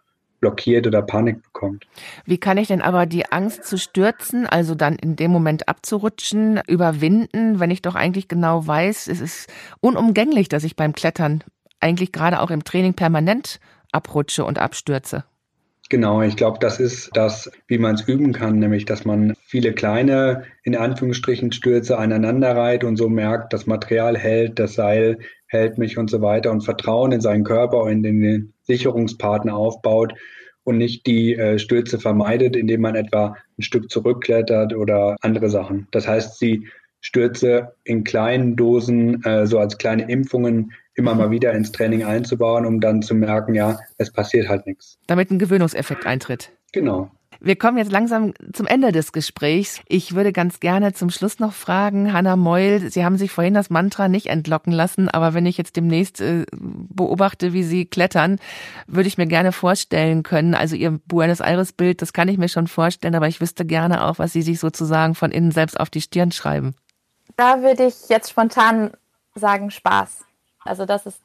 blockiert 0.43 0.86
oder 0.86 1.01
Panik 1.01 1.43
bekommt. 1.43 1.86
Wie 2.26 2.36
kann 2.36 2.59
ich 2.59 2.68
denn 2.68 2.82
aber 2.82 3.07
die 3.07 3.32
Angst 3.32 3.64
zu 3.64 3.78
stürzen, 3.78 4.47
also 4.47 4.74
dann 4.74 4.97
in 4.97 5.16
dem 5.16 5.30
Moment 5.30 5.68
abzurutschen, 5.68 6.61
überwinden, 6.66 7.61
wenn 7.61 7.70
ich 7.70 7.80
doch 7.80 7.95
eigentlich 7.95 8.28
genau 8.28 8.66
weiß, 8.66 9.07
es 9.07 9.22
ist 9.22 9.51
unumgänglich, 9.80 10.51
dass 10.51 10.64
ich 10.64 10.76
beim 10.76 10.93
Klettern 10.93 11.43
eigentlich 11.80 12.12
gerade 12.12 12.40
auch 12.40 12.51
im 12.51 12.64
Training 12.64 12.93
permanent 12.93 13.61
abrutsche 13.93 14.45
und 14.45 14.59
abstürze? 14.59 15.24
Genau, 15.88 16.22
ich 16.22 16.36
glaube, 16.36 16.59
das 16.59 16.80
ist 16.80 17.11
das, 17.12 17.51
wie 17.66 17.78
man 17.78 17.97
es 17.97 18.09
üben 18.09 18.32
kann, 18.32 18.59
nämlich 18.59 18.86
dass 18.86 19.05
man 19.05 19.34
viele 19.45 19.74
kleine, 19.74 20.45
in 20.62 20.74
Anführungsstrichen, 20.74 21.53
Stürze 21.53 21.99
aneinander 21.99 22.57
reiht 22.57 22.82
und 22.82 22.97
so 22.97 23.09
merkt, 23.09 23.53
das 23.53 23.66
Material 23.66 24.16
hält, 24.16 24.59
das 24.59 24.74
Seil 24.74 25.18
hält 25.53 25.79
mich 25.79 25.99
und 25.99 26.11
so 26.11 26.23
weiter 26.23 26.51
und 26.51 26.63
Vertrauen 26.63 27.13
in 27.13 27.21
seinen 27.21 27.45
Körper 27.45 27.83
und 27.83 28.05
in 28.05 28.21
den 28.21 28.53
Sicherungspartner 28.63 29.55
aufbaut 29.55 30.15
und 30.65 30.79
nicht 30.79 31.07
die 31.07 31.35
äh, 31.35 31.59
Stürze 31.59 31.99
vermeidet, 31.99 32.57
indem 32.57 32.81
man 32.81 32.95
etwa 32.95 33.37
ein 33.59 33.63
Stück 33.63 33.91
zurückklettert 33.91 34.75
oder 34.75 35.17
andere 35.21 35.51
Sachen. 35.51 35.89
Das 35.91 36.09
heißt, 36.09 36.39
sie 36.39 36.69
Stürze 37.01 37.75
in 37.85 38.05
kleinen 38.05 38.55
Dosen, 38.55 39.25
äh, 39.25 39.47
so 39.47 39.59
als 39.59 39.77
kleine 39.77 40.09
Impfungen 40.09 40.73
immer 40.95 41.15
mal 41.15 41.31
wieder 41.31 41.53
ins 41.53 41.73
Training 41.73 42.05
einzubauen, 42.05 42.65
um 42.65 42.81
dann 42.81 43.03
zu 43.03 43.15
merken, 43.15 43.55
ja, 43.55 43.79
es 43.99 44.13
passiert 44.13 44.49
halt 44.49 44.67
nichts. 44.67 44.99
Damit 45.07 45.31
ein 45.31 45.39
Gewöhnungseffekt 45.39 46.07
eintritt. 46.07 46.53
Genau. 46.73 47.11
Wir 47.45 47.57
kommen 47.57 47.76
jetzt 47.76 47.90
langsam 47.90 48.34
zum 48.53 48.68
Ende 48.68 48.93
des 48.93 49.11
Gesprächs. 49.11 49.80
Ich 49.88 50.14
würde 50.14 50.32
ganz 50.32 50.61
gerne 50.61 50.93
zum 50.93 51.11
Schluss 51.11 51.40
noch 51.40 51.53
fragen, 51.53 52.12
Hanna 52.12 52.36
Meul, 52.36 52.88
Sie 52.88 53.05
haben 53.05 53.16
sich 53.16 53.32
vorhin 53.32 53.55
das 53.55 53.68
Mantra 53.68 54.07
nicht 54.07 54.26
entlocken 54.26 54.72
lassen, 54.72 55.09
aber 55.09 55.34
wenn 55.34 55.45
ich 55.45 55.59
jetzt 55.59 55.74
demnächst 55.74 56.20
äh, 56.20 56.47
beobachte, 56.53 57.53
wie 57.53 57.64
Sie 57.64 57.84
klettern, 57.84 58.38
würde 58.86 59.09
ich 59.09 59.18
mir 59.18 59.26
gerne 59.26 59.51
vorstellen 59.51 60.22
können, 60.22 60.55
also 60.55 60.76
Ihr 60.76 61.01
Buenos 61.07 61.40
Aires 61.40 61.72
Bild, 61.72 62.01
das 62.01 62.12
kann 62.12 62.28
ich 62.28 62.38
mir 62.38 62.49
schon 62.49 62.68
vorstellen, 62.68 63.16
aber 63.16 63.26
ich 63.26 63.40
wüsste 63.40 63.66
gerne 63.66 64.05
auch, 64.05 64.20
was 64.20 64.32
Sie 64.32 64.43
sich 64.43 64.61
sozusagen 64.61 65.16
von 65.16 65.32
innen 65.32 65.51
selbst 65.51 65.80
auf 65.80 65.90
die 65.90 66.01
Stirn 66.01 66.30
schreiben. 66.30 66.76
Da 67.36 67.61
würde 67.61 67.86
ich 67.86 68.09
jetzt 68.09 68.30
spontan 68.30 68.93
sagen 69.34 69.72
Spaß. 69.72 70.24
Also 70.64 70.86
das 70.86 71.07
ist 71.07 71.20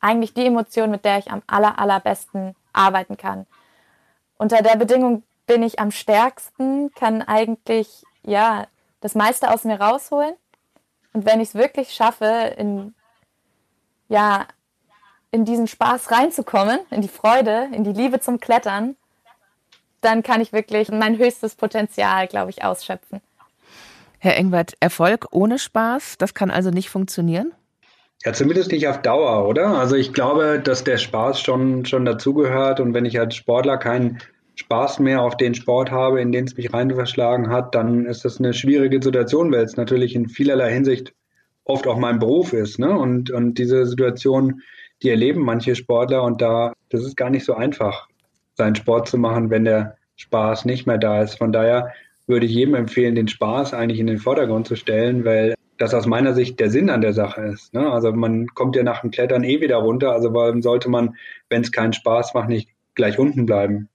eigentlich 0.00 0.34
die 0.34 0.44
Emotion, 0.44 0.90
mit 0.90 1.06
der 1.06 1.16
ich 1.16 1.30
am 1.30 1.40
aller, 1.46 1.78
allerbesten 1.78 2.54
arbeiten 2.74 3.16
kann. 3.16 3.46
Unter 4.36 4.62
der 4.62 4.76
Bedingung 4.76 5.22
bin 5.50 5.64
ich 5.64 5.80
am 5.80 5.90
stärksten, 5.90 6.92
kann 6.94 7.22
eigentlich 7.22 8.04
ja 8.22 8.68
das 9.00 9.16
meiste 9.16 9.50
aus 9.52 9.64
mir 9.64 9.80
rausholen. 9.80 10.34
Und 11.12 11.26
wenn 11.26 11.40
ich 11.40 11.48
es 11.48 11.54
wirklich 11.56 11.92
schaffe, 11.92 12.54
in 12.56 12.94
ja 14.08 14.46
in 15.32 15.44
diesen 15.44 15.66
Spaß 15.66 16.12
reinzukommen, 16.12 16.78
in 16.92 17.00
die 17.00 17.08
Freude, 17.08 17.68
in 17.72 17.82
die 17.82 17.92
Liebe 17.92 18.20
zum 18.20 18.38
Klettern, 18.38 18.94
dann 20.00 20.22
kann 20.22 20.40
ich 20.40 20.52
wirklich 20.52 20.88
mein 20.88 21.18
höchstes 21.18 21.56
Potenzial, 21.56 22.28
glaube 22.28 22.50
ich, 22.50 22.62
ausschöpfen. 22.62 23.20
Herr 24.20 24.36
Engwert, 24.36 24.74
Erfolg 24.78 25.26
ohne 25.32 25.58
Spaß, 25.58 26.16
das 26.18 26.32
kann 26.32 26.52
also 26.52 26.70
nicht 26.70 26.90
funktionieren? 26.90 27.52
Ja, 28.24 28.32
zumindest 28.32 28.70
nicht 28.70 28.86
auf 28.86 29.02
Dauer, 29.02 29.48
oder? 29.48 29.78
Also 29.78 29.96
ich 29.96 30.12
glaube, 30.12 30.60
dass 30.62 30.84
der 30.84 30.98
Spaß 30.98 31.40
schon, 31.40 31.86
schon 31.86 32.04
dazugehört 32.04 32.78
und 32.78 32.94
wenn 32.94 33.04
ich 33.04 33.18
als 33.18 33.34
Sportler 33.34 33.78
keinen 33.78 34.20
Spaß 34.60 34.98
mehr 34.98 35.22
auf 35.22 35.38
den 35.38 35.54
Sport 35.54 35.90
habe, 35.90 36.20
in 36.20 36.32
den 36.32 36.44
es 36.44 36.54
mich 36.54 36.72
rein 36.74 36.94
verschlagen 36.94 37.48
hat, 37.48 37.74
dann 37.74 38.04
ist 38.04 38.26
das 38.26 38.38
eine 38.38 38.52
schwierige 38.52 39.02
Situation, 39.02 39.50
weil 39.50 39.64
es 39.64 39.78
natürlich 39.78 40.14
in 40.14 40.28
vielerlei 40.28 40.70
Hinsicht 40.70 41.14
oft 41.64 41.86
auch 41.86 41.96
mein 41.96 42.18
Beruf 42.18 42.52
ist. 42.52 42.78
Ne? 42.78 42.90
Und, 42.90 43.30
und 43.30 43.54
diese 43.54 43.86
Situation, 43.86 44.60
die 45.02 45.08
erleben 45.08 45.40
manche 45.40 45.74
Sportler 45.74 46.22
und 46.24 46.42
da, 46.42 46.74
das 46.90 47.00
ist 47.04 47.16
gar 47.16 47.30
nicht 47.30 47.46
so 47.46 47.54
einfach, 47.54 48.08
seinen 48.54 48.74
Sport 48.74 49.08
zu 49.08 49.16
machen, 49.16 49.48
wenn 49.48 49.64
der 49.64 49.96
Spaß 50.16 50.66
nicht 50.66 50.86
mehr 50.86 50.98
da 50.98 51.22
ist. 51.22 51.38
Von 51.38 51.52
daher 51.52 51.94
würde 52.26 52.44
ich 52.44 52.52
jedem 52.52 52.74
empfehlen, 52.74 53.14
den 53.14 53.28
Spaß 53.28 53.72
eigentlich 53.72 53.98
in 53.98 54.08
den 54.08 54.18
Vordergrund 54.18 54.66
zu 54.66 54.76
stellen, 54.76 55.24
weil 55.24 55.54
das 55.78 55.94
aus 55.94 56.04
meiner 56.04 56.34
Sicht 56.34 56.60
der 56.60 56.68
Sinn 56.68 56.90
an 56.90 57.00
der 57.00 57.14
Sache 57.14 57.40
ist. 57.40 57.72
Ne? 57.72 57.90
Also 57.90 58.12
man 58.12 58.48
kommt 58.48 58.76
ja 58.76 58.82
nach 58.82 59.00
dem 59.00 59.10
Klettern 59.10 59.42
eh 59.42 59.62
wieder 59.62 59.78
runter, 59.78 60.12
also 60.12 60.34
warum 60.34 60.60
sollte 60.60 60.90
man, 60.90 61.16
wenn 61.48 61.62
es 61.62 61.72
keinen 61.72 61.94
Spaß 61.94 62.34
macht, 62.34 62.50
nicht 62.50 62.68
gleich 62.94 63.18
unten 63.18 63.46
bleiben? 63.46 63.88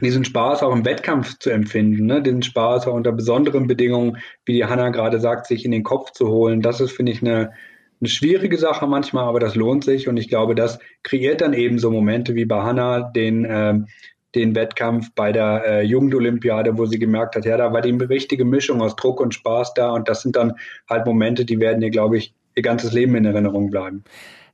Diesen 0.00 0.24
Spaß 0.24 0.62
auch 0.62 0.74
im 0.74 0.84
Wettkampf 0.84 1.38
zu 1.38 1.50
empfinden, 1.50 2.06
ne? 2.06 2.20
den 2.20 2.42
Spaß 2.42 2.88
auch 2.88 2.94
unter 2.94 3.12
besonderen 3.12 3.68
Bedingungen, 3.68 4.18
wie 4.44 4.54
die 4.54 4.64
Hanna 4.64 4.90
gerade 4.90 5.20
sagt, 5.20 5.46
sich 5.46 5.64
in 5.64 5.70
den 5.70 5.84
Kopf 5.84 6.10
zu 6.10 6.28
holen, 6.28 6.62
das 6.62 6.80
ist, 6.80 6.92
finde 6.92 7.12
ich, 7.12 7.22
eine, 7.22 7.52
eine 8.00 8.08
schwierige 8.08 8.58
Sache 8.58 8.88
manchmal, 8.88 9.24
aber 9.24 9.38
das 9.38 9.54
lohnt 9.54 9.84
sich 9.84 10.08
und 10.08 10.16
ich 10.16 10.28
glaube, 10.28 10.56
das 10.56 10.80
kreiert 11.04 11.40
dann 11.40 11.52
eben 11.52 11.78
so 11.78 11.92
Momente 11.92 12.34
wie 12.34 12.44
bei 12.44 12.62
Hanna, 12.62 13.02
den 13.02 13.44
äh, 13.44 13.78
den 14.34 14.54
Wettkampf 14.54 15.10
bei 15.14 15.32
der 15.32 15.64
äh, 15.64 15.82
Jugendolympiade, 15.82 16.76
wo 16.76 16.86
sie 16.86 16.98
gemerkt 16.98 17.36
hat, 17.36 17.44
ja, 17.44 17.56
da 17.56 17.72
war 17.72 17.80
die 17.80 17.92
richtige 17.92 18.44
Mischung 18.44 18.82
aus 18.82 18.96
Druck 18.96 19.20
und 19.20 19.34
Spaß 19.34 19.74
da 19.74 19.90
und 19.90 20.08
das 20.08 20.22
sind 20.22 20.36
dann 20.36 20.54
halt 20.88 21.06
Momente, 21.06 21.44
die 21.44 21.60
werden 21.60 21.82
ihr, 21.82 21.90
glaube 21.90 22.16
ich, 22.18 22.34
ihr 22.54 22.62
ganzes 22.62 22.92
Leben 22.92 23.14
in 23.14 23.24
Erinnerung 23.24 23.70
bleiben. 23.70 24.04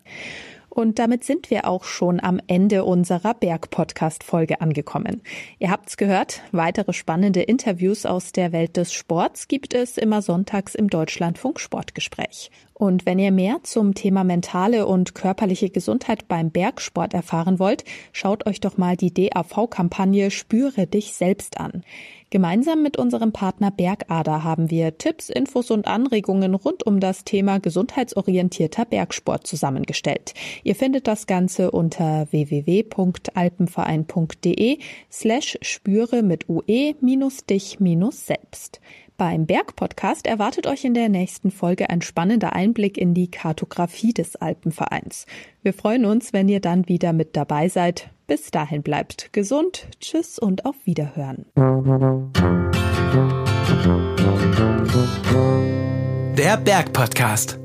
Und 0.74 0.98
damit 0.98 1.22
sind 1.22 1.50
wir 1.50 1.68
auch 1.68 1.84
schon 1.84 2.18
am 2.18 2.40
Ende 2.48 2.84
unserer 2.84 3.34
Berg-Podcast-Folge 3.34 4.60
angekommen. 4.60 5.22
Ihr 5.60 5.70
habt's 5.70 5.96
gehört, 5.96 6.42
weitere 6.50 6.92
spannende 6.92 7.42
Interviews 7.42 8.04
aus 8.04 8.32
der 8.32 8.50
Welt 8.50 8.76
des 8.76 8.92
Sports 8.92 9.46
gibt 9.46 9.72
es 9.72 9.96
immer 9.98 10.20
sonntags 10.20 10.74
im 10.74 10.90
Deutschlandfunk 10.90 11.60
Sportgespräch. 11.60 12.50
Und 12.72 13.06
wenn 13.06 13.20
ihr 13.20 13.30
mehr 13.30 13.60
zum 13.62 13.94
Thema 13.94 14.24
mentale 14.24 14.86
und 14.86 15.14
körperliche 15.14 15.70
Gesundheit 15.70 16.26
beim 16.26 16.50
Bergsport 16.50 17.14
erfahren 17.14 17.60
wollt, 17.60 17.84
schaut 18.10 18.44
euch 18.48 18.58
doch 18.58 18.76
mal 18.76 18.96
die 18.96 19.14
DAV-Kampagne 19.14 20.32
Spüre 20.32 20.88
dich 20.88 21.14
selbst 21.14 21.60
an. 21.60 21.84
Gemeinsam 22.34 22.82
mit 22.82 22.96
unserem 22.96 23.30
Partner 23.30 23.70
Bergader 23.70 24.42
haben 24.42 24.68
wir 24.68 24.98
Tipps, 24.98 25.28
Infos 25.28 25.70
und 25.70 25.86
Anregungen 25.86 26.56
rund 26.56 26.84
um 26.84 26.98
das 26.98 27.22
Thema 27.22 27.60
gesundheitsorientierter 27.60 28.86
Bergsport 28.86 29.46
zusammengestellt. 29.46 30.34
Ihr 30.64 30.74
findet 30.74 31.06
das 31.06 31.28
Ganze 31.28 31.70
unter 31.70 32.26
www.alpenverein.de 32.32 34.78
slash 35.12 35.58
spüre 35.62 36.24
mit 36.24 36.48
ue 36.48 36.96
minus 37.00 37.46
dich 37.46 37.78
minus 37.78 38.26
selbst. 38.26 38.80
Beim 39.16 39.46
Bergpodcast 39.46 40.26
erwartet 40.26 40.66
euch 40.66 40.84
in 40.84 40.94
der 40.94 41.08
nächsten 41.08 41.52
Folge 41.52 41.88
ein 41.88 42.02
spannender 42.02 42.52
Einblick 42.52 42.98
in 42.98 43.14
die 43.14 43.30
Kartografie 43.30 44.12
des 44.12 44.34
Alpenvereins. 44.34 45.26
Wir 45.62 45.72
freuen 45.72 46.04
uns, 46.04 46.32
wenn 46.32 46.48
ihr 46.48 46.58
dann 46.58 46.88
wieder 46.88 47.12
mit 47.12 47.36
dabei 47.36 47.68
seid. 47.68 48.10
Bis 48.26 48.50
dahin 48.50 48.82
bleibt 48.82 49.32
gesund, 49.32 49.86
tschüss 50.00 50.38
und 50.38 50.64
auf 50.64 50.76
Wiederhören. 50.84 51.46
Der 56.36 56.56
Bergpodcast. 56.56 57.63